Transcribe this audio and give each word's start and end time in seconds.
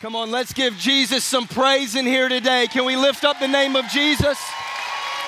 Come 0.00 0.16
on, 0.16 0.30
let's 0.30 0.54
give 0.54 0.78
Jesus 0.78 1.24
some 1.24 1.46
praise 1.46 1.94
in 1.94 2.06
here 2.06 2.30
today. 2.30 2.66
Can 2.68 2.86
we 2.86 2.96
lift 2.96 3.22
up 3.22 3.38
the 3.38 3.46
name 3.46 3.76
of 3.76 3.86
Jesus? 3.88 4.38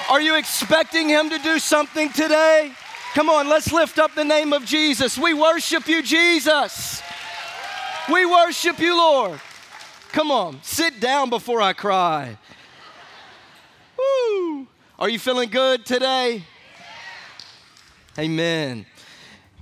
Are 0.09 0.19
you 0.19 0.35
expecting 0.37 1.11
him 1.11 1.29
to 1.29 1.39
do 1.39 1.59
something 1.59 2.11
today? 2.11 2.73
Come 3.13 3.29
on, 3.29 3.51
let's 3.51 3.71
lift 3.71 3.99
up 3.99 4.15
the 4.15 4.25
name 4.25 4.55
of 4.55 4.65
Jesus. 4.65 5.19
We 5.19 5.35
worship 5.35 5.89
you, 5.89 6.03
Jesus. 6.03 7.03
We 8.11 8.25
worship 8.25 8.79
you, 8.79 8.97
Lord. 8.97 9.39
Come 10.11 10.31
on, 10.31 10.59
sit 10.63 11.01
down 11.01 11.29
before 11.29 11.61
I 11.61 11.75
cry. 11.75 12.39
Woo! 13.99 14.67
Are 14.99 15.11
you 15.11 15.19
feeling 15.19 15.51
good 15.51 15.85
today? 15.85 16.45
Amen. 18.19 18.87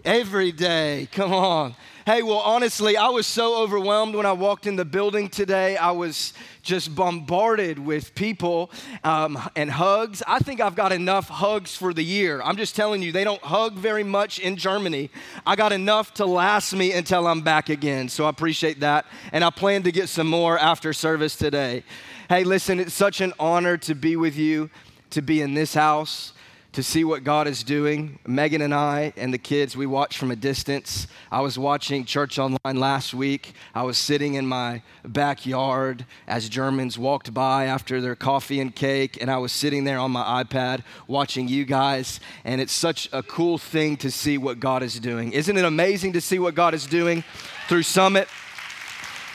Every 0.05 0.53
day, 0.53 1.09
come 1.11 1.33
on. 1.33 1.75
Hey, 2.11 2.25
well, 2.25 2.39
honestly, 2.39 2.97
I 2.97 3.07
was 3.07 3.25
so 3.25 3.63
overwhelmed 3.63 4.17
when 4.17 4.27
I 4.27 4.33
walked 4.33 4.67
in 4.67 4.75
the 4.75 4.85
building 4.85 5.29
today. 5.29 5.77
I 5.77 5.93
was 5.93 6.33
just 6.61 6.93
bombarded 6.93 7.79
with 7.79 8.17
people 8.17 8.73
um, 9.05 9.39
and 9.55 9.71
hugs. 9.71 10.21
I 10.27 10.41
think 10.41 10.61
I've 10.61 10.75
got 10.75 10.91
enough 10.91 11.29
hugs 11.29 11.77
for 11.77 11.95
the 11.95 12.03
year. 12.03 12.43
I'm 12.43 12.57
just 12.57 12.75
telling 12.75 13.01
you, 13.01 13.13
they 13.13 13.23
don't 13.23 13.41
hug 13.43 13.75
very 13.75 14.03
much 14.03 14.41
in 14.41 14.57
Germany. 14.57 15.09
I 15.47 15.55
got 15.55 15.71
enough 15.71 16.13
to 16.15 16.27
last 16.27 16.75
me 16.75 16.91
until 16.91 17.29
I'm 17.29 17.43
back 17.43 17.69
again. 17.69 18.09
So 18.09 18.25
I 18.25 18.29
appreciate 18.31 18.81
that. 18.81 19.07
And 19.31 19.45
I 19.45 19.51
plan 19.51 19.85
to 19.85 19.93
get 19.93 20.09
some 20.09 20.27
more 20.27 20.59
after 20.59 20.93
service 20.93 21.37
today. 21.37 21.85
Hey, 22.29 22.43
listen, 22.43 22.81
it's 22.81 22.93
such 22.93 23.21
an 23.21 23.33
honor 23.39 23.77
to 23.77 23.95
be 23.95 24.17
with 24.17 24.37
you, 24.37 24.69
to 25.11 25.23
be 25.23 25.43
in 25.43 25.55
this 25.55 25.75
house 25.75 26.33
to 26.73 26.83
see 26.85 27.03
what 27.03 27.25
God 27.25 27.49
is 27.49 27.65
doing. 27.65 28.19
Megan 28.27 28.63
and 28.63 28.73
I 28.73 29.13
and 29.17 29.35
the 29.35 29.39
kids, 29.39 29.77
we 29.77 29.87
watch 29.87 30.17
from 30.17 30.31
a 30.31 30.37
distance. 30.37 31.09
I 31.31 31.41
was 31.41 31.59
watching 31.59 32.05
Church 32.05 32.39
Online 32.39 32.77
last 32.77 33.13
week. 33.13 33.55
I 33.75 33.83
was 33.83 33.99
sitting 33.99 34.35
in 34.35 34.47
my 34.47 34.83
backyard 35.05 36.07
as 36.29 36.49
Germans 36.49 36.97
walked 36.97 37.35
by 37.35 37.65
after 37.65 38.01
their 38.01 38.15
coffee 38.15 38.61
and 38.61 38.75
cake, 38.75 39.19
and 39.21 39.31
I 39.31 39.39
was 39.39 39.51
sitting 39.51 39.85
there 39.85 39.99
on 39.99 40.13
my 40.13 40.45
iPad 40.45 40.83
watching 41.09 41.49
you 41.49 41.65
guys. 41.65 42.21
And 42.45 42.61
it's 42.61 42.73
such 42.73 43.09
a 43.13 43.23
cool 43.23 43.59
thing 43.59 43.97
to 43.99 44.11
see 44.11 44.39
what 44.39 44.61
God 44.61 44.83
is 44.85 45.01
doing. 45.01 45.33
Isn't 45.33 45.57
it 45.57 45.65
amazing 45.65 46.13
to 46.13 46.21
see 46.21 46.39
what 46.39 46.55
God 46.55 46.75
is 46.75 46.87
doing 46.87 47.25
through 47.69 47.83
Summit? 47.83 48.29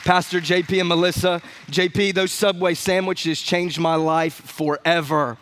Pastor 0.06 0.40
JP 0.40 0.78
and 0.78 0.88
Melissa, 0.88 1.42
JP, 1.68 2.14
those 2.14 2.30
Subway 2.30 2.74
sandwiches 2.74 3.42
changed 3.42 3.80
my 3.80 3.96
life 3.96 4.34
forever. 4.34 5.36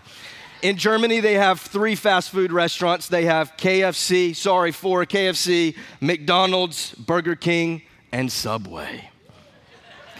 In 0.64 0.78
Germany, 0.78 1.20
they 1.20 1.34
have 1.34 1.60
three 1.60 1.94
fast 1.94 2.30
food 2.30 2.50
restaurants. 2.50 3.08
They 3.08 3.26
have 3.26 3.54
KFC, 3.58 4.34
sorry, 4.34 4.72
four 4.72 5.04
KFC, 5.04 5.76
McDonald's, 6.00 6.94
Burger 6.94 7.36
King, 7.36 7.82
and 8.10 8.32
Subway. 8.32 9.10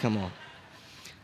Come 0.01 0.17
on. 0.17 0.31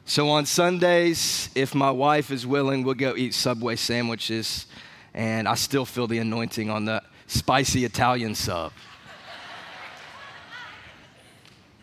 So 0.06 0.28
on 0.30 0.48
Sundays, 0.48 1.52
if 1.54 1.76
my 1.76 1.92
wife 1.92 2.32
is 2.32 2.48
willing, 2.48 2.82
we'll 2.82 2.96
go 2.96 3.16
eat 3.16 3.36
Subway 3.36 3.76
sandwiches, 3.76 4.66
and 5.14 5.48
I 5.48 5.54
still 5.54 5.86
feel 5.86 6.08
the 6.08 6.18
anointing 6.18 6.72
on 6.72 6.86
the 6.86 7.04
spicy 7.28 7.86
Italian 7.86 8.34
sub. 8.34 8.72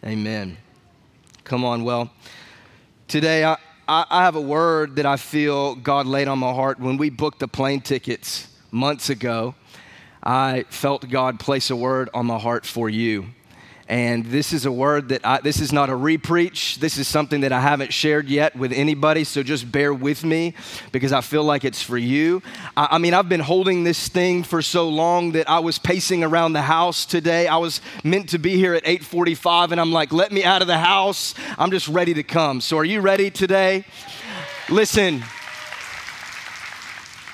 Amen. 0.04 0.56
Come 1.44 1.64
on, 1.64 1.84
well, 1.84 2.10
today 3.06 3.44
I, 3.44 3.58
I, 3.88 4.04
I 4.10 4.22
have 4.24 4.36
a 4.36 4.40
word 4.40 4.96
that 4.96 5.06
I 5.06 5.16
feel 5.16 5.74
God 5.74 6.06
laid 6.06 6.28
on 6.28 6.38
my 6.38 6.52
heart. 6.52 6.78
When 6.78 6.98
we 6.98 7.08
booked 7.08 7.38
the 7.38 7.48
plane 7.48 7.80
tickets 7.80 8.46
months 8.70 9.08
ago, 9.08 9.54
I 10.22 10.66
felt 10.68 11.08
God 11.08 11.40
place 11.40 11.70
a 11.70 11.76
word 11.76 12.10
on 12.12 12.26
my 12.26 12.38
heart 12.38 12.66
for 12.66 12.90
you. 12.90 13.28
And 13.88 14.26
this 14.26 14.52
is 14.52 14.66
a 14.66 14.72
word 14.72 15.08
that 15.08 15.24
I, 15.24 15.40
this 15.40 15.60
is 15.60 15.72
not 15.72 15.88
a 15.88 15.94
repreach. 15.94 16.76
This 16.76 16.98
is 16.98 17.08
something 17.08 17.40
that 17.40 17.52
I 17.52 17.60
haven't 17.60 17.90
shared 17.90 18.28
yet 18.28 18.54
with 18.54 18.70
anybody. 18.70 19.24
So 19.24 19.42
just 19.42 19.72
bear 19.72 19.94
with 19.94 20.24
me 20.24 20.52
because 20.92 21.10
I 21.10 21.22
feel 21.22 21.42
like 21.42 21.64
it's 21.64 21.82
for 21.82 21.96
you. 21.96 22.42
I, 22.76 22.88
I 22.92 22.98
mean, 22.98 23.14
I've 23.14 23.30
been 23.30 23.40
holding 23.40 23.84
this 23.84 24.08
thing 24.08 24.42
for 24.42 24.60
so 24.60 24.90
long 24.90 25.32
that 25.32 25.48
I 25.48 25.60
was 25.60 25.78
pacing 25.78 26.22
around 26.22 26.52
the 26.52 26.62
house 26.62 27.06
today. 27.06 27.46
I 27.46 27.56
was 27.56 27.80
meant 28.04 28.28
to 28.30 28.38
be 28.38 28.56
here 28.56 28.74
at 28.74 28.84
8:45, 28.84 29.72
and 29.72 29.80
I'm 29.80 29.92
like, 29.92 30.12
let 30.12 30.32
me 30.32 30.44
out 30.44 30.60
of 30.60 30.68
the 30.68 30.78
house. 30.78 31.34
I'm 31.56 31.70
just 31.70 31.88
ready 31.88 32.12
to 32.12 32.22
come. 32.22 32.60
So 32.60 32.76
are 32.76 32.84
you 32.84 33.00
ready 33.00 33.30
today? 33.30 33.86
Listen. 34.68 35.24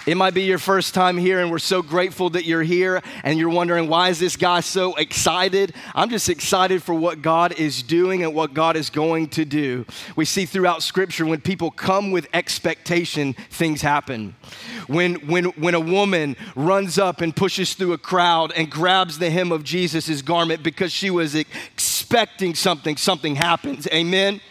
It 0.06 0.18
might 0.18 0.34
be 0.34 0.42
your 0.42 0.58
first 0.58 0.92
time 0.92 1.16
here, 1.16 1.40
and 1.40 1.50
we're 1.50 1.58
so 1.58 1.80
grateful 1.80 2.28
that 2.30 2.44
you're 2.44 2.62
here, 2.62 3.02
and 3.22 3.38
you're 3.38 3.48
wondering, 3.48 3.88
why 3.88 4.10
is 4.10 4.18
this 4.18 4.36
guy 4.36 4.60
so 4.60 4.94
excited? 4.96 5.74
I'm 5.94 6.10
just 6.10 6.28
excited 6.28 6.82
for 6.82 6.94
what 6.94 7.22
God 7.22 7.58
is 7.58 7.82
doing 7.82 8.22
and 8.22 8.34
what 8.34 8.52
God 8.52 8.76
is 8.76 8.90
going 8.90 9.28
to 9.28 9.46
do. 9.46 9.86
We 10.14 10.26
see 10.26 10.44
throughout 10.44 10.82
Scripture 10.82 11.24
when 11.24 11.40
people 11.40 11.70
come 11.70 12.10
with 12.10 12.28
expectation, 12.34 13.32
things 13.32 13.80
happen. 13.80 14.36
When, 14.88 15.14
when, 15.26 15.44
when 15.44 15.72
a 15.72 15.80
woman 15.80 16.36
runs 16.54 16.98
up 16.98 17.22
and 17.22 17.34
pushes 17.34 17.72
through 17.72 17.94
a 17.94 17.98
crowd 17.98 18.52
and 18.54 18.70
grabs 18.70 19.18
the 19.18 19.30
hem 19.30 19.52
of 19.52 19.64
Jesus' 19.64 20.20
garment 20.20 20.62
because 20.62 20.92
she 20.92 21.08
was 21.08 21.34
expecting 21.34 22.54
something, 22.54 22.98
something 22.98 23.36
happens. 23.36 23.86
Amen? 23.86 24.42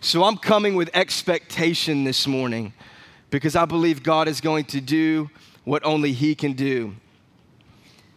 So 0.00 0.22
I'm 0.22 0.36
coming 0.36 0.76
with 0.76 0.90
expectation 0.94 2.04
this 2.04 2.28
morning 2.28 2.72
because 3.34 3.56
I 3.56 3.64
believe 3.64 4.04
God 4.04 4.28
is 4.28 4.40
going 4.40 4.64
to 4.66 4.80
do 4.80 5.28
what 5.64 5.84
only 5.84 6.12
He 6.12 6.36
can 6.36 6.52
do. 6.52 6.94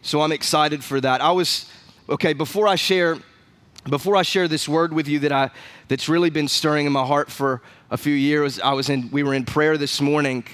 So 0.00 0.20
I'm 0.20 0.30
excited 0.30 0.84
for 0.84 1.00
that. 1.00 1.20
I 1.20 1.32
was, 1.32 1.68
okay, 2.08 2.34
before 2.34 2.68
I 2.68 2.76
share, 2.76 3.18
before 3.90 4.14
I 4.14 4.22
share 4.22 4.46
this 4.46 4.68
word 4.68 4.92
with 4.92 5.08
you 5.08 5.18
that 5.18 5.32
I, 5.32 5.50
that's 5.88 6.08
really 6.08 6.30
been 6.30 6.46
stirring 6.46 6.86
in 6.86 6.92
my 6.92 7.04
heart 7.04 7.32
for 7.32 7.62
a 7.90 7.96
few 7.96 8.14
years, 8.14 8.60
I 8.60 8.74
was 8.74 8.90
in, 8.90 9.10
we 9.10 9.24
were 9.24 9.34
in 9.34 9.44
prayer 9.44 9.76
this 9.76 10.00
morning, 10.00 10.44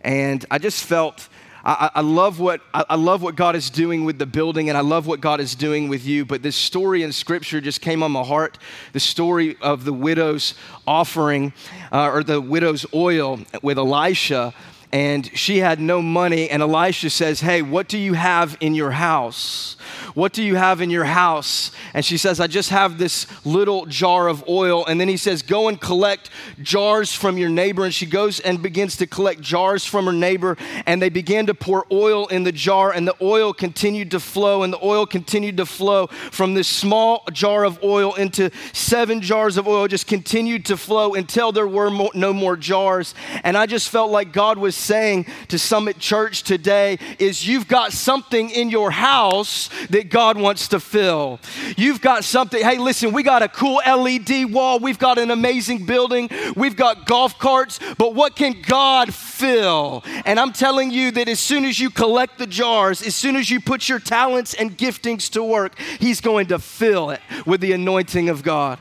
and 0.00 0.44
I 0.50 0.58
just 0.58 0.82
felt 0.82 1.28
I, 1.64 1.90
I, 1.96 2.00
love 2.00 2.38
what, 2.38 2.60
I 2.72 2.94
love 2.94 3.22
what 3.22 3.34
God 3.36 3.56
is 3.56 3.68
doing 3.70 4.04
with 4.04 4.18
the 4.18 4.26
building, 4.26 4.68
and 4.68 4.78
I 4.78 4.80
love 4.80 5.06
what 5.06 5.20
God 5.20 5.40
is 5.40 5.54
doing 5.54 5.88
with 5.88 6.06
you. 6.06 6.24
But 6.24 6.42
this 6.42 6.56
story 6.56 7.02
in 7.02 7.12
Scripture 7.12 7.60
just 7.60 7.80
came 7.80 8.02
on 8.02 8.12
my 8.12 8.22
heart 8.22 8.58
the 8.92 9.00
story 9.00 9.56
of 9.60 9.84
the 9.84 9.92
widow's 9.92 10.54
offering, 10.86 11.52
uh, 11.92 12.10
or 12.10 12.22
the 12.22 12.40
widow's 12.40 12.86
oil 12.94 13.40
with 13.62 13.78
Elisha. 13.78 14.54
And 14.90 15.26
she 15.36 15.58
had 15.58 15.80
no 15.80 16.00
money, 16.00 16.48
and 16.48 16.62
Elisha 16.62 17.10
says, 17.10 17.40
Hey, 17.40 17.60
what 17.60 17.88
do 17.88 17.98
you 17.98 18.14
have 18.14 18.56
in 18.60 18.74
your 18.74 18.92
house? 18.92 19.76
What 20.14 20.32
do 20.32 20.42
you 20.42 20.56
have 20.56 20.80
in 20.80 20.90
your 20.90 21.04
house? 21.04 21.70
And 21.94 22.04
she 22.04 22.16
says, 22.16 22.40
I 22.40 22.46
just 22.46 22.70
have 22.70 22.98
this 22.98 23.26
little 23.44 23.86
jar 23.86 24.28
of 24.28 24.46
oil. 24.48 24.84
And 24.86 25.00
then 25.00 25.08
he 25.08 25.16
says, 25.16 25.42
Go 25.42 25.68
and 25.68 25.80
collect 25.80 26.30
jars 26.62 27.12
from 27.12 27.38
your 27.38 27.48
neighbor. 27.48 27.84
And 27.84 27.94
she 27.94 28.06
goes 28.06 28.40
and 28.40 28.62
begins 28.62 28.96
to 28.98 29.06
collect 29.06 29.40
jars 29.40 29.84
from 29.84 30.06
her 30.06 30.12
neighbor. 30.12 30.56
And 30.86 31.00
they 31.00 31.08
began 31.08 31.46
to 31.46 31.54
pour 31.54 31.86
oil 31.92 32.26
in 32.26 32.44
the 32.44 32.52
jar. 32.52 32.92
And 32.92 33.06
the 33.06 33.16
oil 33.20 33.52
continued 33.52 34.10
to 34.12 34.20
flow. 34.20 34.62
And 34.62 34.72
the 34.72 34.84
oil 34.84 35.06
continued 35.06 35.56
to 35.58 35.66
flow 35.66 36.06
from 36.06 36.54
this 36.54 36.68
small 36.68 37.24
jar 37.32 37.64
of 37.64 37.82
oil 37.82 38.14
into 38.14 38.50
seven 38.72 39.20
jars 39.20 39.56
of 39.56 39.66
oil, 39.66 39.88
just 39.88 40.06
continued 40.06 40.64
to 40.66 40.76
flow 40.76 41.14
until 41.14 41.52
there 41.52 41.66
were 41.66 41.90
no 42.14 42.32
more 42.32 42.56
jars. 42.56 43.14
And 43.44 43.56
I 43.56 43.66
just 43.66 43.88
felt 43.88 44.10
like 44.10 44.32
God 44.32 44.58
was 44.58 44.76
saying 44.76 45.26
to 45.48 45.58
Summit 45.58 45.98
Church 45.98 46.42
today 46.42 46.98
is 47.18 47.46
you've 47.46 47.68
got 47.68 47.92
something 47.92 48.50
in 48.50 48.70
your 48.70 48.90
house 48.90 49.68
that 49.90 49.97
God 50.04 50.38
wants 50.38 50.68
to 50.68 50.80
fill. 50.80 51.40
You've 51.76 52.00
got 52.00 52.24
something, 52.24 52.62
hey, 52.62 52.78
listen, 52.78 53.12
we 53.12 53.22
got 53.22 53.42
a 53.42 53.48
cool 53.48 53.80
LED 53.86 54.52
wall, 54.52 54.78
we've 54.78 54.98
got 54.98 55.18
an 55.18 55.30
amazing 55.30 55.86
building, 55.86 56.28
we've 56.56 56.76
got 56.76 57.06
golf 57.06 57.38
carts, 57.38 57.78
but 57.98 58.14
what 58.14 58.36
can 58.36 58.62
God 58.62 59.12
fill? 59.12 60.02
And 60.24 60.38
I'm 60.38 60.52
telling 60.52 60.90
you 60.90 61.10
that 61.12 61.28
as 61.28 61.40
soon 61.40 61.64
as 61.64 61.80
you 61.80 61.90
collect 61.90 62.38
the 62.38 62.46
jars, 62.46 63.02
as 63.02 63.14
soon 63.14 63.36
as 63.36 63.50
you 63.50 63.60
put 63.60 63.88
your 63.88 63.98
talents 63.98 64.54
and 64.54 64.76
giftings 64.76 65.30
to 65.30 65.42
work, 65.42 65.78
He's 65.98 66.20
going 66.20 66.46
to 66.48 66.58
fill 66.58 67.10
it 67.10 67.20
with 67.46 67.60
the 67.60 67.72
anointing 67.72 68.28
of 68.28 68.42
God. 68.42 68.78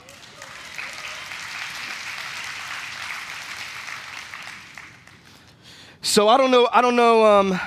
So 6.02 6.30
I 6.30 6.38
don't 6.38 6.52
know, 6.52 6.70
I 6.72 6.82
don't 6.82 6.96
know, 6.96 7.26
um, 7.26 7.60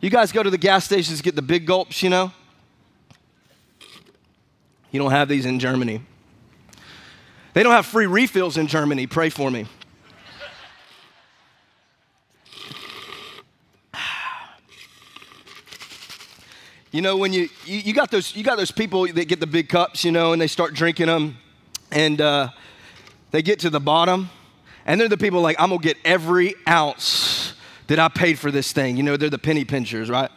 you 0.00 0.10
guys 0.10 0.32
go 0.32 0.42
to 0.42 0.50
the 0.50 0.58
gas 0.58 0.84
stations 0.84 1.20
get 1.20 1.34
the 1.34 1.42
big 1.42 1.66
gulps, 1.66 2.02
you 2.02 2.08
know? 2.08 2.32
You 4.90 4.98
don't 4.98 5.10
have 5.10 5.28
these 5.28 5.44
in 5.44 5.58
Germany. 5.58 6.00
They 7.52 7.62
don't 7.62 7.72
have 7.72 7.86
free 7.86 8.06
refills 8.06 8.56
in 8.56 8.66
Germany. 8.66 9.06
Pray 9.06 9.30
for 9.30 9.50
me. 9.50 9.66
You 16.90 17.02
know, 17.02 17.18
when 17.18 17.34
you, 17.34 17.50
you, 17.66 17.78
you, 17.80 17.92
got 17.92 18.10
those, 18.10 18.34
you 18.34 18.42
got 18.42 18.56
those 18.56 18.70
people 18.70 19.06
that 19.06 19.26
get 19.26 19.40
the 19.40 19.46
big 19.46 19.68
cups, 19.68 20.04
you 20.04 20.10
know, 20.10 20.32
and 20.32 20.40
they 20.40 20.46
start 20.46 20.72
drinking 20.72 21.08
them, 21.08 21.36
and 21.92 22.18
uh, 22.18 22.48
they 23.30 23.42
get 23.42 23.58
to 23.60 23.68
the 23.68 23.78
bottom, 23.78 24.30
and 24.86 24.98
they're 24.98 25.06
the 25.06 25.18
people 25.18 25.42
like, 25.42 25.60
I'm 25.60 25.68
gonna 25.68 25.82
get 25.82 25.98
every 26.02 26.54
ounce 26.66 27.52
that 27.88 27.98
I 27.98 28.08
paid 28.08 28.38
for 28.38 28.50
this 28.50 28.72
thing. 28.72 28.96
You 28.96 29.02
know, 29.02 29.18
they're 29.18 29.28
the 29.28 29.38
penny 29.38 29.66
pinchers, 29.66 30.08
right? 30.08 30.30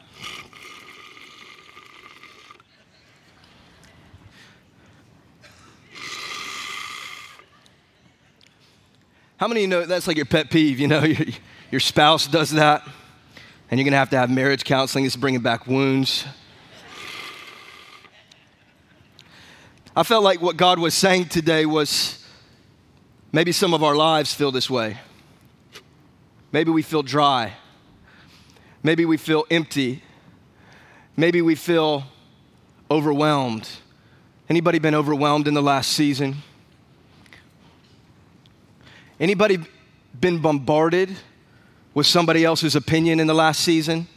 How 9.41 9.47
many 9.47 9.61
of 9.61 9.63
you 9.63 9.67
know 9.69 9.85
that's 9.87 10.05
like 10.05 10.17
your 10.17 10.27
pet 10.27 10.51
peeve? 10.51 10.79
You 10.79 10.87
know, 10.87 10.99
your, 11.03 11.25
your 11.71 11.79
spouse 11.79 12.27
does 12.27 12.51
that, 12.51 12.87
and 13.71 13.79
you're 13.79 13.85
gonna 13.85 13.97
have 13.97 14.11
to 14.11 14.17
have 14.17 14.29
marriage 14.29 14.63
counseling. 14.63 15.03
It's 15.03 15.15
bringing 15.15 15.41
back 15.41 15.65
wounds. 15.65 16.25
I 19.95 20.03
felt 20.03 20.23
like 20.23 20.43
what 20.43 20.57
God 20.57 20.77
was 20.77 20.93
saying 20.93 21.29
today 21.29 21.65
was 21.65 22.23
maybe 23.31 23.51
some 23.51 23.73
of 23.73 23.83
our 23.83 23.95
lives 23.95 24.31
feel 24.31 24.51
this 24.51 24.69
way. 24.69 24.99
Maybe 26.51 26.69
we 26.69 26.83
feel 26.83 27.01
dry. 27.01 27.53
Maybe 28.83 29.05
we 29.05 29.17
feel 29.17 29.47
empty. 29.49 30.03
Maybe 31.17 31.41
we 31.41 31.55
feel 31.55 32.03
overwhelmed. 32.91 33.67
Anybody 34.47 34.77
been 34.77 34.93
overwhelmed 34.93 35.47
in 35.47 35.55
the 35.55 35.63
last 35.63 35.93
season? 35.93 36.43
Anybody 39.21 39.59
been 40.19 40.39
bombarded 40.39 41.15
with 41.93 42.07
somebody 42.07 42.43
else's 42.43 42.75
opinion 42.75 43.19
in 43.19 43.27
the 43.27 43.35
last 43.35 43.61
season? 43.61 44.07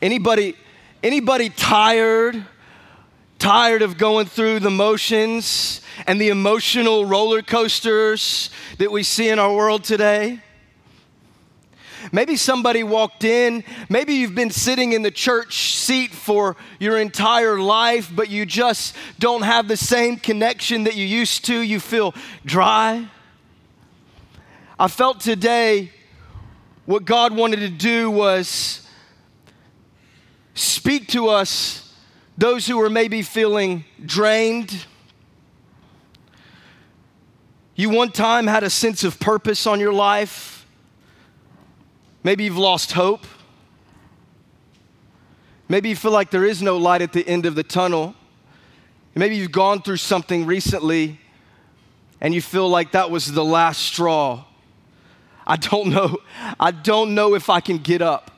Anybody 0.00 0.56
anybody 1.02 1.50
tired 1.50 2.42
tired 3.38 3.82
of 3.82 3.98
going 3.98 4.24
through 4.24 4.60
the 4.60 4.70
motions 4.70 5.82
and 6.06 6.18
the 6.18 6.30
emotional 6.30 7.04
roller 7.04 7.42
coasters 7.42 8.48
that 8.78 8.90
we 8.90 9.02
see 9.02 9.28
in 9.28 9.38
our 9.38 9.54
world 9.54 9.84
today? 9.84 10.40
Maybe 12.12 12.36
somebody 12.36 12.82
walked 12.82 13.24
in, 13.24 13.62
maybe 13.90 14.14
you've 14.14 14.34
been 14.34 14.50
sitting 14.50 14.94
in 14.94 15.02
the 15.02 15.10
church 15.10 15.74
seat 15.74 16.12
for 16.12 16.56
your 16.78 16.96
entire 16.96 17.58
life, 17.58 18.10
but 18.10 18.30
you 18.30 18.46
just 18.46 18.96
don't 19.18 19.42
have 19.42 19.68
the 19.68 19.76
same 19.76 20.16
connection 20.16 20.84
that 20.84 20.96
you 20.96 21.04
used 21.04 21.44
to. 21.44 21.60
You 21.60 21.78
feel 21.78 22.14
dry. 22.46 23.06
I 24.80 24.88
felt 24.88 25.20
today 25.20 25.92
what 26.86 27.04
God 27.04 27.36
wanted 27.36 27.58
to 27.58 27.68
do 27.68 28.10
was 28.10 28.88
speak 30.54 31.08
to 31.08 31.28
us 31.28 31.92
those 32.38 32.66
who 32.66 32.80
are 32.80 32.88
maybe 32.88 33.20
feeling 33.20 33.84
drained. 34.02 34.86
You 37.74 37.90
one 37.90 38.10
time 38.10 38.46
had 38.46 38.62
a 38.62 38.70
sense 38.70 39.04
of 39.04 39.20
purpose 39.20 39.66
on 39.66 39.80
your 39.80 39.92
life. 39.92 40.66
Maybe 42.22 42.44
you've 42.44 42.56
lost 42.56 42.92
hope. 42.92 43.26
Maybe 45.68 45.90
you 45.90 45.96
feel 45.96 46.10
like 46.10 46.30
there 46.30 46.46
is 46.46 46.62
no 46.62 46.78
light 46.78 47.02
at 47.02 47.12
the 47.12 47.28
end 47.28 47.44
of 47.44 47.54
the 47.54 47.62
tunnel. 47.62 48.14
Maybe 49.14 49.36
you've 49.36 49.52
gone 49.52 49.82
through 49.82 49.98
something 49.98 50.46
recently 50.46 51.20
and 52.18 52.32
you 52.32 52.40
feel 52.40 52.66
like 52.66 52.92
that 52.92 53.10
was 53.10 53.30
the 53.30 53.44
last 53.44 53.82
straw. 53.82 54.46
I 55.50 55.56
don't 55.56 55.88
know. 55.90 56.16
I 56.60 56.70
don't 56.70 57.16
know 57.16 57.34
if 57.34 57.50
I 57.50 57.58
can 57.58 57.78
get 57.78 58.02
up. 58.02 58.30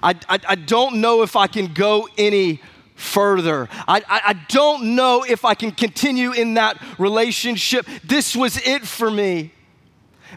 I, 0.00 0.14
I, 0.28 0.38
I 0.50 0.54
don't 0.54 1.00
know 1.00 1.22
if 1.22 1.34
I 1.34 1.48
can 1.48 1.74
go 1.74 2.08
any 2.16 2.62
further. 2.94 3.68
I, 3.88 4.02
I, 4.08 4.20
I, 4.26 4.32
don't 4.48 4.94
know 4.94 5.24
if 5.28 5.44
I 5.44 5.54
can 5.54 5.72
continue 5.72 6.30
in 6.30 6.54
that 6.54 6.80
relationship. 6.96 7.86
This 8.04 8.36
was 8.36 8.56
it 8.64 8.86
for 8.86 9.10
me. 9.10 9.52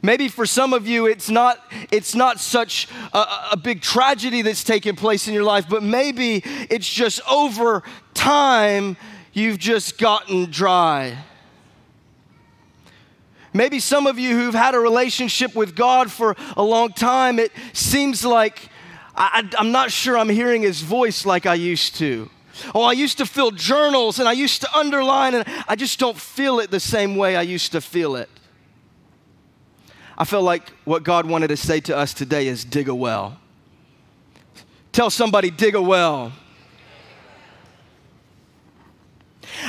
Maybe 0.01 0.27
for 0.27 0.47
some 0.47 0.73
of 0.73 0.87
you, 0.87 1.05
it's 1.05 1.29
not, 1.29 1.63
it's 1.91 2.15
not 2.15 2.39
such 2.39 2.87
a, 3.13 3.25
a 3.51 3.57
big 3.57 3.81
tragedy 3.81 4.41
that's 4.41 4.63
taken 4.63 4.95
place 4.95 5.27
in 5.27 5.35
your 5.35 5.43
life, 5.43 5.69
but 5.69 5.83
maybe 5.83 6.41
it's 6.43 6.91
just 6.91 7.21
over 7.29 7.83
time 8.15 8.97
you've 9.33 9.59
just 9.59 9.99
gotten 9.99 10.49
dry. 10.49 11.15
Maybe 13.53 13.79
some 13.79 14.07
of 14.07 14.17
you 14.17 14.37
who've 14.37 14.53
had 14.53 14.75
a 14.75 14.79
relationship 14.79 15.55
with 15.55 15.75
God 15.75 16.11
for 16.11 16.35
a 16.55 16.63
long 16.63 16.93
time, 16.93 17.37
it 17.37 17.51
seems 17.73 18.23
like 18.23 18.69
I, 19.15 19.47
am 19.57 19.71
not 19.71 19.91
sure 19.91 20.17
I'm 20.17 20.29
hearing 20.29 20.61
his 20.61 20.81
voice 20.81 21.25
like 21.25 21.45
I 21.45 21.55
used 21.55 21.95
to. 21.95 22.29
Oh, 22.73 22.83
I 22.83 22.93
used 22.93 23.17
to 23.17 23.25
fill 23.25 23.51
journals 23.51 24.19
and 24.19 24.27
I 24.27 24.33
used 24.33 24.61
to 24.61 24.73
underline, 24.75 25.35
and 25.35 25.45
I 25.67 25.75
just 25.75 25.99
don't 25.99 26.17
feel 26.17 26.59
it 26.59 26.71
the 26.71 26.79
same 26.79 27.15
way 27.15 27.35
I 27.35 27.41
used 27.41 27.71
to 27.73 27.81
feel 27.81 28.15
it. 28.15 28.29
I 30.17 30.23
feel 30.23 30.43
like 30.43 30.69
what 30.85 31.03
God 31.03 31.25
wanted 31.25 31.47
to 31.47 31.57
say 31.57 31.79
to 31.81 31.97
us 31.97 32.13
today 32.13 32.47
is 32.47 32.63
dig 32.63 32.87
a 32.87 32.95
well. 32.95 33.39
Tell 34.91 35.09
somebody, 35.09 35.49
dig 35.49 35.75
a 35.75 35.81
well. 35.81 36.31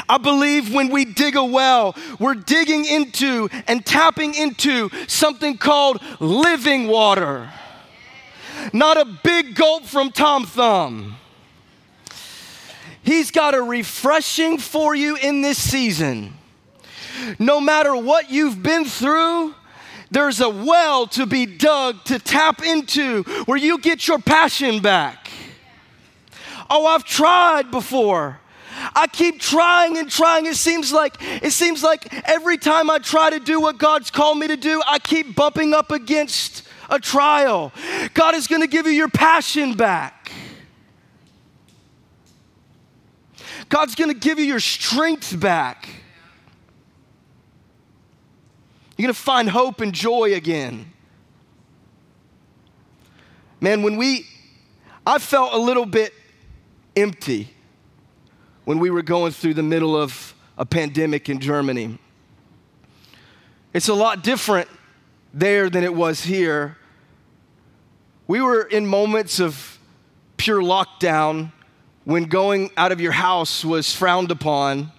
I 0.09 0.19
believe 0.19 0.73
when 0.73 0.91
we 0.91 1.05
dig 1.05 1.37
a 1.37 1.44
well, 1.44 1.94
we're 2.19 2.35
digging 2.35 2.85
into 2.85 3.49
and 3.67 3.85
tapping 3.85 4.35
into 4.35 4.91
something 5.06 5.56
called 5.59 6.00
living 6.21 6.89
water. 6.89 7.50
Not 8.73 8.97
a 8.97 9.05
big 9.05 9.55
gulp 9.55 9.85
from 9.85 10.11
Tom 10.11 10.47
Thumb. 10.47 11.17
He's 13.03 13.31
got 13.31 13.55
a 13.55 13.62
refreshing 13.62 14.59
for 14.59 14.94
you 14.94 15.17
in 15.17 15.43
this 15.43 15.59
season. 15.59 16.35
No 17.39 17.61
matter 17.61 17.97
what 17.97 18.31
you've 18.31 18.62
been 18.62 18.85
through, 18.85 19.55
there's 20.11 20.41
a 20.41 20.49
well 20.49 21.06
to 21.09 21.27
be 21.27 21.47
dug 21.47 22.05
to 22.05 22.19
tap 22.19 22.62
into 22.62 23.23
where 23.47 23.59
you 23.59 23.79
get 23.79 24.06
your 24.06 24.19
passion 24.19 24.81
back. 24.81 25.31
Oh, 26.71 26.87
I've 26.87 27.05
tried 27.05 27.71
before. 27.71 28.39
I 28.94 29.06
keep 29.06 29.40
trying 29.40 29.96
and 29.99 30.11
trying. 30.11 30.46
It 30.46 30.56
seems 30.56 30.93
like 30.93 31.17
it 31.20 31.52
seems 31.52 31.82
like 31.82 32.12
every 32.29 32.58
time 32.58 32.90
I 32.90 32.99
try 32.99 33.31
to 33.31 33.38
do 33.38 33.61
what 33.61 33.79
God's 33.79 34.11
called 34.11 34.38
me 34.38 34.49
to 34.49 34.56
do, 34.56 34.82
I 34.87 34.99
keep 34.99 35.37
bumping 35.37 35.75
up 35.75 35.90
against 35.90 36.67
a 36.90 36.99
trial. 36.99 37.73
God 38.14 38.34
is 38.34 38.46
going 38.46 38.62
to 38.62 38.67
give 38.67 38.87
you 38.87 38.93
your 38.93 39.08
passion 39.08 39.75
back. 39.75 40.32
God's 43.69 43.94
going 43.94 44.12
to 44.12 44.19
give 44.19 44.38
you 44.38 44.44
your 44.44 44.61
strength 44.61 45.38
back. 45.38 45.88
You're 48.96 49.06
going 49.06 49.14
to 49.14 49.20
find 49.20 49.49
hope 49.49 49.81
and 49.81 49.93
joy 49.93 50.34
again. 50.34 50.93
Man, 53.61 53.82
when 53.82 53.96
we, 53.96 54.26
I 55.06 55.19
felt 55.19 55.55
a 55.55 55.56
little 55.56 55.87
bit 55.87 56.12
empty 56.96 57.52
when 58.64 58.79
we 58.79 58.91
were 58.91 59.03
going 59.03 59.32
through 59.32 59.55
the 59.55 59.62
middle 59.62 59.97
of 59.97 60.35
a 60.56 60.64
pandemic 60.64 61.29
in 61.29 61.41
Germany. 61.41 61.99
It's 63.73 63.88
a 63.88 63.94
lot 63.94 64.23
different 64.23 64.69
there 65.32 65.70
than 65.70 65.82
it 65.82 65.94
was 65.94 66.22
here. 66.25 66.77
We 68.27 68.41
were 68.41 68.63
in 68.63 68.87
moments 68.87 69.41
of 69.41 69.79
pure 70.37 70.60
lockdown 70.60 71.53
when 72.05 72.25
going 72.25 72.70
out 72.77 72.93
of 72.93 73.01
your 73.01 73.13
house 73.13 73.65
was 73.65 73.94
frowned 73.94 74.31
upon. 74.31 74.93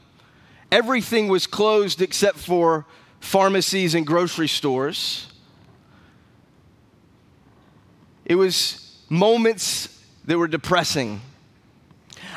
Everything 0.71 1.27
was 1.27 1.45
closed 1.45 2.01
except 2.01 2.38
for 2.38 2.85
pharmacies 3.19 3.93
and 3.95 4.07
grocery 4.07 4.47
stores. 4.47 5.27
It 8.25 8.35
was 8.35 8.97
moments 9.09 10.03
that 10.25 10.38
were 10.38 10.47
depressing. 10.47 11.21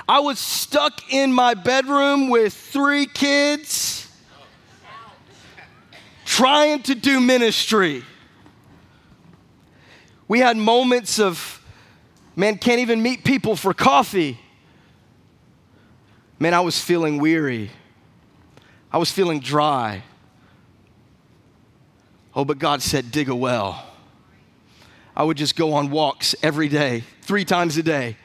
I 0.08 0.20
was 0.20 0.38
stuck 0.38 1.12
in 1.12 1.32
my 1.32 1.54
bedroom 1.54 2.28
with 2.28 2.54
three 2.54 3.06
kids 3.06 4.10
trying 6.24 6.82
to 6.82 6.94
do 6.94 7.20
ministry. 7.20 8.02
We 10.28 10.40
had 10.40 10.56
moments 10.56 11.18
of, 11.18 11.62
man, 12.34 12.58
can't 12.58 12.80
even 12.80 13.02
meet 13.02 13.24
people 13.24 13.56
for 13.56 13.72
coffee. 13.72 14.38
Man, 16.38 16.52
I 16.52 16.60
was 16.60 16.78
feeling 16.78 17.18
weary. 17.18 17.70
I 18.92 18.98
was 18.98 19.10
feeling 19.10 19.40
dry. 19.40 20.02
Oh, 22.34 22.44
but 22.44 22.58
God 22.58 22.82
said, 22.82 23.10
dig 23.10 23.28
a 23.28 23.34
well. 23.34 23.86
I 25.16 25.22
would 25.22 25.38
just 25.38 25.56
go 25.56 25.72
on 25.72 25.90
walks 25.90 26.34
every 26.42 26.68
day, 26.68 27.04
three 27.22 27.46
times 27.46 27.78
a 27.78 27.82
day. 27.82 28.16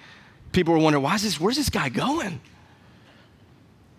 People 0.52 0.74
were 0.74 0.80
wondering, 0.80 1.04
why 1.04 1.16
is 1.16 1.24
this, 1.24 1.40
where's 1.40 1.58
this 1.58 1.70
guy 1.70 1.90
going? 1.90 2.40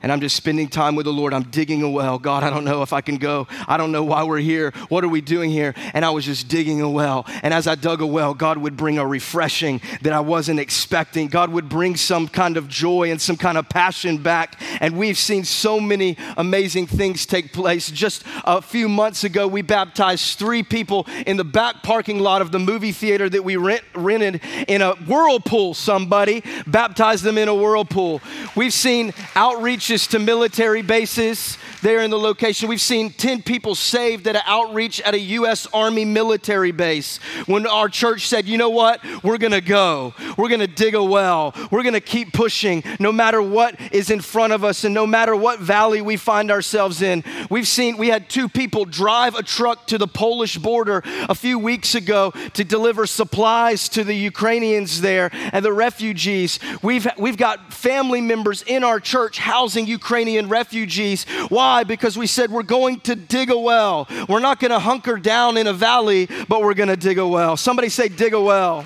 And 0.02 0.10
I'm 0.10 0.20
just 0.20 0.36
spending 0.36 0.68
time 0.68 0.96
with 0.96 1.06
the 1.06 1.12
Lord. 1.12 1.32
I'm 1.32 1.44
digging 1.44 1.82
a 1.82 1.88
well. 1.88 2.18
God, 2.18 2.42
I 2.42 2.50
don't 2.50 2.64
know 2.64 2.82
if 2.82 2.92
I 2.92 3.00
can 3.00 3.16
go. 3.16 3.46
I 3.68 3.76
don't 3.76 3.92
know 3.92 4.02
why 4.02 4.24
we're 4.24 4.38
here. 4.38 4.72
What 4.88 5.04
are 5.04 5.08
we 5.08 5.20
doing 5.20 5.50
here? 5.50 5.74
And 5.94 6.04
I 6.04 6.10
was 6.10 6.24
just 6.24 6.48
digging 6.48 6.80
a 6.80 6.90
well. 6.90 7.24
And 7.42 7.54
as 7.54 7.66
I 7.66 7.76
dug 7.76 8.00
a 8.00 8.06
well, 8.06 8.34
God 8.34 8.58
would 8.58 8.76
bring 8.76 8.98
a 8.98 9.06
refreshing 9.06 9.80
that 10.02 10.12
I 10.12 10.20
wasn't 10.20 10.58
expecting. 10.58 11.28
God 11.28 11.50
would 11.50 11.68
bring 11.68 11.96
some 11.96 12.26
kind 12.26 12.56
of 12.56 12.68
joy 12.68 13.10
and 13.10 13.20
some 13.20 13.36
kind 13.36 13.56
of 13.56 13.68
passion 13.68 14.18
back. 14.18 14.60
And 14.80 14.98
we've 14.98 15.18
seen 15.18 15.44
so 15.44 15.78
many 15.78 16.16
amazing 16.36 16.88
things 16.88 17.24
take 17.24 17.52
place. 17.52 17.90
Just 17.90 18.24
a 18.44 18.60
few 18.60 18.88
months 18.88 19.22
ago, 19.22 19.46
we 19.46 19.62
baptized 19.62 20.38
three 20.38 20.62
people 20.62 21.06
in 21.26 21.36
the 21.36 21.44
back 21.44 21.82
parking 21.82 22.18
lot 22.18 22.42
of 22.42 22.50
the 22.50 22.58
movie 22.58 22.92
theater 22.92 23.28
that 23.28 23.44
we 23.44 23.56
rent, 23.56 23.82
rented 23.94 24.40
in 24.66 24.82
a 24.82 24.94
whirlpool. 24.94 25.74
Somebody 25.74 26.42
baptized 26.66 27.22
them 27.22 27.38
in 27.38 27.48
a 27.48 27.54
whirlpool. 27.54 28.20
We've 28.56 28.72
seen 28.72 29.14
outreach 29.36 29.91
outreaches 29.92 30.08
to 30.10 30.18
military 30.18 30.82
bases 30.82 31.58
there 31.82 32.00
in 32.00 32.10
the 32.10 32.18
location. 32.18 32.68
We've 32.68 32.80
seen 32.80 33.10
10 33.10 33.42
people 33.42 33.74
saved 33.74 34.26
at 34.26 34.36
an 34.36 34.42
outreach 34.46 35.00
at 35.00 35.14
a 35.14 35.18
U.S. 35.18 35.66
Army 35.72 36.04
military 36.04 36.72
base 36.72 37.18
when 37.46 37.66
our 37.66 37.88
church 37.88 38.28
said, 38.28 38.46
you 38.46 38.56
know 38.56 38.70
what? 38.70 39.00
We're 39.22 39.38
going 39.38 39.52
to 39.52 39.60
go. 39.60 40.14
We're 40.36 40.48
going 40.48 40.60
to 40.60 40.66
dig 40.66 40.94
a 40.94 41.02
well. 41.02 41.54
We're 41.70 41.82
going 41.82 41.94
to 41.94 42.00
keep 42.00 42.32
pushing 42.32 42.82
no 43.00 43.12
matter 43.12 43.42
what 43.42 43.78
is 43.92 44.10
in 44.10 44.20
front 44.20 44.52
of 44.52 44.64
us 44.64 44.84
and 44.84 44.94
no 44.94 45.06
matter 45.06 45.34
what 45.34 45.60
valley 45.60 46.00
we 46.00 46.16
find 46.16 46.50
ourselves 46.50 47.02
in. 47.02 47.24
We've 47.50 47.68
seen, 47.68 47.96
we 47.96 48.08
had 48.08 48.30
two 48.30 48.48
people 48.48 48.84
drive 48.84 49.34
a 49.34 49.42
truck 49.42 49.86
to 49.88 49.98
the 49.98 50.06
Polish 50.06 50.56
border 50.58 51.02
a 51.04 51.34
few 51.34 51.58
weeks 51.58 51.94
ago 51.94 52.32
to 52.54 52.64
deliver 52.64 53.06
supplies 53.06 53.88
to 53.90 54.04
the 54.04 54.14
Ukrainians 54.14 55.00
there 55.00 55.30
and 55.32 55.64
the 55.64 55.72
refugees. 55.72 56.58
We've, 56.82 57.06
we've 57.18 57.36
got 57.36 57.72
family 57.72 58.20
members 58.20 58.62
in 58.62 58.84
our 58.84 59.00
church 59.00 59.38
housing 59.38 59.81
Ukrainian 59.86 60.48
refugees. 60.48 61.24
Why? 61.48 61.84
Because 61.84 62.16
we 62.16 62.26
said 62.26 62.50
we're 62.50 62.62
going 62.62 63.00
to 63.00 63.14
dig 63.16 63.50
a 63.50 63.58
well. 63.58 64.08
We're 64.28 64.40
not 64.40 64.60
going 64.60 64.70
to 64.70 64.78
hunker 64.78 65.16
down 65.16 65.56
in 65.56 65.66
a 65.66 65.72
valley, 65.72 66.28
but 66.48 66.62
we're 66.62 66.74
going 66.74 66.88
to 66.88 66.96
dig 66.96 67.18
a 67.18 67.26
well. 67.26 67.56
Somebody 67.56 67.88
say, 67.88 68.08
dig 68.08 68.34
a 68.34 68.40
well. 68.40 68.84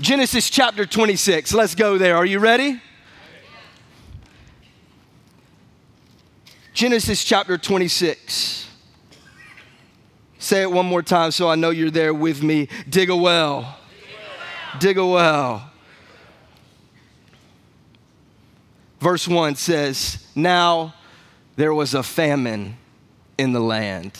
Genesis 0.00 0.50
chapter 0.50 0.84
26. 0.84 1.54
Let's 1.54 1.74
go 1.74 1.96
there. 1.96 2.16
Are 2.16 2.26
you 2.26 2.40
ready? 2.40 2.80
Genesis 6.74 7.22
chapter 7.22 7.58
26. 7.58 8.66
Say 10.38 10.62
it 10.62 10.72
one 10.72 10.86
more 10.86 11.02
time 11.02 11.30
so 11.30 11.48
I 11.48 11.54
know 11.54 11.70
you're 11.70 11.90
there 11.90 12.12
with 12.12 12.42
me. 12.42 12.68
Dig 12.88 13.10
a 13.10 13.16
well. 13.16 13.78
Dig 14.80 14.98
a 14.98 15.06
well. 15.06 15.71
Verse 19.02 19.26
1 19.26 19.56
says, 19.56 20.24
Now 20.36 20.94
there 21.56 21.74
was 21.74 21.92
a 21.92 22.04
famine 22.04 22.76
in 23.36 23.52
the 23.52 23.58
land. 23.58 24.16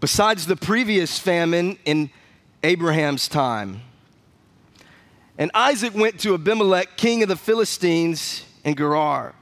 Besides 0.00 0.48
the 0.48 0.56
previous 0.56 1.20
famine 1.20 1.78
in 1.84 2.10
Abraham's 2.64 3.28
time, 3.28 3.82
and 5.38 5.52
Isaac 5.54 5.94
went 5.94 6.18
to 6.22 6.34
Abimelech, 6.34 6.96
king 6.96 7.22
of 7.22 7.28
the 7.28 7.36
Philistines, 7.36 8.44
in 8.64 8.74
Gerar. 8.74 9.36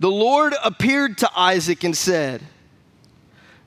The 0.00 0.10
Lord 0.10 0.54
appeared 0.64 1.16
to 1.18 1.30
Isaac 1.38 1.84
and 1.84 1.96
said, 1.96 2.42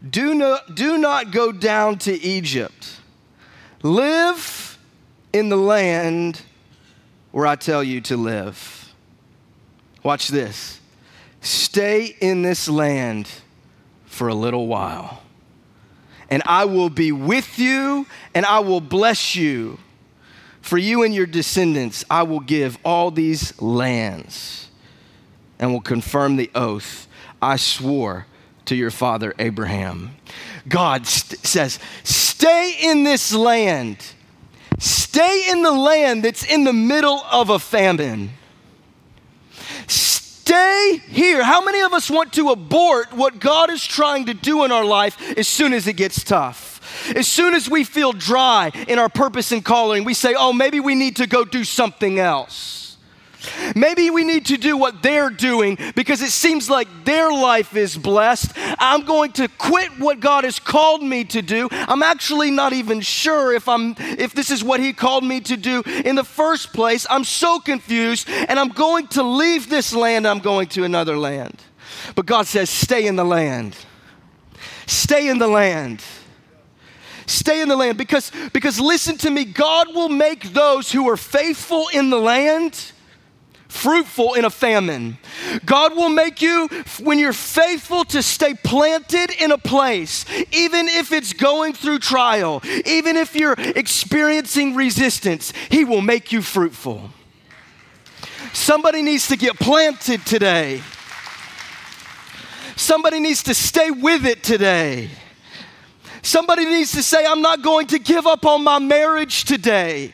do 0.08 0.34
not, 0.34 0.76
do 0.76 0.98
not 0.98 1.32
go 1.32 1.52
down 1.52 1.98
to 2.00 2.14
Egypt. 2.14 3.00
Live 3.82 4.78
in 5.32 5.50
the 5.50 5.58
land 5.58 6.42
where 7.32 7.48
I 7.48 7.56
tell 7.56 7.84
you 7.84 8.02
to 8.02 8.18
live. 8.18 8.94
Watch 10.04 10.28
this. 10.28 10.80
Stay 11.42 12.16
in 12.22 12.42
this 12.42 12.70
land 12.70 13.30
for 14.06 14.28
a 14.28 14.36
little 14.36 14.68
while, 14.68 15.24
and 16.30 16.44
I 16.46 16.66
will 16.66 16.90
be 16.90 17.12
with 17.12 17.58
you 17.58 18.06
and 18.34 18.46
I 18.46 18.60
will 18.60 18.82
bless 18.82 19.36
you. 19.36 19.80
For 20.62 20.78
you 20.78 21.04
and 21.04 21.14
your 21.14 21.26
descendants, 21.26 22.06
I 22.10 22.24
will 22.24 22.40
give 22.40 22.78
all 22.86 23.12
these 23.12 23.62
lands 23.62 24.70
and 25.60 25.74
will 25.74 25.82
confirm 25.82 26.38
the 26.38 26.50
oath 26.56 27.08
I 27.42 27.58
swore 27.58 28.26
to 28.66 28.76
your 28.76 28.92
father 28.92 29.34
Abraham. 29.40 30.16
God 30.68 31.08
st- 31.08 31.46
says, 31.46 31.80
Stay 32.04 32.78
in 32.82 33.04
this 33.04 33.34
land. 33.34 33.98
Stay 34.80 35.50
in 35.50 35.62
the 35.62 35.72
land 35.72 36.24
that's 36.24 36.44
in 36.44 36.64
the 36.64 36.74
middle 36.74 37.24
of 37.32 37.50
a 37.50 37.60
famine. 37.60 38.32
Stay 39.88 41.02
here. 41.08 41.44
How 41.44 41.64
many 41.64 41.82
of 41.82 41.94
us 41.94 42.10
want 42.10 42.34
to 42.34 42.50
abort 42.50 43.14
what 43.14 43.40
God 43.40 43.70
is 43.70 43.84
trying 43.86 44.26
to 44.26 44.34
do 44.34 44.66
in 44.66 44.72
our 44.72 44.84
life 44.84 45.38
as 45.38 45.48
soon 45.48 45.74
as 45.74 45.88
it 45.88 45.94
gets 45.94 46.24
tough? 46.24 46.74
As 47.16 47.28
soon 47.28 47.54
as 47.54 47.70
we 47.70 47.84
feel 47.84 48.12
dry 48.12 48.72
in 48.88 49.00
our 49.00 49.10
purpose 49.10 49.52
and 49.52 49.64
calling, 49.64 50.04
we 50.04 50.14
say, 50.14 50.36
oh, 50.38 50.52
maybe 50.52 50.80
we 50.80 50.96
need 50.96 51.16
to 51.18 51.28
go 51.28 51.46
do 51.46 51.64
something 51.64 52.20
else. 52.20 52.83
Maybe 53.76 54.10
we 54.10 54.24
need 54.24 54.46
to 54.48 54.58
do 54.58 54.78
what 54.78 55.02
they're 55.02 55.30
doing 55.30 55.78
because 55.96 56.22
it 56.22 56.32
seems 56.32 56.70
like 56.70 56.88
their 57.06 57.32
life 57.32 57.76
is 57.76 57.98
blessed. 57.98 58.52
I'm 58.56 59.06
going 59.06 59.32
to 59.34 59.48
quit 59.48 60.00
what 60.00 60.20
God 60.20 60.44
has 60.44 60.60
called 60.60 61.04
me 61.04 61.24
to 61.26 61.42
do. 61.42 61.68
I'm 61.72 62.04
actually 62.04 62.52
not 62.52 62.74
even 62.74 63.02
sure 63.02 63.54
if 63.54 63.68
I'm 63.68 63.96
if 64.00 64.34
this 64.34 64.52
is 64.52 64.64
what 64.64 64.80
he 64.80 64.94
called 64.94 65.24
me 65.24 65.42
to 65.42 65.58
do 65.58 65.84
in 65.86 66.16
the 66.16 66.24
first 66.24 66.74
place. 66.74 67.06
I'm 67.10 67.24
so 67.24 67.60
confused 67.60 68.30
and 68.30 68.60
I'm 68.60 68.70
going 68.70 69.08
to 69.08 69.24
leave 69.24 69.70
this 69.70 69.94
land, 69.94 70.28
I'm 70.28 70.40
going 70.40 70.68
to 70.70 70.84
another 70.84 71.18
land. 71.18 71.62
But 72.16 72.26
God 72.26 72.48
says, 72.48 72.70
"Stay 72.70 73.08
in 73.08 73.16
the 73.16 73.26
land." 73.26 73.76
Stay 74.86 75.30
in 75.30 75.38
the 75.38 75.48
land. 75.48 76.04
Stay 77.26 77.62
in 77.62 77.70
the 77.70 77.76
land 77.76 77.98
because, 77.98 78.32
because 78.52 78.80
listen 78.80 79.18
to 79.20 79.30
me, 79.30 79.46
God 79.46 79.94
will 79.96 80.10
make 80.10 80.54
those 80.54 80.92
who 80.92 81.10
are 81.10 81.18
faithful 81.18 81.88
in 81.94 82.10
the 82.10 82.20
land 82.20 82.92
fruitful 83.74 84.36
in 84.36 84.46
a 84.46 84.50
famine. 84.50 85.18
God 85.66 85.96
will 85.96 86.10
make 86.10 86.42
you, 86.42 86.70
when 87.02 87.20
you're 87.20 87.34
faithful, 87.34 88.06
to 88.06 88.22
stay 88.22 88.54
planted 88.54 89.32
in 89.42 89.52
a 89.52 89.58
place, 89.58 90.26
even 90.52 90.88
if 90.88 91.12
it's 91.12 91.34
going 91.34 91.74
through 91.74 92.00
trial, 92.00 92.62
even 92.86 93.18
if 93.18 93.36
you're 93.36 93.56
experiencing 93.58 94.76
resistance, 94.76 95.52
He 95.70 95.84
will 95.84 96.02
make 96.02 96.32
you 96.32 96.42
fruitful. 96.42 97.10
Somebody 98.54 99.02
needs 99.02 99.28
to 99.30 99.36
get 99.36 99.56
planted 99.56 100.26
today. 100.26 100.82
Somebody 102.76 103.20
needs 103.20 103.44
to 103.44 103.54
stay 103.54 103.90
with 103.92 104.26
it 104.26 104.44
today. 104.44 105.10
Somebody 106.26 106.64
needs 106.64 106.94
to 106.94 107.04
say, 107.04 107.26
I'm 107.26 107.42
not 107.42 107.62
going 107.62 107.88
to 107.88 108.00
give 108.00 108.26
up 108.26 108.46
on 108.46 108.64
my 108.64 108.80
marriage 108.80 109.44
today. 109.44 110.14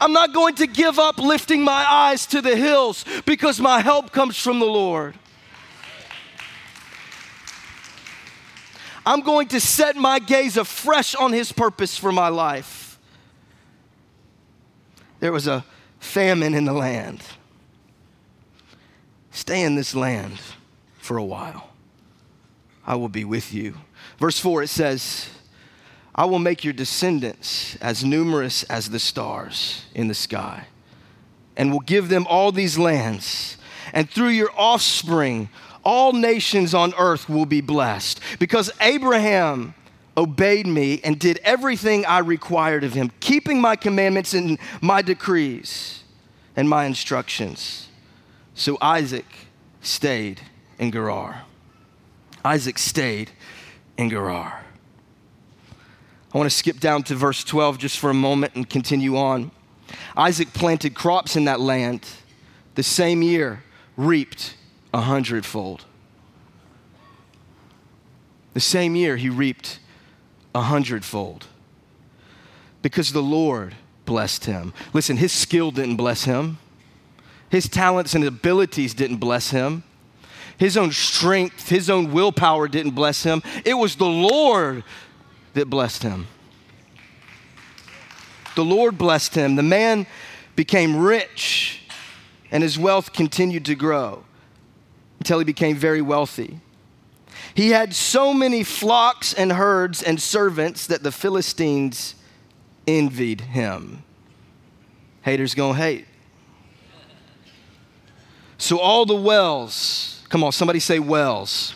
I'm 0.00 0.12
not 0.14 0.32
going 0.32 0.54
to 0.54 0.66
give 0.66 0.98
up 0.98 1.18
lifting 1.18 1.62
my 1.62 1.84
eyes 1.88 2.24
to 2.28 2.40
the 2.40 2.56
hills 2.56 3.04
because 3.26 3.60
my 3.60 3.80
help 3.80 4.10
comes 4.10 4.38
from 4.38 4.58
the 4.58 4.66
Lord. 4.66 5.14
I'm 9.04 9.20
going 9.20 9.48
to 9.48 9.60
set 9.60 9.96
my 9.96 10.18
gaze 10.18 10.56
afresh 10.56 11.14
on 11.14 11.32
His 11.32 11.52
purpose 11.52 11.96
for 11.96 12.10
my 12.10 12.28
life. 12.28 12.98
There 15.20 15.32
was 15.32 15.46
a 15.46 15.66
famine 15.98 16.54
in 16.54 16.64
the 16.64 16.72
land. 16.72 17.22
Stay 19.30 19.62
in 19.62 19.74
this 19.74 19.94
land 19.94 20.38
for 20.98 21.18
a 21.18 21.24
while. 21.24 21.68
I 22.86 22.94
will 22.94 23.10
be 23.10 23.26
with 23.26 23.52
you. 23.52 23.74
Verse 24.18 24.38
4 24.38 24.62
it 24.62 24.68
says, 24.68 25.28
I 26.20 26.26
will 26.26 26.38
make 26.38 26.64
your 26.64 26.74
descendants 26.74 27.76
as 27.80 28.04
numerous 28.04 28.62
as 28.64 28.90
the 28.90 28.98
stars 28.98 29.86
in 29.94 30.08
the 30.08 30.14
sky, 30.14 30.66
and 31.56 31.72
will 31.72 31.80
give 31.80 32.10
them 32.10 32.26
all 32.28 32.52
these 32.52 32.76
lands. 32.76 33.56
And 33.94 34.06
through 34.06 34.28
your 34.28 34.50
offspring, 34.54 35.48
all 35.82 36.12
nations 36.12 36.74
on 36.74 36.92
earth 36.98 37.30
will 37.30 37.46
be 37.46 37.62
blessed. 37.62 38.20
Because 38.38 38.70
Abraham 38.82 39.72
obeyed 40.14 40.66
me 40.66 41.00
and 41.02 41.18
did 41.18 41.40
everything 41.42 42.04
I 42.04 42.18
required 42.18 42.84
of 42.84 42.92
him, 42.92 43.10
keeping 43.20 43.58
my 43.58 43.74
commandments 43.74 44.34
and 44.34 44.58
my 44.82 45.00
decrees 45.00 46.02
and 46.54 46.68
my 46.68 46.84
instructions. 46.84 47.88
So 48.54 48.76
Isaac 48.82 49.24
stayed 49.80 50.42
in 50.78 50.92
Gerar. 50.92 51.44
Isaac 52.44 52.76
stayed 52.76 53.30
in 53.96 54.10
Gerar. 54.10 54.66
I 56.32 56.38
want 56.38 56.48
to 56.48 56.56
skip 56.56 56.78
down 56.78 57.02
to 57.04 57.14
verse 57.14 57.42
12 57.42 57.78
just 57.78 57.98
for 57.98 58.10
a 58.10 58.14
moment 58.14 58.54
and 58.54 58.68
continue 58.68 59.16
on. 59.16 59.50
Isaac 60.16 60.52
planted 60.52 60.94
crops 60.94 61.34
in 61.34 61.44
that 61.46 61.60
land. 61.60 62.06
The 62.76 62.82
same 62.82 63.22
year, 63.22 63.64
reaped 63.96 64.54
a 64.94 65.00
hundredfold. 65.00 65.84
The 68.54 68.60
same 68.60 68.94
year, 68.96 69.16
he 69.16 69.28
reaped 69.28 69.78
a 70.54 70.62
hundredfold 70.62 71.46
because 72.82 73.12
the 73.12 73.22
Lord 73.22 73.74
blessed 74.04 74.46
him. 74.46 74.72
Listen, 74.92 75.16
his 75.16 75.32
skill 75.32 75.70
didn't 75.70 75.96
bless 75.96 76.24
him, 76.24 76.58
his 77.50 77.68
talents 77.68 78.14
and 78.14 78.24
abilities 78.24 78.94
didn't 78.94 79.18
bless 79.18 79.50
him. 79.50 79.82
His 80.56 80.76
own 80.76 80.92
strength, 80.92 81.70
his 81.70 81.88
own 81.88 82.12
willpower 82.12 82.68
didn't 82.68 82.92
bless 82.92 83.22
him. 83.22 83.42
It 83.64 83.74
was 83.74 83.96
the 83.96 84.04
Lord 84.04 84.84
that 85.54 85.68
blessed 85.68 86.02
him. 86.02 86.26
The 88.56 88.64
Lord 88.64 88.98
blessed 88.98 89.34
him. 89.34 89.56
The 89.56 89.62
man 89.62 90.06
became 90.56 90.96
rich, 90.96 91.82
and 92.50 92.62
his 92.62 92.78
wealth 92.78 93.12
continued 93.12 93.64
to 93.66 93.74
grow 93.74 94.24
until 95.18 95.38
he 95.38 95.44
became 95.44 95.76
very 95.76 96.02
wealthy. 96.02 96.60
He 97.54 97.70
had 97.70 97.94
so 97.94 98.32
many 98.32 98.64
flocks 98.64 99.32
and 99.32 99.52
herds 99.52 100.02
and 100.02 100.20
servants 100.20 100.86
that 100.86 101.02
the 101.02 101.12
Philistines 101.12 102.14
envied 102.86 103.40
him. 103.40 104.02
Haters 105.22 105.54
gonna 105.54 105.78
hate. 105.78 106.06
So 108.58 108.78
all 108.78 109.06
the 109.06 109.16
wells, 109.16 110.22
come 110.28 110.44
on, 110.44 110.52
somebody 110.52 110.80
say 110.80 110.98
wells. 110.98 111.74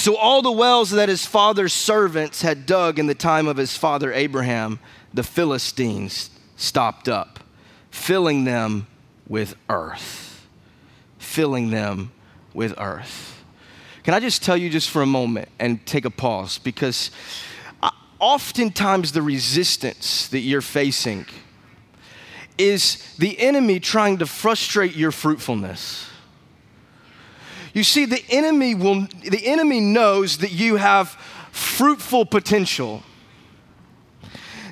So 0.00 0.16
all 0.16 0.40
the 0.40 0.50
wells 0.50 0.88
that 0.92 1.10
his 1.10 1.26
father's 1.26 1.74
servants 1.74 2.40
had 2.40 2.64
dug 2.64 2.98
in 2.98 3.06
the 3.06 3.14
time 3.14 3.46
of 3.46 3.58
his 3.58 3.76
father 3.76 4.10
Abraham, 4.14 4.78
the 5.12 5.22
Philistines 5.22 6.30
stopped 6.56 7.06
up, 7.06 7.38
filling 7.90 8.44
them 8.44 8.86
with 9.28 9.56
earth. 9.68 10.46
Filling 11.18 11.68
them 11.68 12.12
with 12.54 12.72
earth. 12.78 13.44
Can 14.02 14.14
I 14.14 14.20
just 14.20 14.42
tell 14.42 14.56
you 14.56 14.70
just 14.70 14.88
for 14.88 15.02
a 15.02 15.06
moment 15.06 15.50
and 15.58 15.84
take 15.84 16.06
a 16.06 16.10
pause? 16.10 16.56
Because 16.56 17.10
uh, 17.82 17.90
oftentimes 18.18 19.12
the 19.12 19.20
resistance 19.20 20.28
that 20.28 20.40
you're 20.40 20.62
facing 20.62 21.26
is 22.56 23.14
the 23.18 23.38
enemy 23.38 23.78
trying 23.78 24.16
to 24.16 24.26
frustrate 24.26 24.96
your 24.96 25.12
fruitfulness. 25.12 26.09
You 27.72 27.84
see, 27.84 28.04
the 28.04 28.24
enemy 28.28 28.74
will 28.74 29.06
the 29.22 29.46
enemy 29.46 29.80
knows 29.80 30.38
that 30.38 30.52
you 30.52 30.76
have 30.76 31.10
fruitful 31.52 32.26
potential. 32.26 33.02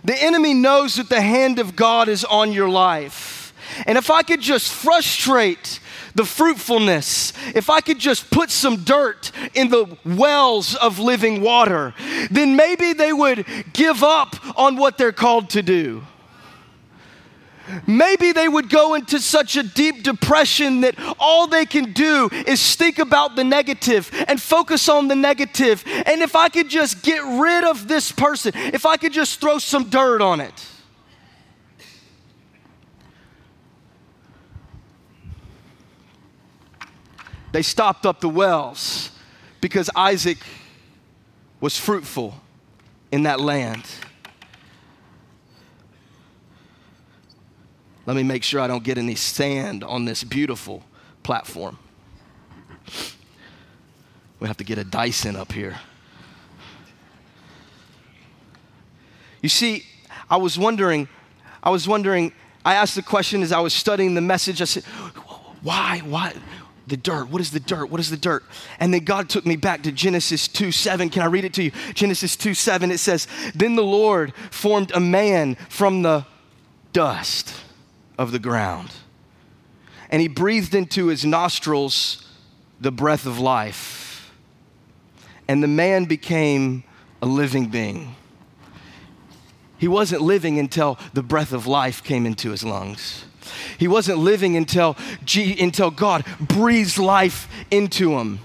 The 0.05 0.21
enemy 0.23 0.55
knows 0.55 0.97
that 0.97 1.09
the 1.09 1.21
hand 1.21 1.59
of 1.59 1.77
God 1.77 2.09
is 2.09 2.25
on 2.25 2.53
your 2.53 2.69
life. 2.69 3.53
And 3.87 3.99
if 3.99 4.11
I 4.11 4.23
could 4.23 4.41
just 4.41 4.73
frustrate 4.73 5.81
the 6.15 6.25
fruitfulness, 6.25 7.33
if 7.55 7.71
I 7.71 7.81
could 7.81 7.99
just 7.99 8.31
put 8.31 8.51
some 8.51 8.85
dirt 8.85 9.31
in 9.55 9.69
the 9.69 9.97
wells 10.05 10.75
of 10.75 10.99
living 10.99 11.43
water, 11.43 11.95
then 12.31 12.57
maybe 12.57 12.93
they 12.93 13.13
would 13.13 13.45
give 13.73 14.03
up 14.03 14.37
on 14.59 14.77
what 14.77 14.99
they're 14.99 15.13
called 15.13 15.51
to 15.51 15.63
do. 15.63 16.03
Maybe 17.87 18.33
they 18.33 18.49
would 18.49 18.69
go 18.69 18.95
into 18.95 19.21
such 19.21 19.57
a 19.57 19.63
deep 19.63 20.03
depression 20.03 20.81
that 20.83 20.95
all 21.19 21.47
they 21.47 21.67
can 21.67 21.93
do 21.93 22.29
is 22.33 22.75
think 22.75 22.99
about 22.99 23.37
the 23.37 23.45
negative 23.45 24.11
and 24.27 24.41
focus 24.41 24.89
on 24.89 25.09
the 25.09 25.17
negative. 25.17 25.85
And 25.87 26.23
if 26.23 26.35
I 26.35 26.49
could 26.49 26.69
just 26.69 27.03
get 27.03 27.23
rid 27.23 27.65
of 27.65 27.89
this 27.89 28.13
person, 28.13 28.53
if 28.55 28.87
I 28.87 28.97
could 28.97 29.13
just 29.13 29.41
throw 29.41 29.59
some 29.59 29.89
dirt 29.89 30.23
on 30.23 30.41
it. 30.41 30.67
They 37.53 37.63
stopped 37.63 38.05
up 38.05 38.21
the 38.21 38.29
wells 38.29 39.11
because 39.61 39.91
Isaac 39.97 40.39
was 41.61 41.79
fruitful 41.79 42.35
in 43.11 43.25
that 43.25 43.41
land. 43.41 43.85
Let 48.09 48.17
me 48.17 48.23
make 48.23 48.43
sure 48.43 48.59
I 48.59 48.67
don't 48.67 48.83
get 48.83 48.97
any 48.97 49.17
sand 49.17 49.85
on 49.85 50.07
this 50.07 50.25
beautiful 50.25 50.83
platform. 51.23 51.79
We 54.41 54.49
have 54.49 54.57
to 54.57 54.65
get 54.65 54.79
a 54.79 54.85
Dyson 54.85 55.37
up 55.37 55.53
here. 55.53 55.79
You 59.43 59.51
see, 59.51 59.85
I 60.31 60.39
was 60.39 60.59
wondering, 60.59 61.07
I 61.63 61.69
was 61.69 61.87
wondering, 61.87 62.33
I 62.65 62.77
asked 62.77 62.95
the 62.95 63.03
question 63.03 63.43
as 63.43 63.53
I 63.53 63.61
was 63.61 63.75
studying 63.75 64.15
the 64.15 64.23
message. 64.23 64.63
I 64.63 64.65
said, 64.65 64.85
why, 65.61 66.01
why, 66.03 66.33
the 66.87 66.97
dirt. 66.97 67.29
What 67.29 67.43
is 67.43 67.51
the 67.51 67.61
dirt? 67.61 67.91
What 67.91 68.01
is 68.01 68.09
the 68.09 68.17
dirt? 68.17 68.43
And 68.81 68.95
then 68.95 69.05
God 69.05 69.29
took 69.29 69.45
me 69.45 69.57
back 69.57 69.83
to 69.83 69.93
Genesis 69.93 70.49
2 70.49 70.73
7. 70.73 71.11
Can 71.11 71.21
I 71.21 71.27
read 71.27 71.45
it 71.45 71.53
to 71.53 71.63
you? 71.63 71.73
Genesis 71.93 72.37
2 72.37 72.55
7, 72.55 72.91
it 72.91 73.01
says, 73.01 73.29
Then 73.55 73.77
the 73.77 73.85
Lord 73.85 74.33
formed 74.51 74.93
a 74.93 75.01
man 75.01 75.57
from 75.69 76.01
the 76.01 76.25
dust 76.95 77.55
of 78.19 78.33
the 78.33 78.39
ground, 78.39 78.91
and 80.11 80.21
he 80.21 80.29
breathed 80.29 80.75
into 80.75 81.07
his 81.07 81.25
nostrils 81.25 82.27
the 82.81 82.93
breath 82.93 83.25
of 83.25 83.39
life, 83.39 84.33
and 85.47 85.63
the 85.63 85.69
man 85.69 86.05
became 86.05 86.85
a 87.23 87.27
living 87.27 87.69
being. 87.69 88.15
He 89.79 89.89
wasn't 89.89 90.23
living 90.23 90.59
until 90.59 90.99
the 91.15 91.23
breath 91.23 91.53
of 91.53 91.67
life 91.67 92.03
came 92.03 92.27
into 92.27 92.51
his 92.51 92.65
lungs. 92.65 93.25
He 93.79 93.89
wasn't 93.89 94.19
living 94.19 94.57
until, 94.57 94.97
G, 95.25 95.59
until 95.61 95.91
God 95.91 96.25
breathes 96.41 96.99
life 96.99 97.49
into 97.71 98.19
him. 98.19 98.41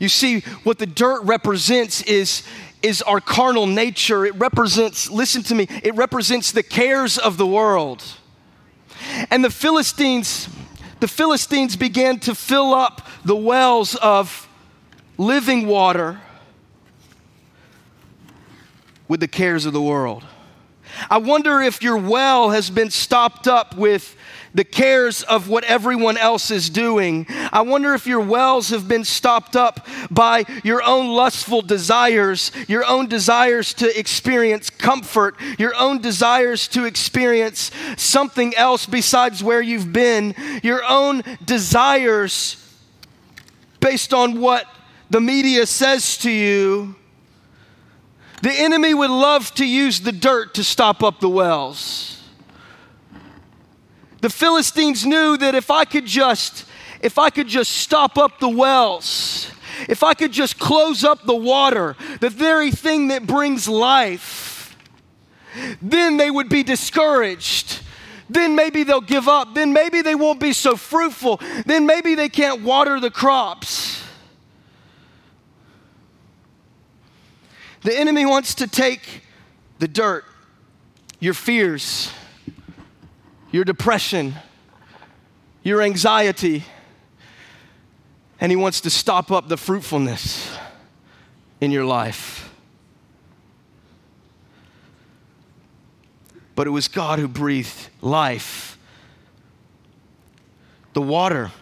You 0.00 0.08
see, 0.08 0.40
what 0.64 0.78
the 0.78 0.86
dirt 0.86 1.22
represents 1.22 2.02
is, 2.02 2.42
is 2.82 3.00
our 3.02 3.20
carnal 3.20 3.66
nature. 3.66 4.26
It 4.26 4.34
represents, 4.34 5.10
listen 5.10 5.42
to 5.44 5.54
me, 5.54 5.68
it 5.82 5.94
represents 5.94 6.50
the 6.50 6.64
cares 6.64 7.16
of 7.16 7.36
the 7.36 7.46
world. 7.46 8.02
And 9.30 9.44
the 9.44 9.50
Philistines, 9.50 10.48
the 11.00 11.08
Philistines 11.08 11.76
began 11.76 12.18
to 12.20 12.34
fill 12.34 12.74
up 12.74 13.08
the 13.24 13.36
wells 13.36 13.94
of 13.96 14.48
living 15.18 15.66
water 15.66 16.20
with 19.08 19.20
the 19.20 19.28
cares 19.28 19.66
of 19.66 19.72
the 19.72 19.82
world. 19.82 20.24
I 21.10 21.18
wonder 21.18 21.60
if 21.60 21.82
your 21.82 21.96
well 21.96 22.50
has 22.50 22.70
been 22.70 22.90
stopped 22.90 23.48
up 23.48 23.76
with 23.76 24.16
the 24.54 24.64
cares 24.64 25.22
of 25.24 25.48
what 25.48 25.64
everyone 25.64 26.16
else 26.16 26.50
is 26.50 26.70
doing. 26.70 27.26
I 27.52 27.62
wonder 27.62 27.92
if 27.94 28.06
your 28.06 28.20
wells 28.20 28.70
have 28.70 28.88
been 28.88 29.04
stopped 29.04 29.56
up 29.56 29.86
by 30.10 30.44
your 30.62 30.82
own 30.82 31.08
lustful 31.08 31.60
desires, 31.60 32.52
your 32.68 32.84
own 32.84 33.08
desires 33.08 33.74
to 33.74 33.98
experience 33.98 34.70
comfort, 34.70 35.34
your 35.58 35.74
own 35.74 36.00
desires 36.00 36.68
to 36.68 36.84
experience 36.84 37.70
something 37.96 38.54
else 38.54 38.86
besides 38.86 39.42
where 39.42 39.60
you've 39.60 39.92
been, 39.92 40.34
your 40.62 40.82
own 40.84 41.22
desires 41.44 42.56
based 43.80 44.14
on 44.14 44.40
what 44.40 44.66
the 45.10 45.20
media 45.20 45.66
says 45.66 46.16
to 46.18 46.30
you 46.30 46.94
the 48.44 48.52
enemy 48.52 48.92
would 48.92 49.08
love 49.08 49.54
to 49.54 49.64
use 49.64 50.00
the 50.00 50.12
dirt 50.12 50.52
to 50.52 50.64
stop 50.64 51.02
up 51.02 51.18
the 51.18 51.30
wells. 51.30 52.13
The 54.24 54.30
Philistines 54.30 55.04
knew 55.04 55.36
that 55.36 55.54
if 55.54 55.70
I 55.70 55.84
could 55.84 56.06
just 56.06 56.64
if 57.02 57.18
I 57.18 57.28
could 57.28 57.46
just 57.46 57.70
stop 57.70 58.16
up 58.16 58.38
the 58.38 58.48
wells, 58.48 59.52
if 59.86 60.02
I 60.02 60.14
could 60.14 60.32
just 60.32 60.58
close 60.58 61.04
up 61.04 61.26
the 61.26 61.34
water, 61.34 61.94
the 62.20 62.30
very 62.30 62.70
thing 62.70 63.08
that 63.08 63.26
brings 63.26 63.68
life, 63.68 64.78
then 65.82 66.16
they 66.16 66.30
would 66.30 66.48
be 66.48 66.62
discouraged. 66.62 67.80
Then 68.30 68.54
maybe 68.56 68.82
they'll 68.82 69.02
give 69.02 69.28
up. 69.28 69.54
Then 69.54 69.74
maybe 69.74 70.00
they 70.00 70.14
won't 70.14 70.40
be 70.40 70.54
so 70.54 70.74
fruitful. 70.74 71.38
Then 71.66 71.84
maybe 71.84 72.14
they 72.14 72.30
can't 72.30 72.62
water 72.62 73.00
the 73.00 73.10
crops. 73.10 74.02
The 77.82 77.94
enemy 77.94 78.24
wants 78.24 78.54
to 78.54 78.66
take 78.66 79.20
the 79.80 79.86
dirt, 79.86 80.24
your 81.20 81.34
fears, 81.34 82.10
your 83.54 83.64
depression, 83.64 84.34
your 85.62 85.80
anxiety, 85.80 86.64
and 88.40 88.50
he 88.50 88.56
wants 88.56 88.80
to 88.80 88.90
stop 88.90 89.30
up 89.30 89.46
the 89.46 89.56
fruitfulness 89.56 90.58
in 91.60 91.70
your 91.70 91.84
life. 91.84 92.52
But 96.56 96.66
it 96.66 96.70
was 96.70 96.88
God 96.88 97.20
who 97.20 97.28
breathed 97.28 97.90
life. 98.00 98.76
The 100.94 101.02
water, 101.02 101.52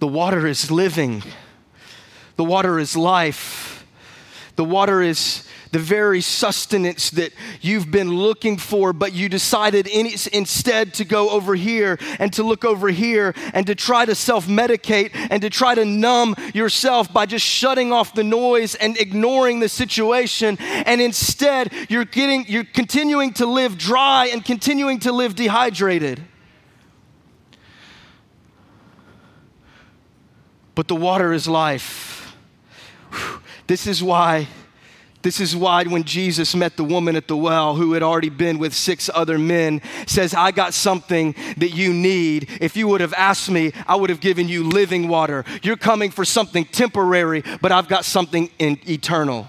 the 0.00 0.08
water 0.08 0.44
is 0.44 0.72
living, 0.72 1.22
the 2.34 2.44
water 2.44 2.80
is 2.80 2.96
life. 2.96 3.86
The 4.56 4.64
water 4.64 5.02
is 5.02 5.48
the 5.74 5.80
very 5.80 6.20
sustenance 6.20 7.10
that 7.10 7.32
you've 7.60 7.90
been 7.90 8.08
looking 8.08 8.56
for, 8.56 8.92
but 8.92 9.12
you 9.12 9.28
decided 9.28 9.88
in, 9.88 10.06
instead 10.32 10.94
to 10.94 11.04
go 11.04 11.30
over 11.30 11.56
here 11.56 11.98
and 12.20 12.32
to 12.32 12.44
look 12.44 12.64
over 12.64 12.90
here 12.90 13.34
and 13.52 13.66
to 13.66 13.74
try 13.74 14.04
to 14.04 14.14
self 14.14 14.46
medicate 14.46 15.10
and 15.30 15.42
to 15.42 15.50
try 15.50 15.74
to 15.74 15.84
numb 15.84 16.36
yourself 16.54 17.12
by 17.12 17.26
just 17.26 17.44
shutting 17.44 17.92
off 17.92 18.14
the 18.14 18.22
noise 18.22 18.76
and 18.76 18.96
ignoring 18.98 19.58
the 19.58 19.68
situation. 19.68 20.56
And 20.60 21.00
instead, 21.00 21.72
you're 21.88 22.04
getting, 22.04 22.46
you're 22.46 22.62
continuing 22.62 23.32
to 23.32 23.44
live 23.44 23.76
dry 23.76 24.26
and 24.26 24.44
continuing 24.44 25.00
to 25.00 25.10
live 25.10 25.34
dehydrated. 25.34 26.22
But 30.76 30.86
the 30.86 30.94
water 30.94 31.32
is 31.32 31.48
life. 31.48 32.36
This 33.66 33.88
is 33.88 34.04
why 34.04 34.46
This 35.24 35.40
is 35.40 35.56
why 35.56 35.84
when 35.84 36.04
Jesus 36.04 36.54
met 36.54 36.76
the 36.76 36.84
woman 36.84 37.16
at 37.16 37.28
the 37.28 37.36
well 37.36 37.76
who 37.76 37.94
had 37.94 38.02
already 38.02 38.28
been 38.28 38.58
with 38.58 38.74
six 38.74 39.08
other 39.14 39.38
men, 39.38 39.80
says, 40.06 40.34
I 40.34 40.50
got 40.50 40.74
something 40.74 41.34
that 41.56 41.70
you 41.70 41.94
need. 41.94 42.50
If 42.60 42.76
you 42.76 42.88
would 42.88 43.00
have 43.00 43.14
asked 43.14 43.50
me, 43.50 43.72
I 43.86 43.96
would 43.96 44.10
have 44.10 44.20
given 44.20 44.48
you 44.48 44.62
living 44.64 45.08
water. 45.08 45.46
You're 45.62 45.78
coming 45.78 46.10
for 46.10 46.26
something 46.26 46.66
temporary, 46.66 47.42
but 47.62 47.72
I've 47.72 47.88
got 47.88 48.04
something 48.04 48.50
in 48.58 48.78
eternal. 48.86 49.46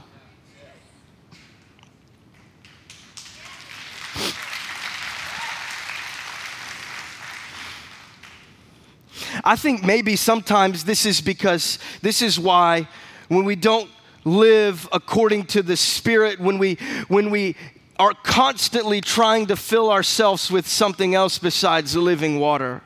I 9.44 9.58
think 9.58 9.84
maybe 9.84 10.16
sometimes 10.16 10.86
this 10.86 11.06
is 11.06 11.20
because 11.20 11.80
this 12.02 12.22
is 12.22 12.40
why 12.40 12.88
when 13.28 13.44
we 13.44 13.58
don't 13.58 13.90
live 14.26 14.90
according 14.92 15.46
to 15.46 15.62
the 15.62 15.78
Spirit, 15.78 16.40
when 16.40 16.58
we, 16.58 16.76
when 17.08 17.30
we 17.30 17.56
are 17.98 18.14
constantly 18.14 19.00
trying 19.00 19.46
to 19.46 19.56
fill 19.56 19.90
ourselves 19.90 20.52
with 20.52 20.68
something 20.68 21.16
else 21.16 21.40
besides 21.40 21.96
living 21.96 22.40
water. 22.40 22.82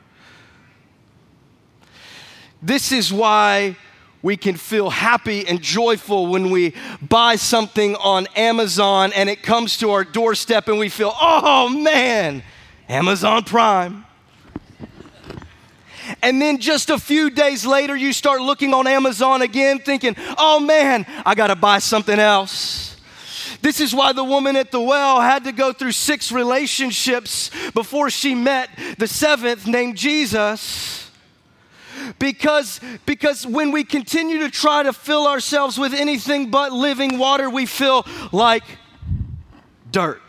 This 2.62 2.92
is 2.92 3.12
why 3.12 3.76
we 4.22 4.36
can 4.36 4.54
feel 4.54 4.90
happy 4.90 5.46
and 5.48 5.62
joyful 5.62 6.26
when 6.26 6.50
we 6.50 6.74
buy 7.00 7.36
something 7.36 7.96
on 7.96 8.26
Amazon 8.36 9.12
and 9.14 9.30
it 9.30 9.42
comes 9.42 9.78
to 9.78 9.90
our 9.90 10.04
doorstep 10.04 10.68
and 10.68 10.78
we 10.78 10.90
feel, 10.90 11.12
oh 11.18 11.70
man, 11.70 12.42
Amazon 12.88 13.44
Prime. 13.44 14.04
And 16.22 16.40
then 16.40 16.58
just 16.58 16.90
a 16.90 16.98
few 16.98 17.30
days 17.30 17.66
later, 17.66 17.96
you 17.96 18.12
start 18.12 18.40
looking 18.40 18.74
on 18.74 18.86
Amazon 18.86 19.42
again, 19.42 19.78
thinking, 19.78 20.16
oh 20.38 20.60
man, 20.60 21.06
I 21.24 21.34
gotta 21.34 21.56
buy 21.56 21.78
something 21.78 22.18
else. 22.18 22.96
This 23.62 23.80
is 23.80 23.94
why 23.94 24.12
the 24.12 24.24
woman 24.24 24.56
at 24.56 24.70
the 24.70 24.80
well 24.80 25.20
had 25.20 25.44
to 25.44 25.52
go 25.52 25.72
through 25.72 25.92
six 25.92 26.32
relationships 26.32 27.50
before 27.72 28.08
she 28.08 28.34
met 28.34 28.70
the 28.98 29.06
seventh 29.06 29.66
named 29.66 29.96
Jesus. 29.96 31.10
Because, 32.18 32.80
because 33.04 33.46
when 33.46 33.72
we 33.72 33.84
continue 33.84 34.38
to 34.40 34.50
try 34.50 34.82
to 34.82 34.92
fill 34.92 35.26
ourselves 35.26 35.78
with 35.78 35.92
anything 35.92 36.50
but 36.50 36.72
living 36.72 37.18
water, 37.18 37.50
we 37.50 37.66
feel 37.66 38.06
like 38.32 38.64
dirt. 39.90 40.22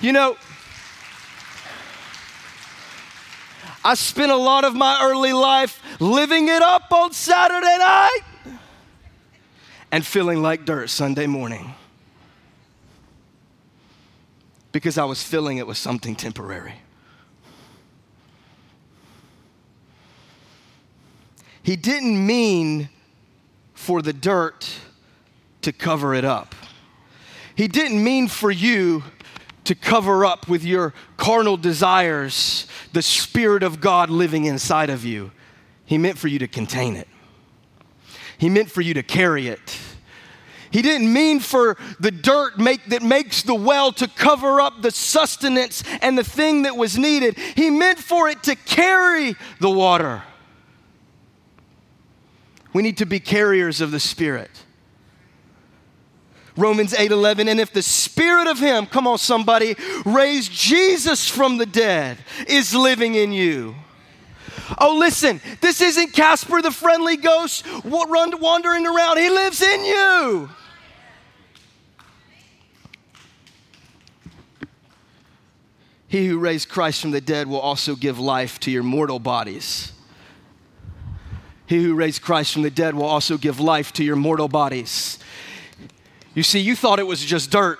You 0.00 0.12
know, 0.12 0.36
I 3.84 3.94
spent 3.94 4.32
a 4.32 4.36
lot 4.36 4.64
of 4.64 4.74
my 4.74 4.98
early 5.02 5.34
life 5.34 5.82
living 6.00 6.48
it 6.48 6.62
up 6.62 6.90
on 6.90 7.12
Saturday 7.12 7.76
night 7.78 8.20
and 9.92 10.04
feeling 10.04 10.40
like 10.40 10.64
dirt 10.64 10.88
Sunday 10.88 11.26
morning 11.26 11.74
because 14.72 14.96
I 14.96 15.04
was 15.04 15.22
filling 15.22 15.58
it 15.58 15.66
with 15.66 15.76
something 15.76 16.16
temporary. 16.16 16.76
He 21.62 21.76
didn't 21.76 22.26
mean 22.26 22.88
for 23.74 24.00
the 24.00 24.12
dirt 24.14 24.68
to 25.62 25.72
cover 25.72 26.14
it 26.14 26.24
up. 26.24 26.54
He 27.54 27.68
didn't 27.68 28.02
mean 28.02 28.28
for 28.28 28.50
you 28.50 29.04
to 29.64 29.74
cover 29.74 30.24
up 30.24 30.48
with 30.48 30.64
your 30.64 30.94
carnal 31.16 31.56
desires 31.56 32.66
the 32.92 33.02
Spirit 33.02 33.62
of 33.62 33.80
God 33.80 34.10
living 34.10 34.44
inside 34.44 34.90
of 34.90 35.04
you. 35.04 35.32
He 35.84 35.98
meant 35.98 36.18
for 36.18 36.28
you 36.28 36.38
to 36.38 36.48
contain 36.48 36.96
it, 36.96 37.08
He 38.38 38.48
meant 38.48 38.70
for 38.70 38.80
you 38.80 38.94
to 38.94 39.02
carry 39.02 39.48
it. 39.48 39.78
He 40.70 40.82
didn't 40.82 41.12
mean 41.12 41.38
for 41.38 41.76
the 42.00 42.10
dirt 42.10 42.58
make, 42.58 42.84
that 42.86 43.00
makes 43.00 43.44
the 43.44 43.54
well 43.54 43.92
to 43.92 44.08
cover 44.08 44.60
up 44.60 44.82
the 44.82 44.90
sustenance 44.90 45.84
and 46.02 46.18
the 46.18 46.24
thing 46.24 46.62
that 46.62 46.76
was 46.76 46.98
needed. 46.98 47.38
He 47.38 47.70
meant 47.70 48.00
for 48.00 48.28
it 48.28 48.42
to 48.42 48.56
carry 48.56 49.36
the 49.60 49.70
water. 49.70 50.24
We 52.72 52.82
need 52.82 52.96
to 52.96 53.06
be 53.06 53.20
carriers 53.20 53.80
of 53.80 53.92
the 53.92 54.00
Spirit. 54.00 54.63
Romans 56.56 56.92
8:11 56.94 57.48
and 57.48 57.58
if 57.58 57.72
the 57.72 57.82
spirit 57.82 58.46
of 58.46 58.60
him 58.60 58.86
come 58.86 59.06
on 59.06 59.18
somebody 59.18 59.74
raised 60.04 60.52
Jesus 60.52 61.28
from 61.28 61.58
the 61.58 61.66
dead 61.66 62.18
is 62.46 62.72
living 62.74 63.16
in 63.16 63.32
you. 63.32 63.74
Oh 64.78 64.96
listen 64.96 65.40
this 65.60 65.80
isn't 65.80 66.12
Casper 66.12 66.62
the 66.62 66.70
friendly 66.70 67.16
ghost 67.16 67.66
what 67.84 68.08
run 68.08 68.40
wandering 68.40 68.86
around. 68.86 69.18
He 69.18 69.30
lives 69.30 69.60
in 69.62 69.84
you. 69.84 70.48
He 76.06 76.28
who 76.28 76.38
raised 76.38 76.68
Christ 76.68 77.00
from 77.00 77.10
the 77.10 77.20
dead 77.20 77.48
will 77.48 77.58
also 77.58 77.96
give 77.96 78.20
life 78.20 78.60
to 78.60 78.70
your 78.70 78.84
mortal 78.84 79.18
bodies. 79.18 79.90
He 81.66 81.82
who 81.82 81.94
raised 81.94 82.22
Christ 82.22 82.52
from 82.52 82.62
the 82.62 82.70
dead 82.70 82.94
will 82.94 83.06
also 83.06 83.36
give 83.36 83.58
life 83.58 83.92
to 83.94 84.04
your 84.04 84.14
mortal 84.14 84.46
bodies 84.46 85.18
you 86.34 86.42
see, 86.42 86.60
you 86.60 86.76
thought 86.76 86.98
it 86.98 87.06
was 87.06 87.24
just 87.24 87.50
dirt. 87.50 87.78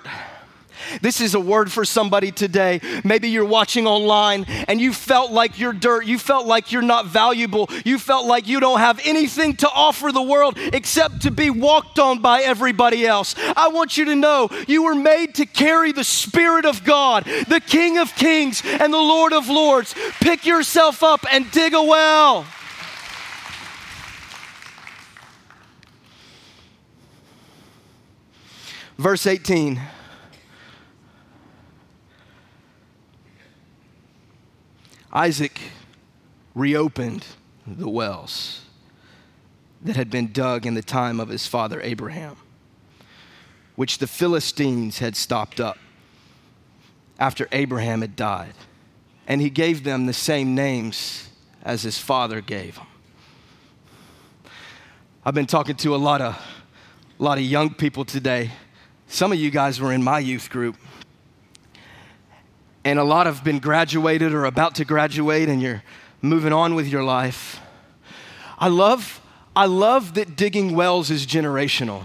This 1.01 1.21
is 1.21 1.33
a 1.33 1.39
word 1.39 1.71
for 1.71 1.85
somebody 1.85 2.31
today. 2.31 2.79
Maybe 3.03 3.29
you're 3.29 3.45
watching 3.45 3.87
online 3.87 4.45
and 4.67 4.79
you 4.79 4.93
felt 4.93 5.31
like 5.31 5.59
you're 5.59 5.73
dirt. 5.73 6.05
You 6.05 6.19
felt 6.19 6.45
like 6.45 6.71
you're 6.71 6.81
not 6.81 7.07
valuable. 7.07 7.69
You 7.83 7.97
felt 7.97 8.27
like 8.27 8.47
you 8.47 8.59
don't 8.59 8.79
have 8.79 8.99
anything 9.03 9.55
to 9.57 9.69
offer 9.69 10.11
the 10.11 10.21
world 10.21 10.57
except 10.57 11.21
to 11.23 11.31
be 11.31 11.49
walked 11.49 11.99
on 11.99 12.21
by 12.21 12.41
everybody 12.41 13.05
else. 13.05 13.35
I 13.55 13.69
want 13.69 13.97
you 13.97 14.05
to 14.05 14.15
know 14.15 14.49
you 14.67 14.83
were 14.83 14.95
made 14.95 15.35
to 15.35 15.45
carry 15.45 15.91
the 15.91 16.03
Spirit 16.03 16.65
of 16.65 16.83
God, 16.83 17.25
the 17.25 17.61
King 17.65 17.97
of 17.97 18.15
Kings 18.15 18.61
and 18.65 18.93
the 18.93 18.97
Lord 18.97 19.33
of 19.33 19.49
Lords. 19.49 19.95
Pick 20.19 20.45
yourself 20.45 21.03
up 21.03 21.25
and 21.31 21.49
dig 21.51 21.73
a 21.73 21.83
well. 21.83 22.45
Verse 28.97 29.27
18. 29.27 29.81
Isaac 35.11 35.59
reopened 36.53 37.25
the 37.67 37.89
wells 37.89 38.61
that 39.81 39.95
had 39.95 40.09
been 40.09 40.31
dug 40.31 40.65
in 40.65 40.73
the 40.73 40.81
time 40.81 41.19
of 41.19 41.29
his 41.29 41.45
father 41.45 41.81
Abraham, 41.81 42.37
which 43.75 43.97
the 43.97 44.07
Philistines 44.07 44.99
had 44.99 45.15
stopped 45.15 45.59
up 45.59 45.77
after 47.19 47.47
Abraham 47.51 48.01
had 48.01 48.15
died. 48.15 48.53
And 49.27 49.41
he 49.41 49.49
gave 49.49 49.83
them 49.83 50.05
the 50.05 50.13
same 50.13 50.55
names 50.55 51.29
as 51.63 51.81
his 51.81 51.97
father 51.97 52.41
gave 52.41 52.75
them. 52.75 52.87
I've 55.25 55.33
been 55.33 55.47
talking 55.47 55.75
to 55.77 55.95
a 55.95 55.97
lot 55.97 56.21
of, 56.21 56.35
a 57.19 57.23
lot 57.23 57.37
of 57.37 57.43
young 57.43 57.73
people 57.73 58.05
today 58.05 58.51
some 59.07 59.31
of 59.31 59.39
you 59.39 59.51
guys 59.51 59.79
were 59.79 59.91
in 59.91 60.03
my 60.03 60.19
youth 60.19 60.49
group. 60.49 60.75
And 62.83 62.99
a 62.99 63.03
lot 63.03 63.25
have 63.25 63.43
been 63.43 63.59
graduated 63.59 64.33
or 64.33 64.45
about 64.45 64.75
to 64.75 64.85
graduate, 64.85 65.49
and 65.49 65.61
you're 65.61 65.83
moving 66.21 66.53
on 66.53 66.75
with 66.75 66.87
your 66.87 67.03
life. 67.03 67.59
I 68.57 68.67
love, 68.67 69.21
I 69.55 69.65
love 69.65 70.13
that 70.15 70.35
digging 70.35 70.75
wells 70.75 71.09
is 71.09 71.25
generational. 71.25 72.03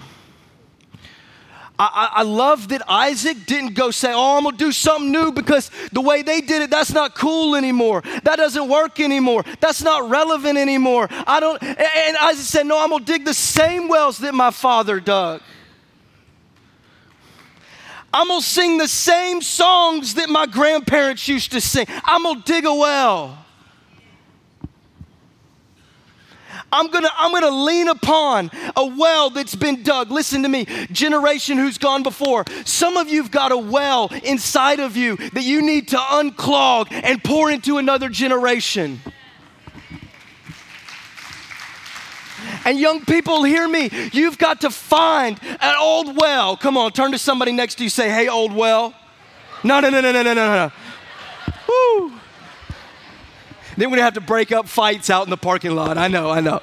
I, 1.79 2.11
I, 2.17 2.23
love 2.25 2.69
that 2.69 2.83
Isaac 2.91 3.47
didn't 3.47 3.73
go 3.73 3.91
say, 3.91 4.13
Oh, 4.13 4.37
I'm 4.37 4.45
gonna 4.45 4.55
do 4.55 4.71
something 4.71 5.11
new 5.11 5.33
because 5.33 5.71
the 5.93 6.03
way 6.03 6.21
they 6.21 6.43
did 6.43 6.61
it, 6.61 6.69
that's 6.69 6.93
not 6.93 7.15
cool 7.15 7.57
anymore. 7.57 8.03
That 8.25 8.37
doesn't 8.37 8.69
work 8.69 9.01
anymore. 9.01 9.45
That's 9.61 9.83
not 9.83 10.11
relevant 10.11 10.59
anymore. 10.59 11.09
I 11.11 11.41
don't, 11.41 11.63
and 11.63 12.17
Isaac 12.19 12.45
said, 12.45 12.67
No, 12.67 12.79
I'm 12.83 12.91
gonna 12.91 13.03
dig 13.07 13.25
the 13.25 13.33
same 13.33 13.89
wells 13.89 14.19
that 14.19 14.35
my 14.35 14.51
father 14.51 15.01
dug. 15.01 15.41
I'm 18.13 18.29
gonna 18.29 18.43
sing 18.43 18.79
the 18.79 18.89
same 18.89 19.41
songs 19.41 20.15
that 20.15 20.29
my 20.29 20.47
grandparents 20.47 21.29
used 21.29 21.53
to 21.53 21.61
sing. 21.61 21.87
I'm 22.05 22.25
gonna 22.25 22.43
dig 22.45 22.65
a 22.65 22.75
well. 22.75 23.39
I'm 26.73 26.89
gonna, 26.89 27.11
I'm 27.17 27.33
gonna 27.33 27.51
lean 27.65 27.89
upon 27.89 28.51
a 28.77 28.85
well 28.85 29.31
that's 29.31 29.55
been 29.55 29.83
dug. 29.83 30.11
Listen 30.11 30.43
to 30.43 30.49
me, 30.49 30.67
generation 30.93 31.59
who's 31.59 31.79
gone 31.79 32.03
before. 32.03 32.45
Some 32.65 32.97
of 32.97 33.09
you've 33.09 33.31
got 33.31 33.53
a 33.53 33.57
well 33.57 34.09
inside 34.25 34.81
of 34.81 34.97
you 34.97 35.17
that 35.17 35.43
you 35.43 35.63
need 35.63 35.89
to 35.89 35.97
unclog 35.97 36.89
and 36.91 37.23
pour 37.23 37.51
into 37.51 37.79
another 37.79 38.09
generation. 38.09 39.01
And 42.71 42.79
young 42.79 43.05
people, 43.05 43.43
hear 43.43 43.67
me. 43.67 43.91
You've 44.13 44.39
got 44.39 44.61
to 44.61 44.71
find 44.71 45.41
an 45.43 45.75
old 45.77 46.17
well. 46.17 46.57
Come 46.57 46.77
on, 46.77 46.93
turn 46.93 47.11
to 47.11 47.19
somebody 47.19 47.51
next 47.51 47.79
to 47.79 47.83
you. 47.83 47.91
Say, 47.91 48.09
hey, 48.09 48.29
old 48.29 48.53
well. 48.53 48.95
No, 49.65 49.81
no, 49.81 49.91
no, 49.91 50.01
no, 50.01 50.13
no, 50.13 50.23
no, 50.23 50.35
no, 50.35 50.55
no. 50.55 50.73
Woo. 51.69 52.13
Then 53.77 53.91
we're 53.91 53.97
gonna 53.97 54.03
have 54.03 54.15
to 54.15 54.21
break 54.21 54.53
up 54.53 54.69
fights 54.69 55.11
out 55.11 55.25
in 55.25 55.31
the 55.31 55.37
parking 55.37 55.75
lot. 55.75 55.99
I 55.99 56.07
know, 56.07 56.31
I 56.31 56.41
know. 56.41 56.61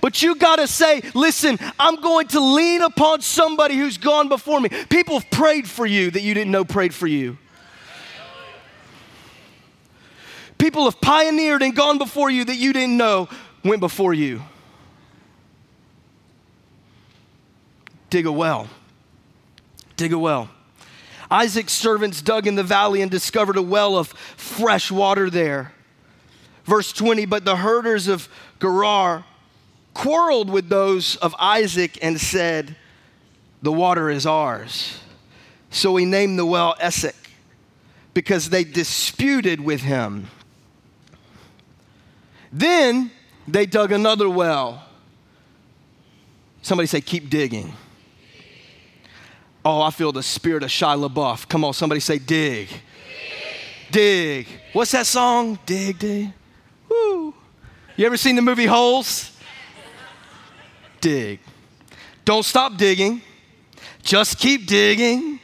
But 0.00 0.22
you 0.22 0.36
got 0.36 0.56
to 0.56 0.66
say, 0.66 1.02
listen, 1.12 1.58
I'm 1.78 1.96
going 1.96 2.28
to 2.28 2.40
lean 2.40 2.80
upon 2.80 3.20
somebody 3.20 3.76
who's 3.76 3.98
gone 3.98 4.30
before 4.30 4.62
me. 4.62 4.70
People 4.88 5.20
have 5.20 5.30
prayed 5.30 5.68
for 5.68 5.84
you 5.84 6.10
that 6.10 6.22
you 6.22 6.32
didn't 6.32 6.52
know 6.52 6.64
prayed 6.64 6.94
for 6.94 7.06
you. 7.06 7.36
People 10.58 10.84
have 10.84 11.00
pioneered 11.00 11.62
and 11.62 11.74
gone 11.74 11.98
before 11.98 12.30
you 12.30 12.44
that 12.44 12.56
you 12.56 12.72
didn't 12.72 12.96
know 12.96 13.28
went 13.64 13.80
before 13.80 14.14
you. 14.14 14.42
Dig 18.10 18.26
a 18.26 18.32
well. 18.32 18.68
Dig 19.96 20.12
a 20.12 20.18
well. 20.18 20.48
Isaac's 21.30 21.72
servants 21.72 22.22
dug 22.22 22.46
in 22.46 22.54
the 22.54 22.62
valley 22.62 23.02
and 23.02 23.10
discovered 23.10 23.56
a 23.56 23.62
well 23.62 23.96
of 23.96 24.08
fresh 24.08 24.90
water 24.90 25.28
there. 25.28 25.72
Verse 26.64 26.92
20 26.92 27.26
But 27.26 27.44
the 27.44 27.56
herders 27.56 28.08
of 28.08 28.28
Gerar 28.60 29.24
quarreled 29.94 30.50
with 30.50 30.68
those 30.68 31.16
of 31.16 31.34
Isaac 31.38 31.98
and 32.02 32.20
said, 32.20 32.76
The 33.62 33.72
water 33.72 34.10
is 34.10 34.26
ours. 34.26 35.00
So 35.70 35.96
he 35.96 36.04
named 36.04 36.38
the 36.38 36.46
well 36.46 36.76
Esek 36.80 37.16
because 38.14 38.50
they 38.50 38.64
disputed 38.64 39.60
with 39.60 39.82
him. 39.82 40.28
Then 42.56 43.10
they 43.46 43.66
dug 43.66 43.92
another 43.92 44.30
well. 44.30 44.82
Somebody 46.62 46.86
say, 46.86 47.02
Keep 47.02 47.28
digging. 47.28 47.74
Oh, 49.62 49.82
I 49.82 49.90
feel 49.90 50.10
the 50.10 50.22
spirit 50.22 50.62
of 50.62 50.70
Shia 50.70 50.96
LaBeouf. 51.08 51.48
Come 51.48 51.64
on, 51.64 51.74
somebody 51.74 52.00
say, 52.00 52.18
dig. 52.18 52.68
dig. 53.90 54.46
What's 54.72 54.92
that 54.92 55.06
song? 55.06 55.58
Dig, 55.66 55.98
dig. 55.98 56.32
Woo. 56.88 57.34
You 57.96 58.06
ever 58.06 58.16
seen 58.16 58.36
the 58.36 58.42
movie 58.42 58.66
Holes? 58.66 59.32
dig. 61.00 61.40
Don't 62.24 62.44
stop 62.44 62.76
digging. 62.76 63.20
Just 64.02 64.38
keep 64.38 64.66
digging. 64.66 65.40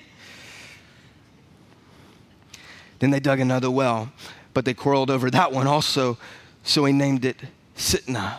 Then 3.00 3.10
they 3.10 3.20
dug 3.20 3.40
another 3.40 3.70
well, 3.70 4.10
but 4.54 4.64
they 4.64 4.72
quarreled 4.72 5.10
over 5.10 5.30
that 5.30 5.52
one 5.52 5.66
also, 5.66 6.16
so 6.62 6.84
he 6.84 6.92
named 6.92 7.24
it 7.24 7.36
Sitnah. 7.76 8.38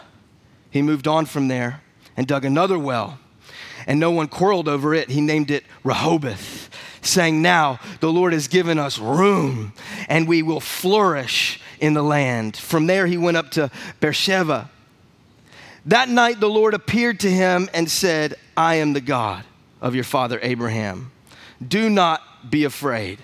He 0.69 0.81
moved 0.81 1.07
on 1.07 1.25
from 1.25 1.47
there 1.47 1.81
and 2.15 2.27
dug 2.27 2.45
another 2.45 2.79
well 2.79 3.19
and 3.87 3.99
no 3.99 4.11
one 4.11 4.27
quarreled 4.27 4.67
over 4.67 4.93
it. 4.93 5.09
He 5.09 5.21
named 5.21 5.51
it 5.51 5.63
Rehoboth, 5.83 6.69
saying, 7.01 7.41
Now 7.41 7.79
the 7.99 8.11
Lord 8.11 8.33
has 8.33 8.47
given 8.47 8.79
us 8.79 8.99
room 8.99 9.73
and 10.07 10.27
we 10.27 10.43
will 10.43 10.59
flourish 10.59 11.59
in 11.79 11.93
the 11.93 12.03
land. 12.03 12.57
From 12.57 12.87
there, 12.87 13.07
he 13.07 13.17
went 13.17 13.37
up 13.37 13.51
to 13.51 13.71
Beersheba. 13.99 14.69
That 15.85 16.07
night, 16.07 16.39
the 16.39 16.49
Lord 16.49 16.73
appeared 16.73 17.19
to 17.21 17.31
him 17.31 17.69
and 17.73 17.91
said, 17.91 18.35
I 18.55 18.75
am 18.75 18.93
the 18.93 19.01
God 19.01 19.43
of 19.81 19.95
your 19.95 20.05
father 20.05 20.39
Abraham. 20.41 21.11
Do 21.65 21.89
not 21.89 22.21
be 22.49 22.63
afraid, 22.63 23.19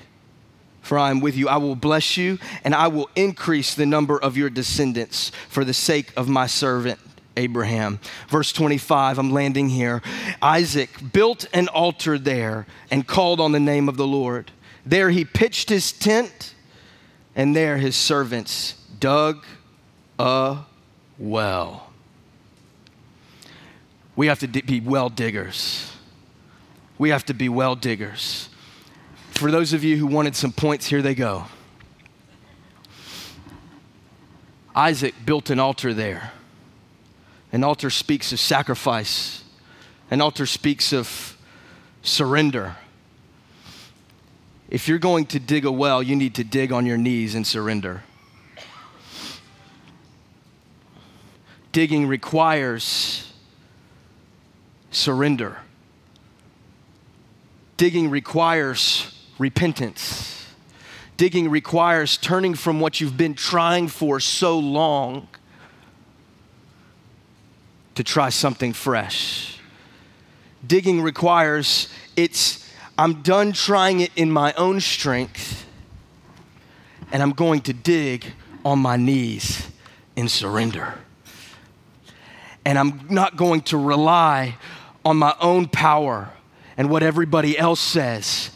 for 0.90 0.98
I 0.98 1.12
am 1.12 1.20
with 1.20 1.38
you. 1.38 1.48
I 1.48 1.58
will 1.58 1.76
bless 1.76 2.18
you, 2.18 2.40
and 2.64 2.74
I 2.74 2.88
will 2.88 3.12
increase 3.16 3.76
the 3.76 3.86
number 3.86 4.18
of 4.18 4.36
your 4.36 4.50
descendants 4.50 5.32
for 5.48 5.64
the 5.64 5.72
sake 5.72 6.12
of 6.18 6.28
my 6.28 6.48
servant 6.48 7.00
Abraham. 7.38 8.00
Verse 8.28 8.52
25, 8.52 9.20
I'm 9.20 9.30
landing 9.30 9.70
here. 9.70 10.02
Isaac 10.42 10.90
built 11.14 11.46
an 11.54 11.68
altar 11.68 12.18
there 12.18 12.66
and 12.90 13.06
called 13.06 13.40
on 13.40 13.52
the 13.52 13.60
name 13.60 13.88
of 13.88 13.98
the 13.98 14.08
Lord. 14.08 14.50
There 14.84 15.12
he 15.12 15.26
pitched 15.26 15.70
his 15.70 15.92
tent, 15.92 16.56
and 17.36 17.56
there 17.56 17.78
his 17.78 17.96
servants 17.96 18.74
dug 19.00 19.46
a 20.18 20.58
well. 21.20 21.92
We 24.16 24.26
have 24.26 24.40
to 24.40 24.48
be 24.48 24.80
well 24.80 25.10
diggers. 25.10 25.94
We 26.98 27.12
have 27.12 27.26
to 27.26 27.36
be 27.36 27.48
well 27.48 27.76
diggers. 27.76 28.50
For 29.40 29.52
those 29.52 29.72
of 29.72 29.86
you 29.86 29.96
who 29.96 30.06
wanted 30.06 30.36
some 30.36 30.52
points, 30.52 30.88
here 30.88 31.02
they 31.02 31.16
go. 31.16 31.46
Isaac 34.76 35.16
built 35.26 35.50
an 35.50 35.62
altar 35.62 35.94
there. 35.94 36.34
An 37.54 37.64
altar 37.64 37.90
speaks 37.90 38.34
of 38.34 38.40
sacrifice, 38.42 39.46
an 40.12 40.20
altar 40.20 40.46
speaks 40.46 40.92
of 40.92 41.38
surrender. 42.02 42.76
If 44.68 44.90
you're 44.90 45.00
going 45.00 45.26
to 45.28 45.40
dig 45.40 45.64
a 45.64 45.72
well, 45.72 46.04
you 46.04 46.18
need 46.18 46.36
to 46.36 46.44
dig 46.44 46.74
on 46.74 46.86
your 46.86 46.98
knees 46.98 47.34
and 47.34 47.48
surrender. 47.48 48.04
Digging 51.72 52.08
requires 52.08 53.32
surrender. 54.92 55.60
Digging 57.78 58.10
requires 58.10 59.14
repentance. 59.40 60.46
Digging 61.18 61.50
requires 61.50 62.18
turning 62.18 62.54
from 62.54 62.80
what 62.80 63.02
you've 63.02 63.18
been 63.18 63.34
trying 63.34 63.88
for 63.88 64.20
so 64.20 64.60
long 64.60 65.28
to 67.96 68.04
try 68.04 68.30
something 68.30 68.72
fresh. 68.72 69.60
Digging 70.66 71.02
requires 71.02 71.90
it's, 72.16 72.70
I'm 72.98 73.22
done 73.22 73.54
trying 73.54 74.02
it 74.02 74.12
in 74.16 74.32
my 74.32 74.54
own 74.54 74.80
strength, 74.80 75.66
and 77.12 77.22
I'm 77.22 77.32
going 77.32 77.62
to 77.62 77.74
dig 77.74 78.26
on 78.64 78.80
my 78.80 78.96
knees 78.96 79.70
in 80.16 80.30
surrender. 80.30 80.94
And 82.66 82.78
I'm 82.78 83.08
not 83.10 83.36
going 83.36 83.62
to 83.64 83.78
rely 83.78 84.56
on 85.04 85.18
my 85.18 85.34
own 85.42 85.68
power 85.68 86.30
and 86.78 86.90
what 86.90 87.04
everybody 87.04 87.58
else 87.58 87.80
says 87.80 88.52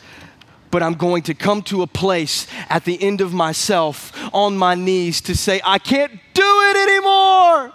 but 0.74 0.82
I'm 0.82 0.96
going 0.96 1.22
to 1.24 1.36
come 1.36 1.62
to 1.64 1.84
a 1.84 1.88
place 1.88 2.48
at 2.68 2.84
the 2.84 3.00
end 3.00 3.22
of 3.22 3.32
myself 3.32 4.12
on 4.34 4.58
my 4.58 4.74
knees 4.74 5.22
to 5.22 5.36
say, 5.36 5.62
I 5.64 5.78
can't 5.78 6.12
do 6.34 6.42
it 6.44 6.90
anymore. 6.90 7.72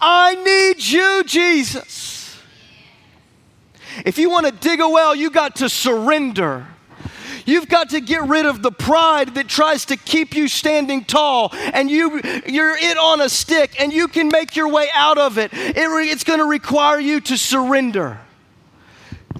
I 0.00 0.36
need 0.36 0.84
you, 0.84 1.24
Jesus. 1.24 2.38
If 4.06 4.18
you 4.18 4.30
want 4.30 4.46
to 4.46 4.52
dig 4.52 4.78
a 4.78 4.88
well, 4.88 5.16
you 5.16 5.30
got 5.30 5.56
to 5.56 5.68
surrender. 5.68 6.64
You've 7.44 7.68
got 7.68 7.90
to 7.90 8.00
get 8.00 8.22
rid 8.22 8.46
of 8.46 8.62
the 8.62 8.70
pride 8.70 9.34
that 9.34 9.48
tries 9.48 9.86
to 9.86 9.96
keep 9.96 10.36
you 10.36 10.46
standing 10.46 11.04
tall 11.04 11.50
and 11.52 11.90
you, 11.90 12.20
you're 12.46 12.76
it 12.76 12.98
on 12.98 13.20
a 13.20 13.28
stick 13.28 13.80
and 13.80 13.92
you 13.92 14.06
can 14.06 14.28
make 14.28 14.54
your 14.54 14.68
way 14.68 14.86
out 14.94 15.18
of 15.18 15.38
it. 15.38 15.52
it 15.52 15.76
it's 15.76 16.22
going 16.22 16.38
to 16.38 16.44
require 16.44 17.00
you 17.00 17.20
to 17.22 17.36
surrender, 17.36 18.20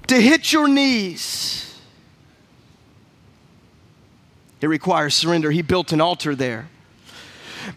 to 0.07 0.19
hit 0.19 0.51
your 0.51 0.67
knees. 0.67 1.70
It 4.61 4.67
requires 4.67 5.15
surrender. 5.15 5.51
He 5.51 5.61
built 5.61 5.91
an 5.91 6.01
altar 6.01 6.35
there. 6.35 6.69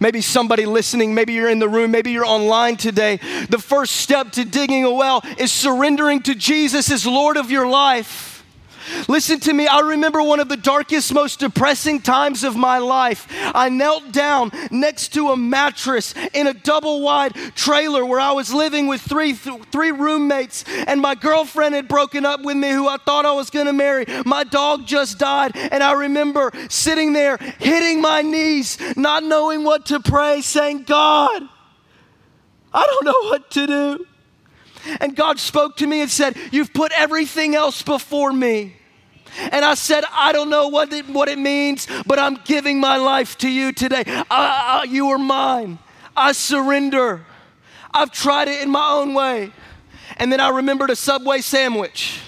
Maybe 0.01 0.21
somebody 0.21 0.65
listening, 0.67 1.15
maybe 1.15 1.35
you're 1.35 1.51
in 1.51 1.59
the 1.59 1.69
room, 1.69 1.91
maybe 1.91 2.11
you're 2.11 2.25
online 2.25 2.77
today. 2.77 3.17
The 3.51 3.59
first 3.59 3.97
step 3.97 4.33
to 4.33 4.45
digging 4.45 4.85
a 4.85 4.91
well 4.91 5.23
is 5.39 5.53
surrendering 5.53 6.23
to 6.23 6.35
Jesus 6.35 6.91
as 6.91 7.07
Lord 7.07 7.37
of 7.37 7.51
your 7.51 7.67
life. 7.67 8.34
Listen 9.09 9.41
to 9.41 9.53
me, 9.53 9.67
I 9.67 9.81
remember 9.81 10.23
one 10.23 10.41
of 10.41 10.49
the 10.49 10.57
darkest, 10.57 11.13
most 11.13 11.41
depressing 11.41 12.01
times 12.01 12.45
of 12.45 12.57
my 12.57 12.79
life. 12.79 13.27
I 13.55 13.69
knelt 13.69 14.13
down 14.13 14.51
next 14.71 15.13
to 15.15 15.29
a 15.29 15.37
mattress 15.37 16.15
in 16.33 16.47
a 16.47 16.55
double 16.55 17.01
wide 17.01 17.35
trailer 17.55 18.05
where 18.05 18.21
I 18.21 18.33
was 18.33 18.53
living 18.53 18.87
with 18.87 19.01
three, 19.01 19.35
th- 19.35 19.63
three 19.73 19.91
roommates, 19.91 20.65
and 20.87 21.01
my 21.01 21.15
girlfriend 21.15 21.75
had 21.75 21.89
broken 21.89 22.25
up 22.25 22.43
with 22.43 22.57
me, 22.57 22.71
who 22.71 22.89
I 22.89 22.97
thought 22.99 23.27
I 23.27 23.33
was 23.33 23.51
gonna 23.51 23.73
marry. 23.73 24.05
My 24.25 24.45
dog 24.45 24.87
just 24.87 25.19
died, 25.19 25.57
and 25.57 25.83
I 25.83 25.93
remember 25.93 26.53
sitting 26.69 27.13
there, 27.13 27.37
hitting 27.59 28.01
my 28.01 28.23
knees, 28.23 28.79
not 28.97 29.23
knowing 29.23 29.65
what 29.65 29.87
to 29.87 30.01
pray, 30.01 30.41
saying, 30.41 30.85
God, 30.85 31.43
I 32.73 32.87
don't 32.87 33.05
know 33.05 33.31
what 33.31 33.51
to 33.53 33.67
do. 33.67 34.07
And 35.01 35.17
God 35.17 35.39
spoke 35.39 35.77
to 35.79 35.87
me 35.87 36.01
and 36.01 36.11
said, 36.11 36.37
You've 36.53 36.73
put 36.73 36.93
everything 36.93 37.55
else 37.55 37.83
before 37.83 38.33
me. 38.33 38.77
And 39.37 39.65
I 39.65 39.75
said, 39.75 40.05
I 40.13 40.33
don't 40.33 40.49
know 40.49 40.69
what 40.69 40.93
it, 40.93 41.09
what 41.09 41.29
it 41.29 41.39
means, 41.39 41.89
but 42.07 42.19
I'm 42.19 42.37
giving 42.45 42.79
my 42.79 42.97
life 42.97 43.37
to 43.39 43.49
you 43.49 43.73
today. 43.73 44.05
I, 44.07 44.25
I, 44.31 44.85
you 44.89 45.09
are 45.09 45.19
mine. 45.19 45.79
I 46.17 46.33
surrender. 46.33 47.25
I've 47.93 48.13
tried 48.13 48.49
it 48.49 48.63
in 48.63 48.71
my 48.71 48.93
own 48.93 49.15
way. 49.15 49.53
And 50.19 50.31
then 50.31 50.39
I 50.39 50.51
remembered 50.51 50.91
a 50.91 50.97
Subway 50.97 51.41
sandwich. 51.41 52.21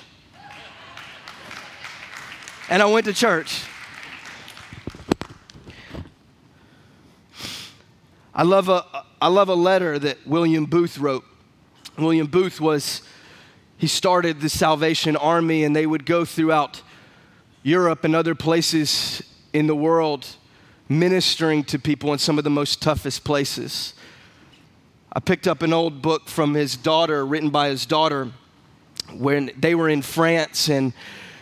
And 2.68 2.82
I 2.82 2.86
went 2.86 3.06
to 3.06 3.12
church. 3.12 3.62
I 8.34 8.42
love 8.42 8.68
a, 8.68 8.84
I 9.22 9.28
love 9.28 9.48
a 9.48 9.54
letter 9.54 9.98
that 9.98 10.26
William 10.26 10.66
Booth 10.66 10.98
wrote 10.98 11.24
William 11.98 12.26
Booth 12.26 12.60
was, 12.60 13.02
he 13.76 13.86
started 13.86 14.40
the 14.40 14.48
Salvation 14.48 15.16
Army, 15.16 15.64
and 15.64 15.74
they 15.74 15.86
would 15.86 16.06
go 16.06 16.24
throughout 16.24 16.82
Europe 17.62 18.04
and 18.04 18.14
other 18.14 18.34
places 18.34 19.22
in 19.52 19.66
the 19.66 19.74
world 19.74 20.26
ministering 20.88 21.64
to 21.64 21.78
people 21.78 22.12
in 22.12 22.18
some 22.18 22.38
of 22.38 22.44
the 22.44 22.50
most 22.50 22.80
toughest 22.80 23.24
places. 23.24 23.94
I 25.12 25.20
picked 25.20 25.48
up 25.48 25.62
an 25.62 25.72
old 25.72 26.02
book 26.02 26.28
from 26.28 26.54
his 26.54 26.76
daughter, 26.76 27.24
written 27.24 27.50
by 27.50 27.68
his 27.68 27.86
daughter, 27.86 28.30
when 29.12 29.50
they 29.58 29.74
were 29.74 29.88
in 29.88 30.02
France, 30.02 30.68
and 30.68 30.92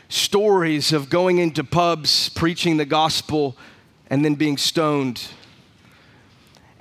stories 0.08 0.92
of 0.92 1.10
going 1.10 1.38
into 1.38 1.64
pubs, 1.64 2.28
preaching 2.30 2.76
the 2.76 2.84
gospel, 2.84 3.56
and 4.08 4.24
then 4.24 4.34
being 4.34 4.56
stoned. 4.56 5.28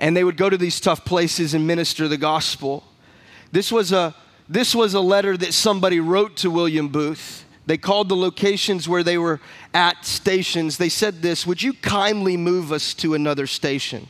And 0.00 0.16
they 0.16 0.24
would 0.24 0.36
go 0.36 0.48
to 0.48 0.56
these 0.56 0.80
tough 0.80 1.04
places 1.04 1.54
and 1.54 1.66
minister 1.66 2.06
the 2.06 2.16
gospel. 2.16 2.84
This 3.54 3.70
was 3.70 3.92
a, 3.92 4.16
this 4.48 4.74
was 4.74 4.94
a 4.94 5.00
letter 5.00 5.36
that 5.36 5.54
somebody 5.54 6.00
wrote 6.00 6.36
to 6.38 6.50
William 6.50 6.88
Booth. 6.88 7.44
They 7.66 7.78
called 7.78 8.08
the 8.08 8.16
locations 8.16 8.88
where 8.88 9.04
they 9.04 9.16
were 9.16 9.40
at 9.72 10.04
stations. 10.04 10.76
They 10.76 10.88
said 10.88 11.22
this 11.22 11.46
Would 11.46 11.62
you 11.62 11.72
kindly 11.74 12.36
move 12.36 12.72
us 12.72 12.94
to 12.94 13.14
another 13.14 13.46
station? 13.46 14.08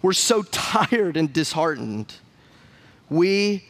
We're 0.00 0.14
so 0.14 0.42
tired 0.50 1.18
and 1.18 1.30
disheartened. 1.30 2.14
We 3.10 3.66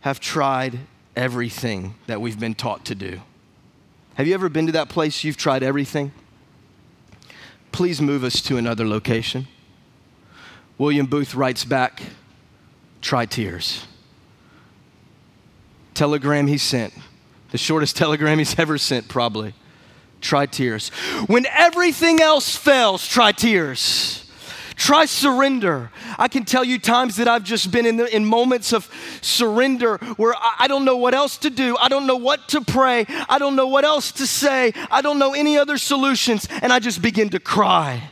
have 0.00 0.18
tried 0.18 0.78
everything 1.14 1.94
that 2.06 2.22
we've 2.22 2.40
been 2.40 2.54
taught 2.54 2.86
to 2.86 2.94
do. 2.94 3.20
Have 4.14 4.26
you 4.26 4.32
ever 4.32 4.48
been 4.48 4.64
to 4.64 4.72
that 4.72 4.88
place 4.88 5.24
you've 5.24 5.36
tried 5.36 5.62
everything? 5.62 6.12
Please 7.70 8.00
move 8.00 8.24
us 8.24 8.40
to 8.42 8.56
another 8.56 8.88
location. 8.88 9.46
William 10.78 11.04
Booth 11.04 11.34
writes 11.34 11.66
back, 11.66 12.00
try 13.00 13.26
tears. 13.26 13.86
Telegram 15.94 16.46
he 16.46 16.58
sent, 16.58 16.94
the 17.50 17.58
shortest 17.58 17.96
telegram 17.96 18.38
he's 18.38 18.58
ever 18.58 18.78
sent, 18.78 19.08
probably. 19.08 19.54
Try 20.20 20.46
tears. 20.46 20.90
When 21.26 21.46
everything 21.46 22.20
else 22.20 22.54
fails, 22.54 23.06
try 23.06 23.32
tears. 23.32 24.26
Try 24.76 25.04
surrender. 25.04 25.90
I 26.18 26.28
can 26.28 26.46
tell 26.46 26.64
you 26.64 26.78
times 26.78 27.16
that 27.16 27.28
I've 27.28 27.44
just 27.44 27.70
been 27.70 27.84
in, 27.84 27.98
the, 27.98 28.16
in 28.16 28.24
moments 28.24 28.72
of 28.72 28.90
surrender 29.20 29.98
where 30.16 30.34
I, 30.34 30.54
I 30.60 30.68
don't 30.68 30.86
know 30.86 30.96
what 30.96 31.14
else 31.14 31.36
to 31.38 31.50
do. 31.50 31.76
I 31.78 31.88
don't 31.88 32.06
know 32.06 32.16
what 32.16 32.48
to 32.48 32.62
pray. 32.62 33.04
I 33.28 33.38
don't 33.38 33.56
know 33.56 33.66
what 33.66 33.84
else 33.84 34.10
to 34.12 34.26
say. 34.26 34.72
I 34.90 35.02
don't 35.02 35.18
know 35.18 35.34
any 35.34 35.58
other 35.58 35.76
solutions. 35.76 36.48
And 36.62 36.72
I 36.72 36.78
just 36.78 37.02
begin 37.02 37.28
to 37.30 37.40
cry. 37.40 38.09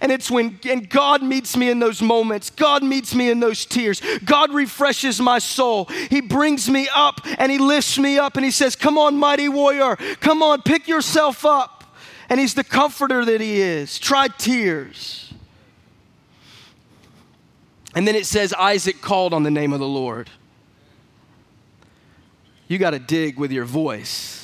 And 0.00 0.12
it's 0.12 0.30
when 0.30 0.58
and 0.68 0.88
God 0.88 1.22
meets 1.22 1.56
me 1.56 1.70
in 1.70 1.78
those 1.78 2.02
moments. 2.02 2.50
God 2.50 2.82
meets 2.82 3.14
me 3.14 3.30
in 3.30 3.40
those 3.40 3.64
tears. 3.64 4.02
God 4.24 4.52
refreshes 4.52 5.20
my 5.20 5.38
soul. 5.38 5.86
He 5.86 6.20
brings 6.20 6.68
me 6.68 6.88
up 6.94 7.20
and 7.38 7.50
he 7.50 7.58
lifts 7.58 7.98
me 7.98 8.18
up 8.18 8.36
and 8.36 8.44
he 8.44 8.50
says, 8.50 8.76
"Come 8.76 8.98
on, 8.98 9.16
mighty 9.16 9.48
warrior. 9.48 9.96
Come 10.20 10.42
on, 10.42 10.62
pick 10.62 10.88
yourself 10.88 11.44
up." 11.44 11.94
And 12.28 12.38
he's 12.38 12.54
the 12.54 12.64
comforter 12.64 13.24
that 13.24 13.40
he 13.40 13.60
is. 13.60 13.98
Try 13.98 14.28
tears. 14.28 15.32
And 17.94 18.06
then 18.06 18.14
it 18.14 18.26
says 18.26 18.52
Isaac 18.52 19.00
called 19.00 19.34
on 19.34 19.42
the 19.42 19.50
name 19.50 19.72
of 19.72 19.80
the 19.80 19.88
Lord. 19.88 20.30
You 22.68 22.78
got 22.78 22.90
to 22.90 23.00
dig 23.00 23.36
with 23.36 23.50
your 23.50 23.64
voice. 23.64 24.39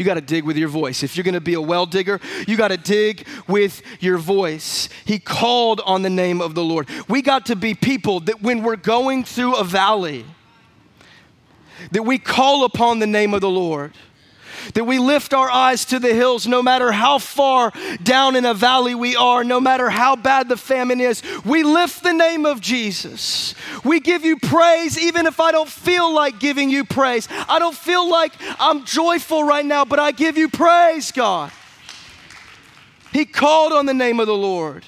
You 0.00 0.06
got 0.06 0.14
to 0.14 0.22
dig 0.22 0.44
with 0.44 0.56
your 0.56 0.70
voice. 0.70 1.02
If 1.02 1.14
you're 1.14 1.24
going 1.24 1.34
to 1.34 1.42
be 1.42 1.52
a 1.52 1.60
well 1.60 1.84
digger, 1.84 2.20
you 2.48 2.56
got 2.56 2.68
to 2.68 2.78
dig 2.78 3.28
with 3.46 3.82
your 4.00 4.16
voice. 4.16 4.88
He 5.04 5.18
called 5.18 5.82
on 5.84 6.00
the 6.00 6.08
name 6.08 6.40
of 6.40 6.54
the 6.54 6.64
Lord. 6.64 6.88
We 7.06 7.20
got 7.20 7.44
to 7.46 7.54
be 7.54 7.74
people 7.74 8.20
that 8.20 8.40
when 8.40 8.62
we're 8.62 8.76
going 8.76 9.24
through 9.24 9.56
a 9.56 9.62
valley, 9.62 10.24
that 11.92 12.04
we 12.04 12.16
call 12.16 12.64
upon 12.64 12.98
the 12.98 13.06
name 13.06 13.34
of 13.34 13.42
the 13.42 13.50
Lord 13.50 13.92
that 14.74 14.84
we 14.84 14.98
lift 14.98 15.34
our 15.34 15.50
eyes 15.50 15.84
to 15.86 15.98
the 15.98 16.14
hills 16.14 16.46
no 16.46 16.62
matter 16.62 16.92
how 16.92 17.18
far 17.18 17.72
down 18.02 18.36
in 18.36 18.44
a 18.44 18.54
valley 18.54 18.94
we 18.94 19.16
are, 19.16 19.44
no 19.44 19.60
matter 19.60 19.90
how 19.90 20.16
bad 20.16 20.48
the 20.48 20.56
famine 20.56 21.00
is. 21.00 21.22
We 21.44 21.62
lift 21.62 22.02
the 22.02 22.12
name 22.12 22.46
of 22.46 22.60
Jesus. 22.60 23.54
We 23.84 24.00
give 24.00 24.24
you 24.24 24.38
praise 24.38 24.98
even 24.98 25.26
if 25.26 25.40
I 25.40 25.52
don't 25.52 25.68
feel 25.68 26.12
like 26.12 26.38
giving 26.38 26.70
you 26.70 26.84
praise. 26.84 27.28
I 27.48 27.58
don't 27.58 27.76
feel 27.76 28.08
like 28.08 28.32
I'm 28.58 28.84
joyful 28.84 29.44
right 29.44 29.64
now, 29.64 29.84
but 29.84 29.98
I 29.98 30.12
give 30.12 30.36
you 30.36 30.48
praise, 30.48 31.12
God. 31.12 31.52
He 33.12 33.24
called 33.24 33.72
on 33.72 33.86
the 33.86 33.94
name 33.94 34.20
of 34.20 34.26
the 34.26 34.36
Lord. 34.36 34.84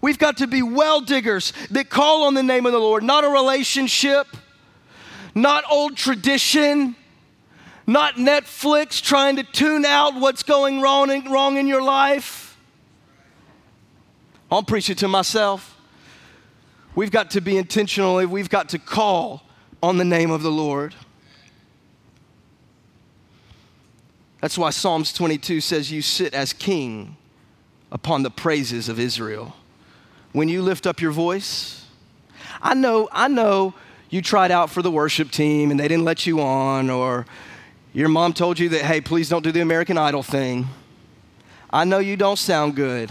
We've 0.00 0.18
got 0.18 0.36
to 0.38 0.46
be 0.46 0.62
well 0.62 1.00
diggers 1.00 1.52
that 1.70 1.88
call 1.88 2.24
on 2.24 2.34
the 2.34 2.42
name 2.42 2.66
of 2.66 2.72
the 2.72 2.78
Lord, 2.78 3.02
not 3.02 3.24
a 3.24 3.28
relationship, 3.28 4.26
not 5.34 5.64
old 5.70 5.96
tradition 5.96 6.94
not 7.86 8.14
Netflix 8.14 9.02
trying 9.02 9.36
to 9.36 9.42
tune 9.42 9.84
out 9.84 10.14
what's 10.14 10.42
going 10.42 10.80
wrong 10.80 11.10
in, 11.10 11.30
wrong 11.30 11.56
in 11.56 11.66
your 11.66 11.82
life. 11.82 12.58
I'm 14.50 14.64
preaching 14.64 14.96
to 14.96 15.08
myself. 15.08 15.78
We've 16.94 17.10
got 17.10 17.32
to 17.32 17.40
be 17.40 17.56
intentional, 17.56 18.24
we've 18.26 18.48
got 18.48 18.68
to 18.70 18.78
call 18.78 19.42
on 19.82 19.98
the 19.98 20.04
name 20.04 20.30
of 20.30 20.42
the 20.42 20.50
Lord. 20.50 20.94
That's 24.40 24.56
why 24.58 24.70
Psalms 24.70 25.12
22 25.12 25.60
says, 25.60 25.90
You 25.90 26.02
sit 26.02 26.34
as 26.34 26.52
king 26.52 27.16
upon 27.90 28.22
the 28.22 28.30
praises 28.30 28.88
of 28.88 29.00
Israel. 29.00 29.56
When 30.32 30.48
you 30.48 30.62
lift 30.62 30.86
up 30.86 31.00
your 31.00 31.12
voice, 31.12 31.86
I 32.60 32.74
know, 32.74 33.08
I 33.10 33.28
know 33.28 33.74
you 34.10 34.20
tried 34.22 34.50
out 34.50 34.70
for 34.70 34.82
the 34.82 34.90
worship 34.90 35.30
team 35.30 35.70
and 35.70 35.80
they 35.80 35.88
didn't 35.88 36.04
let 36.04 36.26
you 36.26 36.40
on, 36.40 36.90
or 36.90 37.26
your 37.94 38.08
mom 38.08 38.32
told 38.32 38.58
you 38.58 38.68
that, 38.70 38.82
hey, 38.82 39.00
please 39.00 39.28
don't 39.28 39.42
do 39.42 39.52
the 39.52 39.60
American 39.60 39.96
Idol 39.96 40.22
thing. 40.22 40.66
I 41.70 41.84
know 41.84 42.00
you 42.00 42.16
don't 42.16 42.38
sound 42.38 42.74
good. 42.74 43.10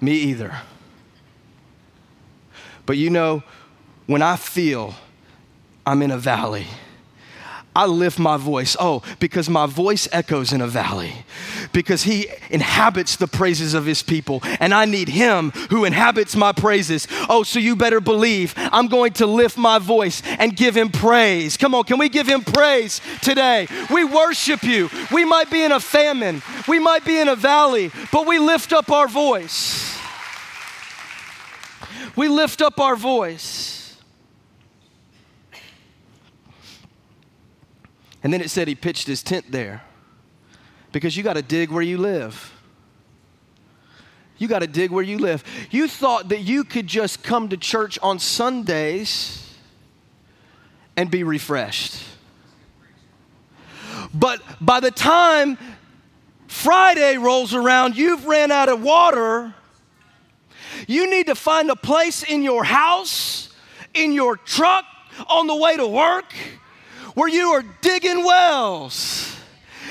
Me 0.00 0.12
either. 0.12 0.58
But 2.86 2.96
you 2.96 3.10
know, 3.10 3.42
when 4.06 4.22
I 4.22 4.36
feel 4.36 4.94
I'm 5.86 6.00
in 6.00 6.10
a 6.10 6.18
valley, 6.18 6.66
I 7.78 7.86
lift 7.86 8.18
my 8.18 8.36
voice. 8.36 8.76
Oh, 8.80 9.04
because 9.20 9.48
my 9.48 9.66
voice 9.66 10.08
echoes 10.10 10.52
in 10.52 10.60
a 10.60 10.66
valley, 10.66 11.12
because 11.72 12.02
he 12.02 12.26
inhabits 12.50 13.14
the 13.14 13.28
praises 13.28 13.72
of 13.72 13.86
his 13.86 14.02
people, 14.02 14.40
and 14.58 14.74
I 14.74 14.84
need 14.84 15.08
him 15.08 15.52
who 15.70 15.84
inhabits 15.84 16.34
my 16.34 16.50
praises. 16.50 17.06
Oh, 17.28 17.44
so 17.44 17.60
you 17.60 17.76
better 17.76 18.00
believe 18.00 18.52
I'm 18.56 18.88
going 18.88 19.12
to 19.12 19.26
lift 19.26 19.56
my 19.56 19.78
voice 19.78 20.24
and 20.40 20.56
give 20.56 20.76
him 20.76 20.90
praise. 20.90 21.56
Come 21.56 21.72
on, 21.72 21.84
can 21.84 21.98
we 21.98 22.08
give 22.08 22.26
him 22.26 22.42
praise 22.42 23.00
today? 23.22 23.68
We 23.92 24.04
worship 24.04 24.64
you. 24.64 24.90
We 25.12 25.24
might 25.24 25.48
be 25.48 25.62
in 25.62 25.70
a 25.70 25.78
famine, 25.78 26.42
we 26.66 26.80
might 26.80 27.04
be 27.04 27.20
in 27.20 27.28
a 27.28 27.36
valley, 27.36 27.92
but 28.10 28.26
we 28.26 28.40
lift 28.40 28.72
up 28.72 28.90
our 28.90 29.06
voice. 29.06 29.96
We 32.16 32.26
lift 32.26 32.60
up 32.60 32.80
our 32.80 32.96
voice. 32.96 33.77
And 38.22 38.32
then 38.32 38.40
it 38.40 38.50
said 38.50 38.68
he 38.68 38.74
pitched 38.74 39.06
his 39.06 39.22
tent 39.22 39.50
there 39.50 39.82
because 40.92 41.16
you 41.16 41.22
got 41.22 41.34
to 41.34 41.42
dig 41.42 41.70
where 41.70 41.82
you 41.82 41.98
live. 41.98 42.52
You 44.38 44.48
got 44.48 44.60
to 44.60 44.66
dig 44.66 44.90
where 44.90 45.04
you 45.04 45.18
live. 45.18 45.44
You 45.70 45.88
thought 45.88 46.28
that 46.28 46.40
you 46.40 46.64
could 46.64 46.86
just 46.86 47.22
come 47.22 47.48
to 47.48 47.56
church 47.56 47.98
on 48.02 48.18
Sundays 48.18 49.56
and 50.96 51.10
be 51.10 51.24
refreshed. 51.24 52.04
But 54.14 54.40
by 54.60 54.80
the 54.80 54.90
time 54.90 55.58
Friday 56.46 57.18
rolls 57.18 57.52
around, 57.52 57.96
you've 57.96 58.26
ran 58.26 58.50
out 58.50 58.68
of 58.68 58.82
water. 58.82 59.54
You 60.86 61.10
need 61.10 61.26
to 61.26 61.34
find 61.34 61.70
a 61.70 61.76
place 61.76 62.22
in 62.22 62.42
your 62.42 62.64
house, 62.64 63.52
in 63.92 64.12
your 64.12 64.36
truck, 64.36 64.84
on 65.28 65.48
the 65.48 65.56
way 65.56 65.76
to 65.76 65.86
work 65.86 66.32
where 67.18 67.28
you 67.28 67.48
are 67.48 67.64
digging 67.80 68.24
wells. 68.24 69.34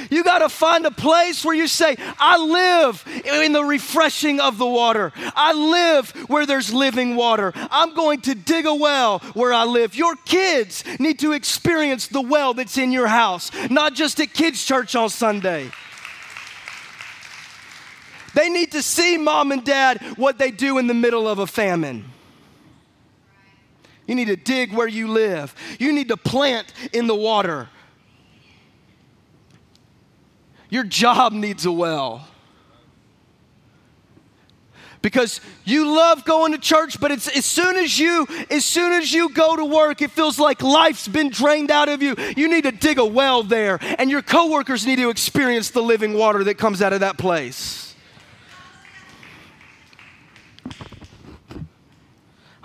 You 0.09 0.23
got 0.23 0.39
to 0.39 0.47
find 0.47 0.85
a 0.85 0.91
place 0.91 1.43
where 1.43 1.53
you 1.55 1.67
say, 1.67 1.97
I 2.17 2.37
live 2.37 3.03
in 3.25 3.51
the 3.51 3.65
refreshing 3.65 4.39
of 4.39 4.57
the 4.57 4.65
water. 4.65 5.11
I 5.35 5.51
live 5.51 6.11
where 6.29 6.45
there's 6.45 6.73
living 6.73 7.17
water. 7.17 7.51
I'm 7.55 7.93
going 7.93 8.21
to 8.21 8.35
dig 8.35 8.65
a 8.65 8.73
well 8.73 9.19
where 9.33 9.51
I 9.51 9.65
live. 9.65 9.93
Your 9.93 10.15
kids 10.15 10.85
need 10.99 11.19
to 11.19 11.33
experience 11.33 12.07
the 12.07 12.21
well 12.21 12.53
that's 12.53 12.77
in 12.77 12.93
your 12.93 13.07
house, 13.07 13.51
not 13.69 13.93
just 13.93 14.21
at 14.21 14.33
kids' 14.33 14.63
church 14.63 14.95
on 14.95 15.09
Sunday. 15.09 15.69
They 18.35 18.47
need 18.47 18.71
to 18.71 18.81
see 18.81 19.17
mom 19.17 19.51
and 19.51 19.65
dad 19.65 20.01
what 20.15 20.37
they 20.37 20.51
do 20.51 20.77
in 20.77 20.87
the 20.87 20.93
middle 20.93 21.27
of 21.27 21.39
a 21.39 21.47
famine. 21.47 22.05
You 24.07 24.15
need 24.15 24.25
to 24.25 24.37
dig 24.37 24.73
where 24.73 24.87
you 24.87 25.09
live. 25.09 25.53
You 25.79 25.93
need 25.93 26.07
to 26.07 26.17
plant 26.17 26.73
in 26.93 27.07
the 27.07 27.15
water. 27.15 27.69
Your 30.69 30.83
job 30.83 31.33
needs 31.33 31.65
a 31.65 31.71
well. 31.71 32.27
Because 35.01 35.39
you 35.63 35.95
love 35.95 36.25
going 36.25 36.53
to 36.53 36.57
church, 36.57 36.99
but 36.99 37.11
it's 37.11 37.27
as 37.27 37.45
soon 37.45 37.77
as 37.77 37.97
you 37.99 38.27
as 38.49 38.65
soon 38.65 38.93
as 38.93 39.13
you 39.13 39.29
go 39.29 39.55
to 39.55 39.63
work, 39.63 40.01
it 40.01 40.11
feels 40.11 40.39
like 40.39 40.61
life's 40.61 41.07
been 41.07 41.29
drained 41.29 41.69
out 41.69 41.87
of 41.87 42.01
you. 42.01 42.15
You 42.35 42.49
need 42.49 42.63
to 42.63 42.71
dig 42.71 42.97
a 42.97 43.05
well 43.05 43.43
there, 43.43 43.77
and 43.99 44.09
your 44.09 44.21
coworkers 44.21 44.85
need 44.85 44.97
to 44.97 45.09
experience 45.09 45.69
the 45.69 45.83
living 45.83 46.13
water 46.13 46.43
that 46.45 46.57
comes 46.57 46.81
out 46.81 46.93
of 46.93 47.01
that 47.01 47.17
place. 47.17 47.86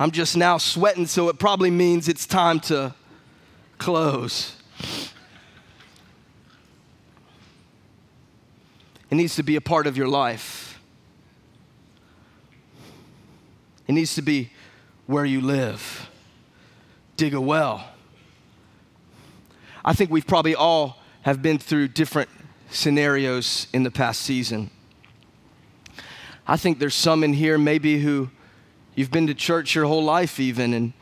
I'm 0.02 0.10
just 0.10 0.36
now 0.36 0.58
sweating, 0.58 1.06
so 1.06 1.28
it 1.28 1.38
probably 1.38 1.70
means 1.70 2.08
it's 2.08 2.26
time 2.26 2.58
to 2.62 2.92
close. 3.78 4.56
It 9.10 9.14
needs 9.14 9.36
to 9.36 9.44
be 9.44 9.54
a 9.54 9.60
part 9.60 9.86
of 9.86 9.96
your 9.96 10.08
life. 10.08 10.80
It 13.86 13.92
needs 13.92 14.16
to 14.16 14.22
be 14.22 14.50
where 15.06 15.24
you 15.24 15.40
live. 15.40 16.10
Dig 17.16 17.32
a 17.32 17.40
well. 17.40 17.86
I 19.84 19.92
think 19.92 20.10
we've 20.10 20.26
probably 20.26 20.56
all 20.56 20.98
have 21.20 21.42
been 21.42 21.58
through 21.58 21.86
different 21.86 22.28
scenarios 22.70 23.68
in 23.72 23.84
the 23.84 23.90
past 23.92 24.22
season. 24.22 24.68
I 26.44 26.56
think 26.56 26.80
there's 26.80 26.92
some 26.92 27.22
in 27.22 27.34
here 27.34 27.56
maybe 27.56 28.00
who 28.00 28.30
you've 28.94 29.10
been 29.10 29.26
to 29.26 29.34
church 29.34 29.74
your 29.74 29.86
whole 29.86 30.04
life 30.04 30.38
even 30.38 30.74
and 30.74 30.92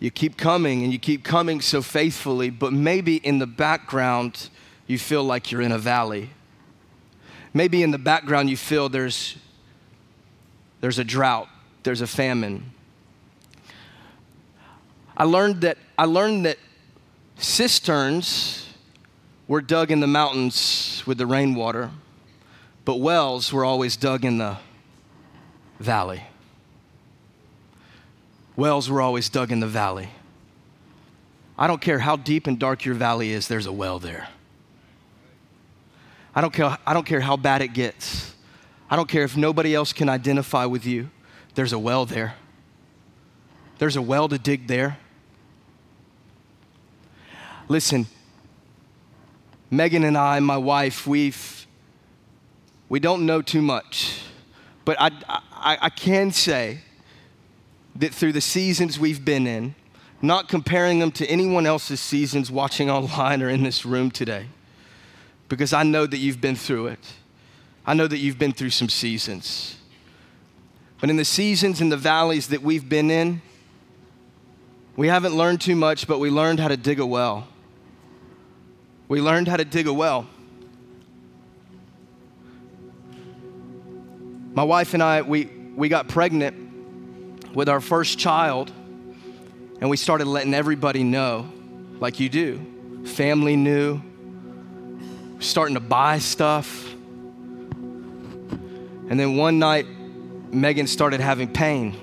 you 0.00 0.10
keep 0.10 0.36
coming 0.36 0.82
and 0.82 0.92
you 0.92 0.98
keep 0.98 1.24
coming 1.24 1.60
so 1.60 1.80
faithfully, 1.80 2.50
but 2.50 2.72
maybe 2.72 3.16
in 3.16 3.38
the 3.38 3.46
background 3.46 4.50
you 4.86 4.98
feel 4.98 5.24
like 5.24 5.50
you're 5.50 5.62
in 5.62 5.72
a 5.72 5.78
valley. 5.78 6.30
Maybe 7.54 7.82
in 7.82 7.90
the 7.90 7.98
background 7.98 8.50
you 8.50 8.56
feel 8.56 8.88
there's 8.88 9.36
there's 10.80 10.98
a 10.98 11.04
drought, 11.04 11.48
there's 11.84 12.02
a 12.02 12.06
famine. 12.06 12.72
I 15.16 15.24
learned 15.24 15.62
that 15.62 15.78
I 15.96 16.04
learned 16.04 16.44
that 16.44 16.58
cisterns 17.38 18.68
were 19.46 19.60
dug 19.60 19.90
in 19.90 20.00
the 20.00 20.06
mountains 20.06 21.02
with 21.06 21.18
the 21.18 21.26
rainwater, 21.26 21.90
but 22.84 22.96
wells 22.96 23.52
were 23.52 23.64
always 23.64 23.96
dug 23.96 24.24
in 24.24 24.38
the 24.38 24.58
valley. 25.78 26.24
Wells 28.56 28.88
were 28.88 29.00
always 29.00 29.28
dug 29.28 29.50
in 29.50 29.60
the 29.60 29.66
valley. 29.66 30.10
I 31.58 31.66
don't 31.66 31.80
care 31.80 32.00
how 32.00 32.16
deep 32.16 32.46
and 32.46 32.58
dark 32.58 32.84
your 32.84 32.94
valley 32.94 33.30
is, 33.32 33.48
there's 33.48 33.66
a 33.66 33.72
well 33.72 33.98
there. 33.98 34.28
I 36.34 36.40
don't 36.40 36.52
care, 36.52 36.76
I 36.86 36.94
don't 36.94 37.06
care 37.06 37.20
how 37.20 37.36
bad 37.36 37.62
it 37.62 37.68
gets. 37.68 38.34
I 38.90 38.96
don't 38.96 39.08
care 39.08 39.22
if 39.22 39.36
nobody 39.36 39.74
else 39.74 39.92
can 39.92 40.08
identify 40.08 40.66
with 40.66 40.84
you, 40.84 41.10
there's 41.54 41.72
a 41.72 41.78
well 41.78 42.06
there. 42.06 42.34
There's 43.78 43.96
a 43.96 44.02
well 44.02 44.28
to 44.28 44.38
dig 44.38 44.66
there. 44.66 44.98
Listen, 47.68 48.06
Megan 49.70 50.04
and 50.04 50.16
I, 50.16 50.38
my 50.40 50.56
wife, 50.56 51.06
we've, 51.06 51.66
we 52.88 53.00
don't 53.00 53.26
know 53.26 53.42
too 53.42 53.62
much, 53.62 54.20
but 54.84 54.96
I, 55.00 55.10
I, 55.28 55.78
I 55.82 55.88
can 55.88 56.30
say 56.30 56.80
that 57.96 58.12
through 58.12 58.32
the 58.32 58.40
seasons 58.40 58.98
we've 58.98 59.24
been 59.24 59.46
in, 59.46 59.74
not 60.20 60.48
comparing 60.48 60.98
them 60.98 61.10
to 61.12 61.26
anyone 61.26 61.66
else's 61.66 62.00
seasons 62.00 62.50
watching 62.50 62.90
online 62.90 63.42
or 63.42 63.48
in 63.48 63.62
this 63.62 63.84
room 63.84 64.10
today, 64.10 64.46
because 65.48 65.72
I 65.72 65.82
know 65.82 66.06
that 66.06 66.18
you've 66.18 66.40
been 66.40 66.56
through 66.56 66.88
it. 66.88 67.12
I 67.86 67.94
know 67.94 68.06
that 68.06 68.18
you've 68.18 68.38
been 68.38 68.52
through 68.52 68.70
some 68.70 68.88
seasons. 68.88 69.76
But 71.00 71.10
in 71.10 71.16
the 71.16 71.24
seasons 71.24 71.80
and 71.80 71.92
the 71.92 71.98
valleys 71.98 72.48
that 72.48 72.62
we've 72.62 72.88
been 72.88 73.10
in, 73.10 73.42
we 74.96 75.08
haven't 75.08 75.36
learned 75.36 75.60
too 75.60 75.76
much, 75.76 76.06
but 76.06 76.18
we 76.18 76.30
learned 76.30 76.60
how 76.60 76.68
to 76.68 76.76
dig 76.76 77.00
a 77.00 77.04
well. 77.04 77.46
We 79.08 79.20
learned 79.20 79.48
how 79.48 79.56
to 79.56 79.64
dig 79.64 79.86
a 79.86 79.92
well. 79.92 80.26
My 84.54 84.62
wife 84.62 84.94
and 84.94 85.02
I, 85.02 85.22
we, 85.22 85.46
we 85.74 85.88
got 85.88 86.08
pregnant 86.08 86.63
with 87.54 87.68
our 87.68 87.80
first 87.80 88.18
child, 88.18 88.72
and 89.80 89.88
we 89.88 89.96
started 89.96 90.26
letting 90.26 90.54
everybody 90.54 91.04
know, 91.04 91.50
like 92.00 92.18
you 92.20 92.28
do. 92.28 92.60
Family 93.04 93.56
knew, 93.56 94.00
starting 95.38 95.74
to 95.74 95.80
buy 95.80 96.18
stuff. 96.18 96.92
And 99.08 99.20
then 99.20 99.36
one 99.36 99.58
night, 99.58 99.86
Megan 100.50 100.86
started 100.86 101.20
having 101.20 101.52
pain. 101.52 102.00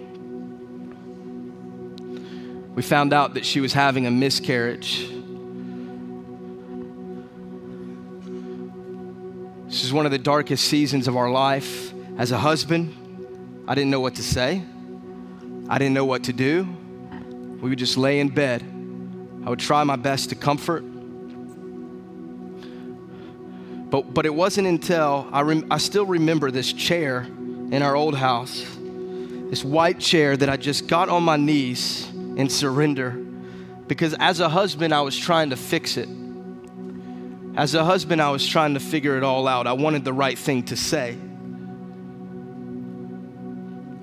We 2.75 2.81
found 2.81 3.11
out 3.11 3.33
that 3.33 3.45
she 3.45 3.59
was 3.59 3.73
having 3.73 4.05
a 4.05 4.11
miscarriage. 4.11 5.09
This 9.65 9.83
is 9.83 9.91
one 9.91 10.05
of 10.05 10.11
the 10.11 10.19
darkest 10.19 10.65
seasons 10.65 11.07
of 11.07 11.17
our 11.17 11.29
life. 11.29 11.93
As 12.17 12.31
a 12.31 12.37
husband, 12.37 12.95
I 13.67 13.75
didn't 13.75 13.89
know 13.89 13.99
what 13.99 14.15
to 14.15 14.23
say. 14.23 14.63
I 15.71 15.77
didn't 15.77 15.93
know 15.93 16.03
what 16.03 16.25
to 16.25 16.33
do. 16.33 16.67
We 17.61 17.69
would 17.69 17.79
just 17.79 17.95
lay 17.95 18.19
in 18.19 18.27
bed. 18.27 18.61
I 19.45 19.49
would 19.49 19.59
try 19.59 19.85
my 19.85 19.95
best 19.95 20.27
to 20.31 20.35
comfort. 20.35 20.81
But, 23.89 24.13
but 24.13 24.25
it 24.25 24.35
wasn't 24.35 24.67
until 24.67 25.29
I, 25.31 25.39
rem, 25.43 25.67
I 25.71 25.77
still 25.77 26.05
remember 26.05 26.51
this 26.51 26.73
chair 26.73 27.21
in 27.21 27.81
our 27.81 27.95
old 27.95 28.15
house, 28.15 28.65
this 29.49 29.63
white 29.63 29.99
chair 29.99 30.35
that 30.35 30.49
I 30.49 30.57
just 30.57 30.87
got 30.87 31.07
on 31.07 31.23
my 31.23 31.37
knees 31.37 32.05
and 32.09 32.51
surrender. 32.51 33.11
Because 33.87 34.13
as 34.19 34.41
a 34.41 34.49
husband, 34.49 34.93
I 34.93 34.99
was 34.99 35.17
trying 35.17 35.51
to 35.51 35.55
fix 35.55 35.95
it. 35.95 36.09
As 37.55 37.75
a 37.75 37.85
husband, 37.85 38.21
I 38.21 38.31
was 38.31 38.45
trying 38.45 38.73
to 38.73 38.81
figure 38.81 39.15
it 39.15 39.23
all 39.23 39.47
out. 39.47 39.67
I 39.67 39.73
wanted 39.73 40.03
the 40.03 40.11
right 40.11 40.37
thing 40.37 40.63
to 40.63 40.75
say. 40.75 41.17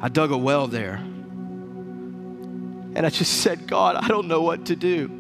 I 0.01 0.09
dug 0.09 0.31
a 0.31 0.39
well 0.39 0.67
there. 0.67 1.05
And 2.95 3.07
I 3.07 3.11
just 3.11 3.43
said, 3.43 3.67
God, 3.67 3.97
I 3.97 4.09
don't 4.09 4.29
know 4.29 4.43
what 4.43 4.67
to 4.67 4.77
do. 4.77 5.11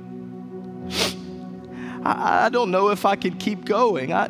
I, 2.03 2.47
I 2.47 2.49
don't 2.49 2.71
know 2.71 2.89
if 2.91 3.05
I 3.05 3.17
can 3.17 3.37
keep 3.37 3.65
going. 3.65 4.13
I, 4.13 4.29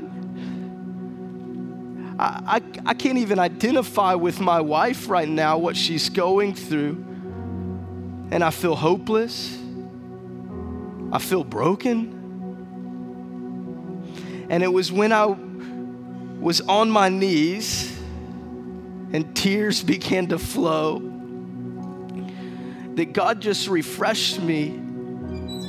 I, 2.19 2.61
I 2.85 2.95
can't 2.95 3.19
even 3.19 3.39
identify 3.39 4.15
with 4.15 4.41
my 4.41 4.61
wife 4.61 5.09
right 5.09 5.29
now 5.29 5.57
what 5.59 5.77
she's 5.77 6.09
going 6.09 6.55
through. 6.55 7.05
And 8.31 8.43
I 8.43 8.51
feel 8.51 8.75
hopeless. 8.75 9.57
I 11.13 11.19
feel 11.19 11.45
broken. 11.45 12.17
And 14.51 14.63
it 14.63 14.69
was 14.69 14.91
when 14.91 15.13
I 15.13 15.27
was 15.27 16.61
on 16.63 16.91
my 16.91 17.09
knees 17.09 17.97
and 19.13 19.35
tears 19.37 19.83
began 19.85 20.27
to 20.29 20.39
flow 20.39 21.08
that 22.99 23.13
God 23.13 23.41
just 23.41 23.69
refreshed 23.69 24.41
me 24.41 24.71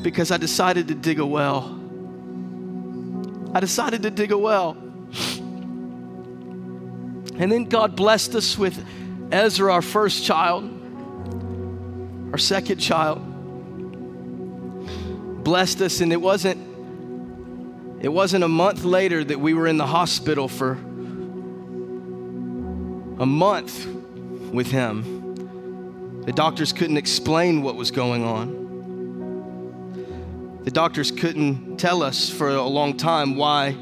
because 0.02 0.32
I 0.32 0.38
decided 0.38 0.88
to 0.88 0.96
dig 0.96 1.20
a 1.20 1.26
well. 1.26 1.80
I 3.54 3.60
decided 3.60 4.02
to 4.02 4.10
dig 4.10 4.32
a 4.32 4.38
well. 4.38 4.72
And 7.38 7.52
then 7.52 7.66
God 7.66 7.96
blessed 7.96 8.34
us 8.34 8.58
with 8.58 8.84
Ezra, 9.32 9.72
our 9.72 9.84
first 9.84 10.26
child, 10.26 10.64
our 12.32 12.40
second 12.40 12.80
child. 12.80 13.22
Blessed 15.44 15.82
us, 15.82 16.02
and 16.02 16.12
it 16.12 16.20
wasn't 16.20 16.58
it 18.04 18.10
wasn't 18.10 18.44
a 18.44 18.48
month 18.48 18.84
later 18.84 19.24
that 19.24 19.40
we 19.40 19.54
were 19.54 19.68
in 19.68 19.78
the 19.78 19.86
hospital 19.86 20.48
for 20.48 20.72
a 23.20 23.26
month 23.28 23.86
with 24.52 24.72
him. 24.72 25.19
The 26.30 26.34
doctors 26.34 26.72
couldn't 26.72 26.98
explain 26.98 27.64
what 27.64 27.76
was 27.76 27.90
going 27.90 28.24
on. 28.24 28.54
The 30.64 30.70
doctors 30.70 31.10
couldn't 31.10 31.78
tell 31.78 32.04
us 32.04 32.30
for 32.30 32.50
a 32.50 32.62
long 32.62 32.98
time 32.98 33.36
why 33.36 33.76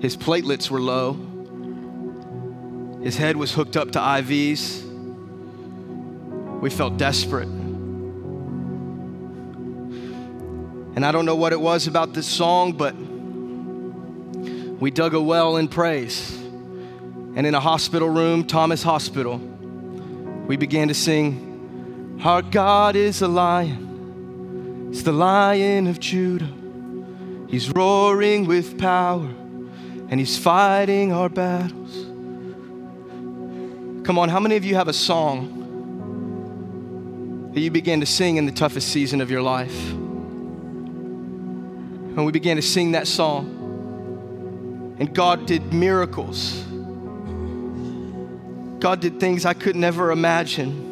his 0.00 0.16
platelets 0.16 0.68
were 0.68 0.80
low. 0.80 1.12
His 3.04 3.16
head 3.16 3.36
was 3.36 3.54
hooked 3.54 3.76
up 3.76 3.92
to 3.92 4.00
IVs. 4.00 4.82
We 6.60 6.70
felt 6.70 6.96
desperate. 6.96 7.46
And 10.96 11.06
I 11.06 11.12
don't 11.12 11.24
know 11.24 11.36
what 11.36 11.52
it 11.52 11.60
was 11.60 11.86
about 11.86 12.14
this 12.14 12.26
song, 12.26 12.72
but 12.72 12.96
we 14.80 14.90
dug 14.90 15.14
a 15.14 15.22
well 15.22 15.56
in 15.56 15.68
praise. 15.68 16.36
And 17.36 17.46
in 17.46 17.54
a 17.54 17.60
hospital 17.60 18.08
room, 18.08 18.44
Thomas 18.44 18.82
Hospital, 18.82 19.38
we 20.48 20.56
began 20.56 20.88
to 20.88 20.94
sing, 20.94 21.46
Our 22.22 22.42
God 22.42 22.96
is 22.96 23.22
a 23.22 23.28
lion, 23.28 24.88
it's 24.90 25.02
the 25.02 25.12
lion 25.12 25.86
of 25.86 25.98
Judah. 25.98 26.52
He's 27.48 27.70
roaring 27.70 28.46
with 28.46 28.78
power, 28.78 29.24
and 29.24 30.20
he's 30.20 30.36
fighting 30.36 31.12
our 31.12 31.30
battles. 31.30 32.04
Come 34.04 34.18
on, 34.18 34.28
how 34.28 34.38
many 34.38 34.56
of 34.56 34.64
you 34.66 34.74
have 34.74 34.88
a 34.88 34.92
song 34.92 35.56
that 37.54 37.60
you 37.60 37.70
began 37.70 38.00
to 38.00 38.06
sing 38.06 38.36
in 38.36 38.44
the 38.44 38.52
toughest 38.52 38.88
season 38.88 39.22
of 39.22 39.30
your 39.30 39.42
life? 39.42 39.90
And 42.10 42.26
we 42.26 42.32
began 42.32 42.56
to 42.56 42.62
sing 42.62 42.92
that 42.92 43.08
song. 43.08 43.56
And 44.98 45.14
God 45.14 45.46
did 45.46 45.72
miracles. 45.72 46.62
God 48.78 49.00
did 49.00 49.18
things 49.18 49.46
I 49.46 49.54
could 49.54 49.74
never 49.74 50.10
imagine. 50.10 50.89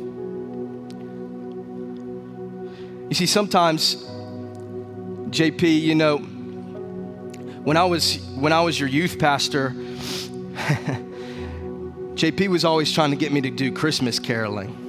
You 3.08 3.14
see, 3.14 3.26
sometimes, 3.26 3.96
JP, 5.30 5.80
you 5.80 5.94
know, 5.94 6.18
when 6.18 7.78
I 7.78 7.84
was 7.84 8.18
when 8.34 8.52
I 8.52 8.60
was 8.60 8.78
your 8.78 8.88
youth 8.88 9.18
pastor, 9.18 9.70
JP 12.14 12.48
was 12.48 12.66
always 12.66 12.92
trying 12.92 13.10
to 13.10 13.16
get 13.16 13.32
me 13.32 13.40
to 13.40 13.50
do 13.50 13.72
Christmas 13.72 14.18
caroling. 14.18 14.84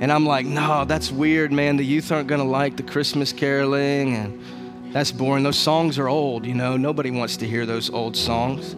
And 0.00 0.12
I'm 0.12 0.26
like, 0.26 0.44
no, 0.44 0.84
that's 0.84 1.10
weird, 1.10 1.52
man. 1.52 1.78
The 1.78 1.86
youth 1.86 2.12
aren't 2.12 2.28
gonna 2.28 2.44
like 2.44 2.76
the 2.76 2.82
Christmas 2.82 3.32
caroling, 3.32 4.16
and 4.16 4.42
that's 4.92 5.10
boring. 5.10 5.42
Those 5.42 5.58
songs 5.58 5.98
are 5.98 6.08
old, 6.08 6.44
you 6.44 6.54
know. 6.54 6.76
Nobody 6.76 7.10
wants 7.10 7.38
to 7.38 7.46
hear 7.46 7.64
those 7.64 7.88
old 7.88 8.14
songs. 8.14 8.76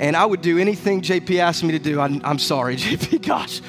And 0.00 0.16
I 0.16 0.24
would 0.24 0.42
do 0.42 0.58
anything 0.58 1.02
JP 1.02 1.40
asked 1.40 1.64
me 1.64 1.72
to 1.72 1.78
do. 1.78 2.00
I'm, 2.00 2.20
I'm 2.24 2.38
sorry, 2.38 2.76
JP. 2.78 3.26
Gosh, 3.26 3.60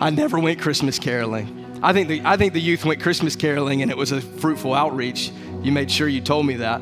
I 0.00 0.10
never 0.10 0.38
went 0.38 0.60
Christmas 0.60 0.98
caroling. 0.98 1.80
I 1.82 1.92
think, 1.92 2.08
the, 2.08 2.22
I 2.24 2.36
think 2.36 2.52
the 2.52 2.60
youth 2.60 2.84
went 2.84 3.00
Christmas 3.00 3.36
caroling 3.36 3.82
and 3.82 3.90
it 3.90 3.96
was 3.96 4.12
a 4.12 4.20
fruitful 4.20 4.74
outreach. 4.74 5.30
You 5.62 5.72
made 5.72 5.90
sure 5.90 6.08
you 6.08 6.20
told 6.20 6.44
me 6.44 6.56
that. 6.56 6.80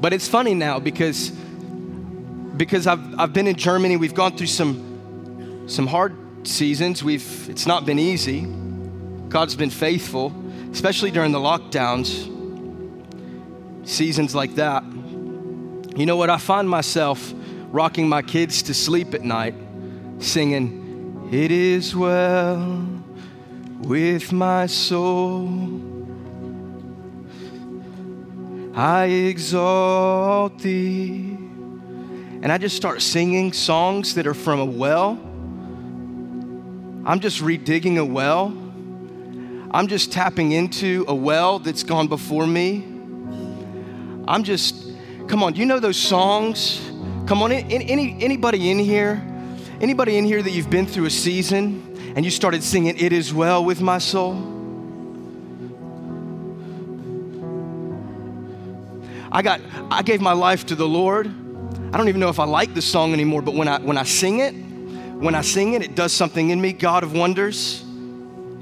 But 0.00 0.12
it's 0.12 0.28
funny 0.28 0.54
now 0.54 0.78
because, 0.78 1.30
because 2.56 2.86
I've, 2.86 3.18
I've 3.18 3.32
been 3.32 3.46
in 3.46 3.56
Germany. 3.56 3.96
We've 3.96 4.14
gone 4.14 4.36
through 4.36 4.46
some, 4.46 5.64
some 5.68 5.86
hard 5.86 6.16
seasons. 6.46 7.04
We've, 7.04 7.48
it's 7.48 7.66
not 7.66 7.84
been 7.84 7.98
easy. 7.98 8.46
God's 9.28 9.56
been 9.56 9.70
faithful, 9.70 10.32
especially 10.72 11.10
during 11.10 11.32
the 11.32 11.38
lockdowns, 11.38 12.37
seasons 13.88 14.34
like 14.34 14.54
that. 14.56 14.84
You 14.84 16.06
know 16.06 16.16
what? 16.16 16.30
I 16.30 16.36
find 16.36 16.68
myself 16.68 17.32
rocking 17.70 18.08
my 18.08 18.22
kids 18.22 18.62
to 18.64 18.74
sleep 18.74 19.14
at 19.14 19.22
night 19.22 19.54
singing, 20.18 21.28
It 21.32 21.50
is 21.50 21.94
well 21.94 22.86
with 23.80 24.32
my 24.32 24.66
soul. 24.66 25.48
I 28.74 29.06
exalt 29.06 30.58
thee. 30.58 31.36
And 32.40 32.52
I 32.52 32.58
just 32.58 32.76
start 32.76 33.02
singing 33.02 33.52
songs 33.52 34.14
that 34.14 34.26
are 34.26 34.34
from 34.34 34.60
a 34.60 34.64
well. 34.64 35.18
I'm 37.04 37.20
just 37.20 37.40
redigging 37.40 37.98
a 37.98 38.04
well. 38.04 38.46
I'm 39.70 39.88
just 39.88 40.12
tapping 40.12 40.52
into 40.52 41.04
a 41.08 41.14
well 41.14 41.58
that's 41.58 41.82
gone 41.82 42.06
before 42.06 42.46
me. 42.46 42.97
I'm 44.28 44.44
just, 44.44 44.74
come 45.26 45.42
on, 45.42 45.54
do 45.54 45.60
you 45.60 45.66
know 45.66 45.80
those 45.80 45.96
songs? 45.96 46.80
Come 47.26 47.42
on, 47.42 47.50
any, 47.50 48.22
anybody 48.22 48.70
in 48.70 48.78
here? 48.78 49.24
Anybody 49.80 50.18
in 50.18 50.26
here 50.26 50.42
that 50.42 50.50
you've 50.50 50.68
been 50.68 50.86
through 50.86 51.06
a 51.06 51.10
season 51.10 52.12
and 52.14 52.26
you 52.26 52.30
started 52.30 52.62
singing, 52.62 52.98
It 52.98 53.14
Is 53.14 53.32
Well 53.32 53.64
with 53.64 53.80
My 53.80 53.96
Soul? 53.96 54.56
I 59.30 59.42
got 59.42 59.60
I 59.90 60.02
gave 60.02 60.20
my 60.20 60.32
life 60.32 60.66
to 60.66 60.74
the 60.74 60.88
Lord. 60.88 61.26
I 61.26 61.96
don't 61.96 62.08
even 62.08 62.20
know 62.20 62.30
if 62.30 62.40
I 62.40 62.44
like 62.44 62.74
the 62.74 62.82
song 62.82 63.12
anymore, 63.12 63.42
but 63.42 63.54
when 63.54 63.68
I 63.68 63.78
when 63.78 63.98
I 63.98 64.02
sing 64.04 64.40
it, 64.40 64.52
when 64.52 65.34
I 65.34 65.42
sing 65.42 65.74
it, 65.74 65.82
it 65.82 65.94
does 65.94 66.12
something 66.12 66.50
in 66.50 66.60
me. 66.60 66.72
God 66.72 67.02
of 67.02 67.12
Wonders. 67.12 67.84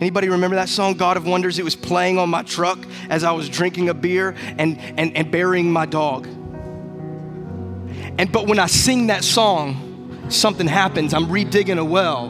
Anybody 0.01 0.29
remember 0.29 0.57
that 0.57 0.69
song, 0.69 0.95
God 0.95 1.17
of 1.17 1.27
Wonders? 1.27 1.59
It 1.59 1.65
was 1.65 1.75
playing 1.75 2.19
on 2.19 2.29
my 2.29 2.43
truck 2.43 2.79
as 3.09 3.25
I 3.25 3.33
was 3.33 3.49
drinking 3.49 3.89
a 3.89 3.95
beer 3.95 4.35
and, 4.59 4.79
and, 4.79 5.17
and 5.17 5.31
burying 5.31 5.73
my 5.73 5.87
dog. 5.87 6.27
And 8.19 8.31
but 8.31 8.47
when 8.47 8.59
I 8.59 8.67
sing 8.67 9.07
that 9.07 9.25
song, 9.25 10.27
something 10.29 10.67
happens. 10.67 11.15
I'm 11.15 11.27
redigging 11.27 11.79
a 11.79 11.85
well. 11.85 12.27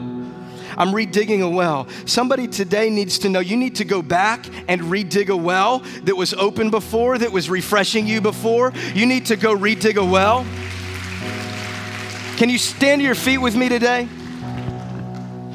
I'm 0.78 0.92
redigging 0.92 1.42
a 1.42 1.48
well. 1.48 1.88
Somebody 2.04 2.46
today 2.46 2.88
needs 2.88 3.18
to 3.20 3.28
know 3.28 3.40
you 3.40 3.56
need 3.56 3.76
to 3.76 3.84
go 3.84 4.00
back 4.00 4.46
and 4.68 4.82
redig 4.82 5.28
a 5.28 5.36
well 5.36 5.80
that 6.04 6.16
was 6.16 6.34
open 6.34 6.70
before, 6.70 7.18
that 7.18 7.32
was 7.32 7.50
refreshing 7.50 8.06
you 8.06 8.20
before. 8.20 8.72
You 8.94 9.06
need 9.06 9.26
to 9.26 9.36
go 9.36 9.56
redig 9.56 9.96
a 9.96 10.04
well. 10.04 10.44
Can 12.36 12.50
you 12.50 12.58
stand 12.58 13.00
to 13.00 13.04
your 13.04 13.14
feet 13.14 13.38
with 13.38 13.56
me 13.56 13.68
today? 13.68 14.06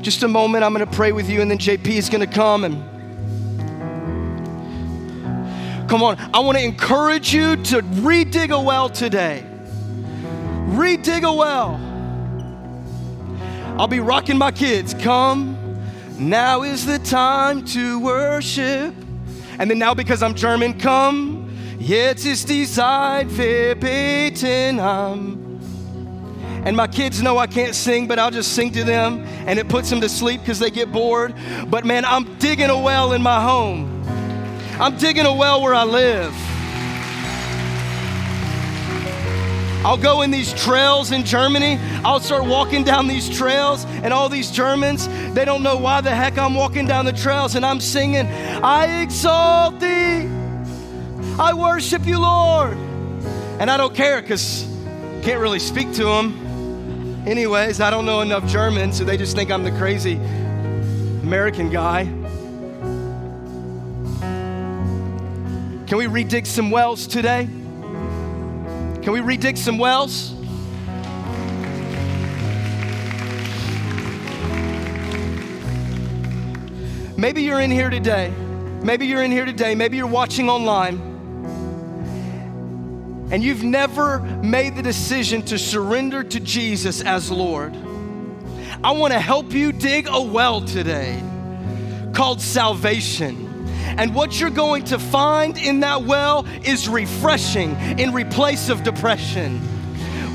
Just 0.02 0.24
a 0.24 0.28
moment, 0.28 0.64
I'm 0.64 0.74
going 0.74 0.84
to 0.84 0.92
pray 0.92 1.12
with 1.12 1.30
you, 1.30 1.42
and 1.42 1.52
then 1.52 1.60
JP 1.60 1.86
is 1.86 2.10
going 2.10 2.28
to 2.28 2.34
come 2.34 2.64
and 2.64 2.76
come 5.88 6.02
on. 6.02 6.18
I 6.34 6.40
want 6.40 6.58
to 6.58 6.64
encourage 6.64 7.32
you 7.32 7.56
to 7.56 7.82
redig 7.82 8.50
a 8.50 8.60
well 8.60 8.90
today. 8.90 9.46
Redig 10.70 11.24
a 11.24 11.32
well. 11.32 11.80
I'll 13.80 13.88
be 13.88 14.00
rocking 14.00 14.40
my 14.40 14.52
kids. 14.52 14.96
Come, 14.96 15.56
now 16.18 16.64
is 16.64 16.86
the 16.86 16.98
time 16.98 17.64
to 17.66 18.00
worship. 18.00 18.96
And 19.60 19.70
then 19.70 19.78
now, 19.78 19.94
because 19.94 20.24
I'm 20.24 20.34
German, 20.34 20.80
come, 20.80 21.48
jetzt 21.80 22.26
ist 22.26 22.48
die 22.50 22.66
Zeit, 22.66 23.28
wir 23.38 23.76
beten 23.76 24.80
um, 24.80 25.51
And 26.64 26.78
my 26.78 26.88
kids 26.88 27.22
know 27.24 27.40
I 27.40 27.48
can't 27.48 27.74
sing, 27.74 28.08
but 28.08 28.20
I'll 28.20 28.30
just 28.30 28.54
sing 28.54 28.72
to 28.74 28.84
them, 28.84 29.24
and 29.48 29.58
it 29.58 29.68
puts 29.68 29.90
them 29.90 30.00
to 30.02 30.10
sleep 30.10 30.42
because 30.42 30.60
they 30.60 30.70
get 30.70 30.92
bored. 30.92 31.34
But 31.68 31.86
man, 31.86 32.06
I'm 32.06 32.38
digging 32.38 32.70
a 32.70 32.78
well 32.78 33.14
in 33.14 33.22
my 33.22 33.42
home. 33.42 34.04
I'm 34.80 34.96
digging 34.98 35.26
a 35.26 35.34
well 35.34 35.62
where 35.62 35.74
I 35.74 35.84
live. 35.84 36.34
I'll 39.84 39.98
go 39.98 40.22
in 40.22 40.30
these 40.30 40.54
trails 40.54 41.12
in 41.12 41.26
Germany. 41.26 41.80
I'll 42.04 42.20
start 42.20 42.46
walking 42.46 42.84
down 42.84 43.08
these 43.08 43.28
trails, 43.28 43.86
and 44.04 44.14
all 44.14 44.30
these 44.30 44.52
Germans, 44.52 45.08
they 45.34 45.46
don't 45.46 45.64
know 45.64 45.78
why 45.78 46.02
the 46.02 46.12
heck 46.12 46.38
I'm 46.38 46.54
walking 46.54 46.86
down 46.86 47.06
the 47.06 47.14
trails, 47.14 47.56
and 47.56 47.66
I'm 47.66 47.80
singing, 47.80 48.28
I 48.28 49.02
exalt 49.02 49.80
thee. 49.80 50.30
I 51.40 51.54
worship 51.56 52.06
you, 52.06 52.20
Lord. 52.20 52.78
And 53.60 53.72
I 53.72 53.78
don't 53.78 53.96
care 53.96 54.22
because 54.22 54.68
can't 55.24 55.40
really 55.40 55.60
speak 55.60 55.92
to 55.94 56.04
them. 56.04 56.51
Anyways, 57.26 57.80
I 57.80 57.92
don't 57.92 58.08
know 58.08 58.22
enough 58.22 58.48
German, 58.48 58.92
so 58.92 59.04
they 59.04 59.16
just 59.16 59.36
think 59.36 59.52
I'm 59.52 59.64
the 59.64 59.72
crazy 59.72 60.16
American 61.22 61.70
guy. 61.70 62.06
Can 65.86 65.98
we 65.98 66.06
redig 66.06 66.48
some 66.48 66.72
wells 66.72 67.06
today? 67.06 67.46
Can 67.46 69.12
we 69.12 69.20
redig 69.20 69.56
some 69.56 69.78
wells? 69.78 70.34
Maybe 77.18 77.44
you're 77.44 77.60
in 77.62 77.70
here 77.70 77.92
today. 77.92 78.34
Maybe 78.82 79.06
you're 79.06 79.22
in 79.22 79.32
here 79.32 79.46
today. 79.46 79.76
Maybe 79.76 79.96
you're 79.96 80.08
watching 80.08 80.50
online. 80.50 81.11
And 83.32 83.42
you've 83.42 83.64
never 83.64 84.20
made 84.20 84.76
the 84.76 84.82
decision 84.82 85.42
to 85.44 85.58
surrender 85.58 86.22
to 86.22 86.40
Jesus 86.40 87.02
as 87.02 87.32
Lord. 87.32 87.74
I 88.84 88.92
want 88.92 89.14
to 89.14 89.20
help 89.20 89.54
you 89.54 89.72
dig 89.72 90.08
a 90.10 90.22
well 90.22 90.60
today 90.60 91.24
called 92.14 92.42
salvation. 92.42 93.48
And 93.98 94.14
what 94.14 94.40
you're 94.40 94.50
going 94.50 94.84
to 94.86 95.00
find 95.00 95.58
in 95.58 95.80
that 95.80 96.04
well 96.04 96.46
is 96.64 96.90
refreshing 96.90 97.72
in 97.98 98.14
replace 98.14 98.70
of 98.70 98.84
depression. 98.84 99.60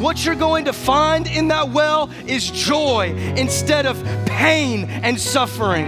What 0.01 0.25
you're 0.25 0.35
going 0.35 0.65
to 0.67 0.73
find 0.73 1.27
in 1.27 1.49
that 1.49 1.71
well 1.71 2.11
is 2.27 2.51
joy 2.51 3.15
instead 3.37 3.87
of 3.87 4.03
pain 4.27 4.85
and 4.85 5.21
suffering. 5.21 5.87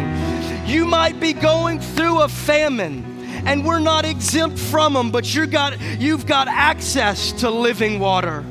You 0.67 0.85
might 0.85 1.21
be 1.21 1.33
going 1.33 1.81
through 1.81 2.21
a 2.21 2.29
famine 2.29 3.18
and 3.49 3.65
we're 3.65 3.79
not 3.79 4.05
exempt 4.05 4.59
from 4.59 4.93
them, 4.93 5.11
but 5.11 5.35
you 5.35 5.47
got, 5.47 5.81
you've 5.99 6.27
got 6.27 6.49
access 6.49 7.33
to 7.33 7.49
living 7.49 7.99
water. 7.99 8.45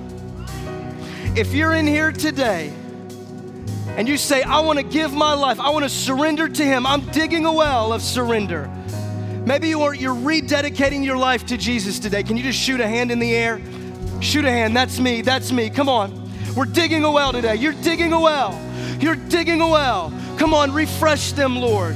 If 1.36 1.54
you're 1.54 1.76
in 1.76 1.86
here 1.86 2.12
today 2.12 2.74
and 3.96 4.08
you 4.08 4.18
say, 4.18 4.42
I 4.42 4.60
want 4.62 4.80
to 4.80 4.84
give 4.84 5.14
my 5.14 5.36
life, 5.36 5.60
I 5.60 5.70
want 5.70 5.84
to 5.86 5.90
surrender 5.90 6.50
to 6.50 6.64
Him, 6.64 6.88
I'm 6.88 7.02
digging 7.12 7.46
a 7.46 7.54
well 7.54 7.94
of 7.94 8.02
surrender. 8.02 8.72
Maybe 9.46 9.70
you're, 9.70 9.94
you're 9.94 10.16
rededicating 10.16 11.06
your 11.06 11.18
life 11.18 11.46
to 11.46 11.58
Jesus 11.58 12.00
today. 12.00 12.24
Can 12.24 12.36
you 12.36 12.42
just 12.42 12.60
shoot 12.60 12.80
a 12.80 12.88
hand 12.88 13.12
in 13.12 13.20
the 13.20 13.36
air? 13.36 13.62
Shoot 14.20 14.46
a 14.46 14.52
hand. 14.52 14.76
That's 14.76 15.00
me. 15.00 15.22
That's 15.22 15.52
me. 15.52 15.70
Come 15.70 15.90
on. 15.90 16.28
We're 16.56 16.66
digging 16.66 17.04
a 17.04 17.12
well 17.12 17.32
today. 17.32 17.54
You're 17.54 17.74
digging 17.84 18.14
a 18.14 18.20
well. 18.20 18.60
You're 19.00 19.16
digging 19.16 19.62
a 19.62 19.68
well. 19.68 20.12
Come 20.40 20.56
on, 20.56 20.74
refresh 20.74 21.34
them, 21.34 21.56
Lord. 21.56 21.96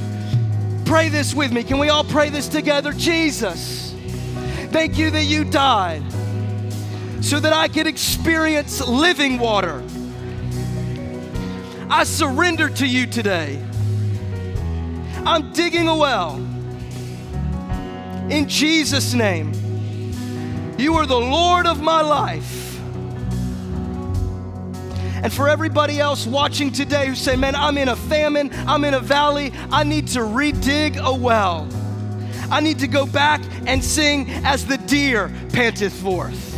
Pray 0.92 1.08
this 1.08 1.32
with 1.32 1.52
me. 1.52 1.64
Can 1.64 1.78
we 1.78 1.88
all 1.88 2.04
pray 2.04 2.28
this 2.28 2.48
together? 2.48 2.92
Jesus, 2.92 3.94
thank 4.72 4.98
you 4.98 5.10
that 5.10 5.24
you 5.24 5.42
died 5.42 6.02
so 7.22 7.40
that 7.40 7.54
I 7.54 7.68
could 7.68 7.86
experience 7.86 8.86
living 8.86 9.38
water. 9.38 9.82
I 11.88 12.04
surrender 12.04 12.68
to 12.68 12.86
you 12.86 13.06
today. 13.06 13.58
I'm 15.24 15.50
digging 15.54 15.88
a 15.88 15.96
well 15.96 16.36
in 18.28 18.46
Jesus' 18.46 19.14
name. 19.14 19.54
You 20.76 20.92
are 20.96 21.06
the 21.06 21.18
Lord 21.18 21.66
of 21.66 21.80
my 21.80 22.02
life. 22.02 22.61
And 25.22 25.32
for 25.32 25.48
everybody 25.48 26.00
else 26.00 26.26
watching 26.26 26.72
today 26.72 27.06
who 27.06 27.14
say, 27.14 27.36
man, 27.36 27.54
I'm 27.54 27.78
in 27.78 27.88
a 27.88 27.96
famine, 27.96 28.50
I'm 28.66 28.84
in 28.84 28.94
a 28.94 29.00
valley, 29.00 29.52
I 29.70 29.84
need 29.84 30.08
to 30.08 30.20
redig 30.20 30.96
a 30.96 31.14
well. 31.14 31.68
I 32.50 32.60
need 32.60 32.80
to 32.80 32.88
go 32.88 33.06
back 33.06 33.40
and 33.66 33.82
sing 33.82 34.28
as 34.44 34.66
the 34.66 34.78
deer 34.78 35.32
panteth 35.52 35.94
forth. 35.94 36.51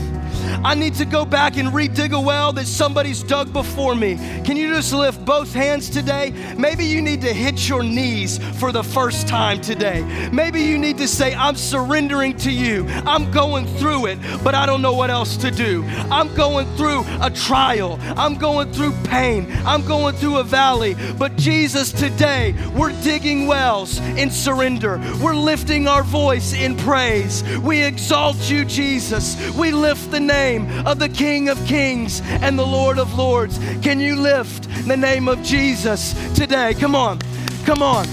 I 0.65 0.75
need 0.75 0.95
to 0.95 1.05
go 1.05 1.27
back 1.27 1.59
and 1.59 1.69
redig 1.69 2.13
a 2.13 2.21
well 2.21 2.51
that 2.55 2.67
somebody's 2.67 3.23
dug 3.23 3.53
before 3.53 3.95
me. 3.95 4.17
Can 4.45 4.57
you 4.57 4.73
just 4.73 4.95
lift 4.95 5.23
both 5.23 5.53
hands 5.53 5.91
today? 5.91 6.33
Maybe 6.57 6.87
you 6.87 7.03
need 7.03 7.21
to 7.21 7.35
hit 7.35 7.69
your 7.69 7.83
knees 7.83 8.39
for 8.59 8.73
the 8.73 8.83
first 8.83 9.29
time 9.29 9.61
today. 9.61 10.03
Maybe 10.33 10.63
you 10.63 10.79
need 10.79 10.97
to 10.99 11.07
say, 11.07 11.35
I'm 11.35 11.55
surrendering 11.55 12.35
to 12.39 12.51
you. 12.51 12.87
I'm 13.05 13.31
going 13.31 13.67
through 13.77 14.07
it, 14.07 14.19
but 14.43 14.55
I 14.55 14.65
don't 14.65 14.81
know 14.81 14.95
what 14.95 15.11
else 15.11 15.37
to 15.39 15.51
do. 15.51 15.85
I'm 16.11 16.35
going 16.35 16.67
through 16.77 17.05
a 17.21 17.31
trial. 17.31 17.99
I'm 18.17 18.37
going 18.37 18.73
through 18.73 18.93
pain. 19.05 19.47
I'm 19.67 19.87
going 19.87 20.15
through 20.17 20.39
a 20.39 20.45
valley. 20.45 20.97
But 21.19 21.37
Jesus, 21.37 21.93
today, 21.93 22.55
we're 22.75 22.99
digging 23.03 23.47
wells 23.47 23.99
in 24.17 24.31
surrender. 24.31 24.99
We're 25.23 25.37
lifting 25.37 25.89
our 25.89 26.03
voice 26.03 26.55
in 26.55 26.75
praise. 26.79 27.45
We 27.59 27.83
exalt 27.83 28.49
you, 28.49 28.65
Jesus. 28.65 29.37
We 29.55 29.71
lift 29.71 30.11
the 30.11 30.21
name 30.21 30.54
name 30.59 30.87
of 30.87 30.99
the 30.99 31.09
King 31.09 31.49
of 31.49 31.65
Kings 31.67 32.21
and 32.25 32.59
the 32.59 32.67
Lord 32.67 32.99
of 32.99 33.15
Lords. 33.15 33.59
Can 33.83 33.99
you 34.01 34.17
lift 34.17 34.69
the 34.87 34.97
name 34.97 35.29
of 35.29 35.43
Jesus 35.43 36.15
today? 36.35 36.75
Come 36.75 36.95
on, 36.95 37.19
come 37.65 37.83
on. 37.83 38.07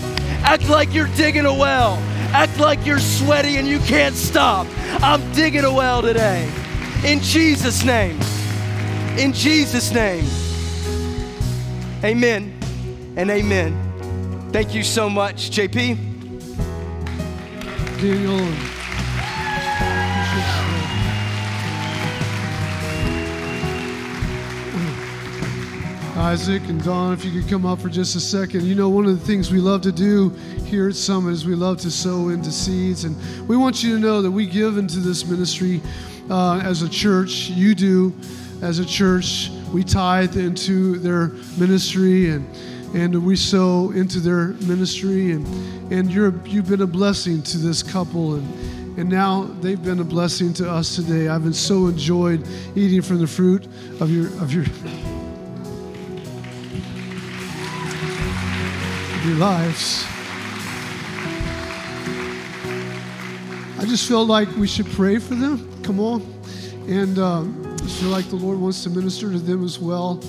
Act 0.43 0.67
like 0.69 0.93
you're 0.93 1.13
digging 1.15 1.45
a 1.45 1.53
well. 1.53 1.97
Act 2.33 2.59
like 2.59 2.85
you're 2.85 2.99
sweaty 2.99 3.57
and 3.57 3.67
you 3.67 3.79
can't 3.79 4.15
stop. 4.15 4.65
I'm 5.03 5.31
digging 5.33 5.65
a 5.65 5.73
well 5.73 6.01
today. 6.01 6.51
In 7.05 7.19
Jesus' 7.19 7.83
name. 7.83 8.19
In 9.17 9.33
Jesus' 9.33 9.91
name. 9.91 10.25
Amen 12.03 12.57
and 13.17 13.29
amen. 13.29 14.49
Thank 14.51 14.73
you 14.73 14.83
so 14.83 15.09
much, 15.09 15.51
JP. 15.51 15.97
Daniel. 18.01 18.70
Isaac 26.21 26.61
and 26.69 26.81
Don, 26.83 27.13
if 27.13 27.25
you 27.25 27.31
could 27.31 27.49
come 27.49 27.65
up 27.65 27.79
for 27.79 27.89
just 27.89 28.15
a 28.15 28.19
second. 28.19 28.63
You 28.63 28.75
know, 28.75 28.89
one 28.89 29.07
of 29.07 29.19
the 29.19 29.25
things 29.25 29.51
we 29.51 29.57
love 29.57 29.81
to 29.81 29.91
do 29.91 30.29
here 30.65 30.87
at 30.87 30.93
Summit 30.93 31.31
is 31.31 31.47
we 31.47 31.55
love 31.55 31.79
to 31.79 31.89
sow 31.89 32.29
into 32.29 32.51
seeds. 32.51 33.05
And 33.05 33.17
we 33.47 33.57
want 33.57 33.81
you 33.81 33.95
to 33.95 33.99
know 33.99 34.21
that 34.21 34.29
we 34.29 34.45
give 34.45 34.77
into 34.77 34.99
this 34.99 35.25
ministry 35.25 35.81
uh, 36.29 36.61
as 36.63 36.83
a 36.83 36.89
church. 36.89 37.49
You 37.49 37.73
do 37.73 38.13
as 38.61 38.77
a 38.77 38.85
church. 38.85 39.49
We 39.73 39.83
tithe 39.83 40.37
into 40.37 40.99
their 40.99 41.29
ministry 41.57 42.29
and 42.29 42.47
and 42.93 43.25
we 43.25 43.35
sow 43.35 43.89
into 43.91 44.19
their 44.19 44.49
ministry 44.67 45.31
and 45.31 45.47
and 45.91 46.11
you're 46.11 46.33
you've 46.45 46.69
been 46.69 46.81
a 46.81 46.87
blessing 46.87 47.41
to 47.43 47.57
this 47.57 47.81
couple 47.81 48.35
and 48.35 48.99
and 48.99 49.09
now 49.09 49.45
they've 49.61 49.83
been 49.83 49.99
a 49.99 50.03
blessing 50.03 50.53
to 50.53 50.69
us 50.69 50.95
today. 50.95 51.29
I've 51.29 51.43
been 51.43 51.51
so 51.51 51.87
enjoyed 51.87 52.47
eating 52.75 53.01
from 53.01 53.17
the 53.17 53.27
fruit 53.27 53.65
of 53.99 54.11
your 54.11 54.27
of 54.39 54.53
your 54.53 54.65
your 59.25 59.35
lives. 59.35 60.05
I 63.79 63.85
just 63.85 64.07
feel 64.07 64.25
like 64.25 64.47
we 64.57 64.67
should 64.67 64.87
pray 64.91 65.17
for 65.19 65.35
them. 65.35 65.67
Come 65.83 65.99
on. 65.99 66.21
And 66.87 67.17
um, 67.19 67.77
I 67.81 67.87
feel 67.87 68.09
like 68.09 68.29
the 68.29 68.35
Lord 68.35 68.59
wants 68.59 68.83
to 68.83 68.89
minister 68.89 69.31
to 69.31 69.39
them 69.39 69.63
as 69.63 69.79
well. 69.79 70.21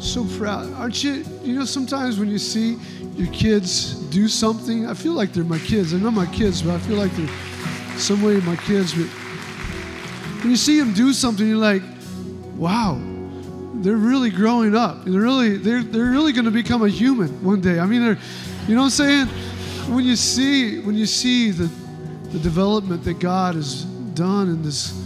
So 0.00 0.24
proud. 0.36 0.72
Aren't 0.74 1.02
you? 1.04 1.24
You 1.42 1.58
know, 1.58 1.64
sometimes 1.64 2.18
when 2.18 2.28
you 2.28 2.38
see 2.38 2.76
your 3.14 3.32
kids 3.32 3.94
do 4.10 4.28
something, 4.28 4.86
I 4.86 4.94
feel 4.94 5.12
like 5.12 5.32
they're 5.32 5.44
my 5.44 5.58
kids. 5.60 5.92
They're 5.92 6.00
not 6.00 6.12
my 6.12 6.26
kids, 6.26 6.62
but 6.62 6.74
I 6.74 6.78
feel 6.78 6.96
like 6.96 7.12
they're 7.12 7.98
some 7.98 8.22
way 8.22 8.40
my 8.40 8.56
kids. 8.56 8.94
But 8.94 9.06
when 10.40 10.50
you 10.50 10.56
see 10.56 10.78
them 10.78 10.92
do 10.92 11.12
something, 11.12 11.46
you're 11.46 11.56
like, 11.56 11.82
wow, 12.56 13.00
they're 13.74 13.96
really 13.96 14.30
growing 14.30 14.74
up. 14.74 15.04
They're 15.04 15.20
really 15.20 15.56
they're 15.56 15.82
they're 15.82 16.10
really 16.10 16.32
going 16.32 16.44
to 16.44 16.50
become 16.50 16.82
a 16.82 16.88
human 16.88 17.42
one 17.42 17.60
day. 17.60 17.78
I 17.78 17.86
mean, 17.86 18.02
they're, 18.02 18.18
you 18.68 18.74
know 18.74 18.82
what 18.82 18.86
I'm 18.86 18.90
saying? 18.90 19.26
When 19.94 20.04
you 20.04 20.16
see 20.16 20.80
when 20.80 20.96
you 20.96 21.06
see 21.06 21.50
the 21.50 21.70
the 22.30 22.38
development 22.38 23.04
that 23.04 23.18
God 23.18 23.54
has 23.54 23.84
done 24.14 24.48
in 24.48 24.62
this 24.62 24.98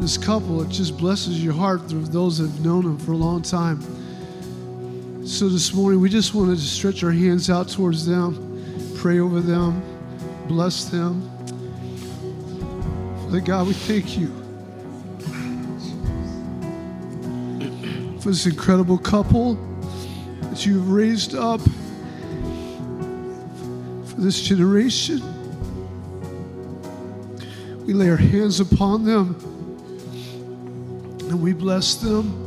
this 0.00 0.16
couple, 0.16 0.62
it 0.62 0.68
just 0.68 0.96
blesses 0.96 1.42
your 1.42 1.54
heart 1.54 1.80
for 1.82 1.96
those 1.96 2.38
that 2.38 2.48
have 2.48 2.64
known 2.64 2.84
Him 2.84 2.98
for 2.98 3.12
a 3.12 3.16
long 3.16 3.42
time. 3.42 3.80
So 5.26 5.48
this 5.48 5.74
morning, 5.74 6.00
we 6.00 6.08
just 6.08 6.34
wanted 6.34 6.56
to 6.56 6.62
stretch 6.62 7.04
our 7.04 7.10
hands 7.10 7.50
out 7.50 7.68
towards 7.68 8.06
them, 8.06 8.94
pray 8.96 9.18
over 9.18 9.40
them, 9.40 9.82
bless 10.46 10.86
them. 10.86 11.28
Father 13.24 13.40
God, 13.40 13.66
we 13.66 13.74
thank 13.74 14.16
you. 14.16 14.47
This 18.28 18.44
incredible 18.44 18.98
couple 18.98 19.54
that 20.42 20.66
you've 20.66 20.90
raised 20.90 21.34
up 21.34 21.62
for 24.04 24.20
this 24.20 24.42
generation. 24.42 25.22
We 27.86 27.94
lay 27.94 28.10
our 28.10 28.18
hands 28.18 28.60
upon 28.60 29.06
them 29.06 29.34
and 31.20 31.40
we 31.40 31.54
bless 31.54 31.94
them. 31.94 32.44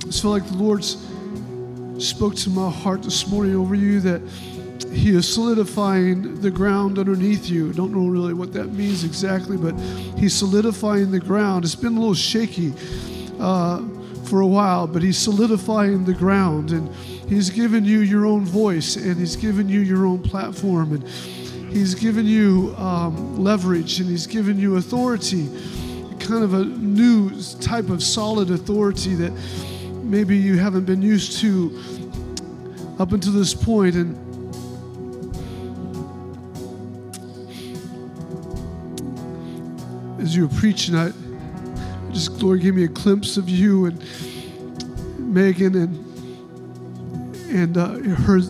I 0.00 0.10
feel 0.10 0.32
like 0.32 0.44
the 0.48 0.56
Lord's 0.56 0.96
spoke 1.98 2.34
to 2.34 2.50
my 2.50 2.70
heart 2.70 3.04
this 3.04 3.28
morning 3.28 3.54
over 3.54 3.76
you 3.76 4.00
that 4.00 4.20
he 4.92 5.16
is 5.16 5.32
solidifying 5.32 6.40
the 6.40 6.50
ground 6.50 6.98
underneath 6.98 7.48
you. 7.48 7.72
Don't 7.72 7.92
know 7.92 8.06
really 8.06 8.34
what 8.34 8.52
that 8.52 8.72
means 8.72 9.04
exactly, 9.04 9.56
but 9.56 9.72
He's 10.18 10.34
solidifying 10.34 11.10
the 11.10 11.20
ground. 11.20 11.64
It's 11.64 11.74
been 11.74 11.96
a 11.96 12.00
little 12.00 12.14
shaky 12.14 12.72
uh, 13.40 13.82
for 14.24 14.40
a 14.40 14.46
while, 14.46 14.86
but 14.86 15.02
He's 15.02 15.18
solidifying 15.18 16.04
the 16.04 16.14
ground, 16.14 16.72
and 16.72 16.94
He's 17.28 17.50
given 17.50 17.84
you 17.84 18.00
your 18.00 18.26
own 18.26 18.44
voice, 18.44 18.96
and 18.96 19.16
He's 19.16 19.36
given 19.36 19.68
you 19.68 19.80
your 19.80 20.04
own 20.06 20.22
platform, 20.22 20.92
and 20.92 21.08
He's 21.72 21.94
given 21.94 22.26
you 22.26 22.74
um, 22.76 23.42
leverage, 23.42 23.98
and 23.98 24.08
He's 24.08 24.26
given 24.26 24.58
you 24.58 24.76
authority, 24.76 25.48
kind 26.20 26.44
of 26.44 26.54
a 26.54 26.64
new 26.64 27.30
type 27.60 27.88
of 27.88 28.02
solid 28.02 28.50
authority 28.50 29.14
that 29.14 29.32
maybe 30.04 30.36
you 30.36 30.58
haven't 30.58 30.84
been 30.84 31.02
used 31.02 31.40
to 31.40 31.80
up 32.98 33.12
until 33.12 33.32
this 33.32 33.54
point, 33.54 33.96
and 33.96 34.21
as 40.32 40.36
you 40.36 40.48
were 40.48 40.54
preaching, 40.54 40.96
I 40.96 41.12
just 42.10 42.42
Lord 42.42 42.62
gave 42.62 42.74
me 42.74 42.84
a 42.84 42.88
glimpse 42.88 43.36
of 43.36 43.50
you 43.50 43.84
and 43.84 44.02
Megan 45.18 45.74
and 45.74 45.94
and 47.50 47.76
uh, 47.76 47.98
heard 48.14 48.44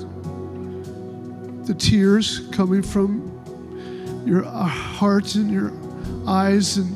the 1.67 1.75
tears 1.75 2.47
coming 2.53 2.83
from 2.83 4.23
your 4.25 4.45
uh, 4.45 4.65
heart 4.65 5.35
and 5.35 5.51
your 5.51 5.73
eyes 6.29 6.77
and 6.77 6.89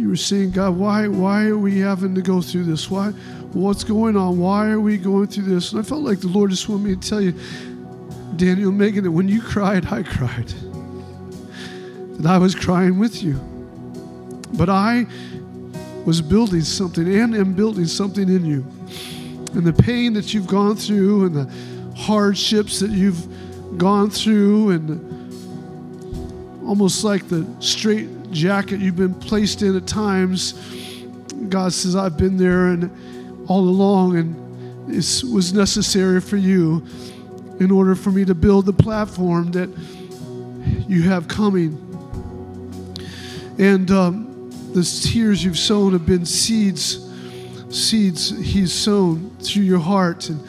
you 0.00 0.08
were 0.08 0.14
saying 0.14 0.52
god 0.52 0.76
why 0.76 1.08
why 1.08 1.46
are 1.46 1.58
we 1.58 1.80
having 1.80 2.14
to 2.14 2.22
go 2.22 2.40
through 2.40 2.62
this? 2.62 2.88
Why 2.88 3.10
what's 3.52 3.82
going 3.82 4.16
on? 4.16 4.38
Why 4.38 4.68
are 4.68 4.78
we 4.78 4.98
going 4.98 5.26
through 5.26 5.52
this? 5.52 5.72
And 5.72 5.80
i 5.80 5.82
felt 5.82 6.02
like 6.02 6.20
the 6.20 6.28
lord 6.28 6.50
just 6.50 6.68
wanted 6.68 6.84
me 6.84 6.94
to 6.94 7.08
tell 7.08 7.20
you 7.20 7.34
daniel 8.36 8.70
megan 8.70 9.02
that 9.02 9.10
when 9.10 9.26
you 9.28 9.42
cried 9.42 9.84
i 9.86 10.04
cried 10.04 10.54
that 12.20 12.30
I 12.30 12.38
was 12.38 12.54
crying 12.54 12.98
with 12.98 13.22
you. 13.22 13.34
But 14.52 14.68
I 14.68 15.06
was 16.04 16.20
building 16.20 16.60
something 16.60 17.08
and 17.08 17.34
am 17.34 17.54
building 17.54 17.86
something 17.86 18.28
in 18.28 18.44
you. 18.44 18.66
And 19.54 19.66
the 19.66 19.72
pain 19.72 20.12
that 20.12 20.34
you've 20.34 20.46
gone 20.46 20.76
through 20.76 21.26
and 21.26 21.34
the 21.34 21.96
hardships 21.96 22.78
that 22.80 22.90
you've 22.90 23.26
gone 23.78 24.10
through 24.10 24.70
and 24.70 25.10
almost 26.66 27.04
like 27.04 27.28
the 27.28 27.46
straight 27.60 28.30
jacket 28.30 28.80
you've 28.80 28.96
been 28.96 29.14
placed 29.14 29.62
in 29.62 29.74
at 29.74 29.86
times, 29.86 30.52
God 31.48 31.72
says, 31.72 31.96
I've 31.96 32.18
been 32.18 32.36
there 32.36 32.66
and 32.66 32.90
all 33.48 33.60
along 33.60 34.16
and 34.16 34.94
it 34.94 35.22
was 35.32 35.54
necessary 35.54 36.20
for 36.20 36.36
you 36.36 36.86
in 37.60 37.70
order 37.70 37.94
for 37.94 38.10
me 38.10 38.24
to 38.26 38.34
build 38.34 38.66
the 38.66 38.72
platform 38.72 39.52
that 39.52 39.70
you 40.86 41.02
have 41.02 41.26
coming 41.26 41.89
and 43.60 43.90
um, 43.90 44.50
the 44.72 44.82
tears 44.82 45.44
you've 45.44 45.58
sown 45.58 45.92
have 45.92 46.06
been 46.06 46.24
seeds, 46.24 47.06
seeds 47.68 48.30
He's 48.30 48.72
sown 48.72 49.36
through 49.38 49.64
your 49.64 49.78
heart. 49.78 50.30
And, 50.30 50.40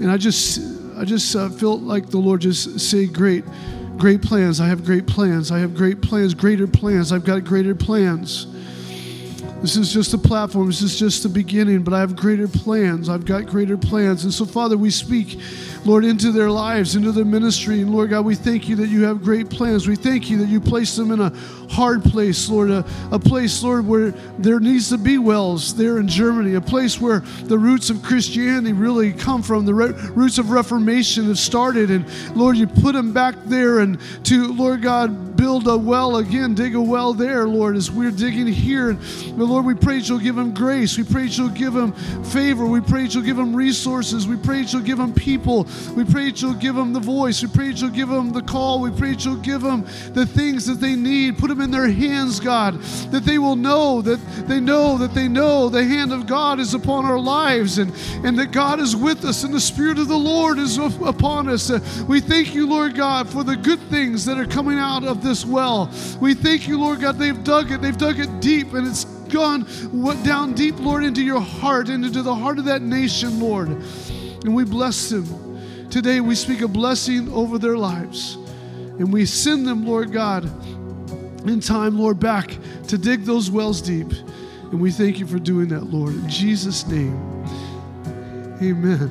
and 0.00 0.10
I 0.10 0.16
just, 0.16 0.60
I 0.96 1.04
just 1.04 1.36
uh, 1.36 1.48
felt 1.48 1.82
like 1.82 2.10
the 2.10 2.18
Lord 2.18 2.40
just 2.40 2.80
say, 2.80 3.06
Great, 3.06 3.44
great 3.96 4.20
plans. 4.20 4.60
I 4.60 4.66
have 4.66 4.84
great 4.84 5.06
plans. 5.06 5.52
I 5.52 5.60
have 5.60 5.76
great 5.76 6.02
plans, 6.02 6.34
greater 6.34 6.66
plans. 6.66 7.12
I've 7.12 7.24
got 7.24 7.44
greater 7.44 7.74
plans. 7.76 8.48
This 9.60 9.76
is 9.76 9.92
just 9.92 10.12
a 10.12 10.18
platform. 10.18 10.66
This 10.66 10.82
is 10.82 10.98
just 10.98 11.22
the 11.22 11.28
beginning, 11.28 11.84
but 11.84 11.94
I 11.94 12.00
have 12.00 12.16
greater 12.16 12.48
plans. 12.48 13.08
I've 13.08 13.24
got 13.24 13.46
greater 13.46 13.78
plans. 13.78 14.24
And 14.24 14.34
so, 14.34 14.44
Father, 14.44 14.76
we 14.76 14.90
speak, 14.90 15.40
Lord, 15.84 16.04
into 16.04 16.32
their 16.32 16.50
lives, 16.50 16.96
into 16.96 17.12
their 17.12 17.24
ministry. 17.24 17.82
And 17.82 17.92
Lord 17.92 18.10
God, 18.10 18.24
we 18.24 18.34
thank 18.34 18.68
you 18.68 18.76
that 18.76 18.88
you 18.88 19.04
have 19.04 19.22
great 19.22 19.50
plans. 19.50 19.86
We 19.86 19.96
thank 19.96 20.30
you 20.30 20.38
that 20.38 20.48
you 20.48 20.60
place 20.60 20.96
them 20.96 21.10
in 21.10 21.20
a 21.20 21.30
hard 21.70 22.02
place, 22.02 22.48
Lord, 22.48 22.70
a, 22.70 22.84
a 23.10 23.18
place, 23.18 23.62
Lord, 23.62 23.86
where 23.86 24.12
there 24.38 24.60
needs 24.60 24.88
to 24.90 24.98
be 24.98 25.18
wells 25.18 25.74
there 25.74 25.98
in 25.98 26.08
Germany, 26.08 26.54
a 26.54 26.60
place 26.60 27.00
where 27.00 27.20
the 27.44 27.58
roots 27.58 27.90
of 27.90 28.02
Christianity 28.02 28.72
really 28.72 29.12
come 29.12 29.42
from, 29.42 29.66
the 29.66 29.74
roots 29.74 30.38
of 30.38 30.50
Reformation 30.50 31.26
have 31.26 31.38
started. 31.38 31.90
And 31.90 32.06
Lord, 32.36 32.56
you 32.56 32.66
put 32.66 32.92
them 32.92 33.12
back 33.12 33.34
there 33.44 33.80
and 33.80 33.98
to, 34.24 34.52
Lord 34.52 34.82
God, 34.82 35.36
build 35.36 35.66
a 35.68 35.76
well 35.76 36.16
again, 36.16 36.54
dig 36.54 36.74
a 36.74 36.80
well 36.80 37.12
there, 37.12 37.46
Lord, 37.46 37.76
as 37.76 37.90
we're 37.90 38.10
digging 38.10 38.46
here. 38.46 38.90
And 38.90 39.38
Lord, 39.38 39.64
we 39.64 39.74
pray 39.74 39.98
that 39.98 40.08
you'll 40.08 40.18
give 40.18 40.36
them 40.36 40.54
grace. 40.54 40.96
We 40.96 41.04
pray 41.04 41.24
that 41.24 41.36
you'll 41.36 41.48
give 41.48 41.74
them 41.74 41.92
favor. 42.24 42.64
We 42.66 42.80
pray 42.80 43.02
that 43.02 43.14
you'll 43.14 43.24
give 43.24 43.36
them 43.36 43.54
resources. 43.54 44.26
We 44.26 44.36
pray 44.36 44.62
that 44.62 44.72
you'll 44.72 44.82
give 44.82 44.98
them 44.98 45.12
people. 45.12 45.66
We 45.94 46.04
pray 46.04 46.26
that 46.30 46.42
you'll 46.42 46.54
give 46.54 46.74
them 46.74 46.92
the 46.92 47.00
voice. 47.00 47.42
We 47.42 47.48
pray 47.48 47.68
that 47.68 47.80
you'll 47.80 47.90
give 47.90 48.08
them 48.08 48.32
the 48.32 48.42
call. 48.42 48.80
We 48.80 48.90
pray 48.90 49.12
that 49.12 49.24
you'll 49.24 49.36
give 49.36 49.62
them 49.62 49.82
the 50.12 50.26
things 50.26 50.66
that 50.66 50.80
they 50.80 50.96
need. 50.96 51.38
Put 51.38 51.48
them 51.48 51.60
in 51.60 51.70
their 51.70 51.90
hands, 51.90 52.40
God, 52.40 52.80
that 53.10 53.24
they 53.24 53.38
will 53.38 53.56
know 53.56 54.02
that 54.02 54.18
they 54.48 54.60
know 54.60 54.98
that 54.98 55.14
they 55.14 55.28
know 55.28 55.68
the 55.68 55.84
hand 55.84 56.12
of 56.12 56.26
God 56.26 56.60
is 56.60 56.74
upon 56.74 57.04
our 57.04 57.18
lives 57.18 57.78
and, 57.78 57.92
and 58.24 58.38
that 58.38 58.52
God 58.52 58.80
is 58.80 58.96
with 58.96 59.24
us 59.24 59.44
and 59.44 59.54
the 59.54 59.60
Spirit 59.60 59.98
of 59.98 60.08
the 60.08 60.16
Lord 60.16 60.58
is 60.58 60.78
upon 60.78 61.48
us. 61.48 61.70
Uh, 61.70 61.80
we 62.08 62.20
thank 62.20 62.54
you, 62.54 62.68
Lord 62.68 62.94
God, 62.94 63.28
for 63.28 63.44
the 63.44 63.56
good 63.56 63.80
things 63.90 64.24
that 64.24 64.38
are 64.38 64.46
coming 64.46 64.78
out 64.78 65.04
of 65.04 65.22
this 65.22 65.44
well. 65.44 65.90
We 66.20 66.34
thank 66.34 66.68
you, 66.68 66.78
Lord 66.78 67.00
God, 67.00 67.18
they've 67.18 67.44
dug 67.44 67.70
it, 67.70 67.80
they've 67.80 67.96
dug 67.96 68.18
it 68.18 68.40
deep, 68.40 68.72
and 68.72 68.86
it's 68.86 69.04
gone 69.04 69.66
down 70.22 70.54
deep, 70.54 70.78
Lord, 70.78 71.04
into 71.04 71.22
your 71.22 71.40
heart 71.40 71.88
and 71.88 72.04
into 72.04 72.22
the 72.22 72.34
heart 72.34 72.58
of 72.58 72.66
that 72.66 72.82
nation, 72.82 73.40
Lord. 73.40 73.68
And 73.68 74.54
we 74.54 74.64
bless 74.64 75.10
them. 75.10 75.43
Today 75.94 76.18
we 76.18 76.34
speak 76.34 76.60
a 76.60 76.66
blessing 76.66 77.32
over 77.32 77.56
their 77.56 77.76
lives. 77.76 78.34
And 78.98 79.12
we 79.12 79.24
send 79.26 79.64
them, 79.64 79.86
Lord 79.86 80.10
God, 80.10 80.42
in 81.46 81.60
time, 81.60 81.96
Lord, 81.96 82.18
back 82.18 82.58
to 82.88 82.98
dig 82.98 83.22
those 83.22 83.48
wells 83.48 83.80
deep. 83.80 84.10
And 84.72 84.80
we 84.80 84.90
thank 84.90 85.20
you 85.20 85.26
for 85.28 85.38
doing 85.38 85.68
that, 85.68 85.84
Lord. 85.92 86.14
In 86.14 86.28
Jesus' 86.28 86.84
name, 86.88 87.14
amen 88.60 89.08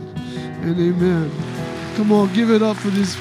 and 0.61 0.77
amen. 0.77 1.31
Come 1.95 2.11
on, 2.11 2.33
give 2.33 2.51
it 2.51 2.61
up 2.61 2.75
for 2.75 2.89
these. 2.89 3.15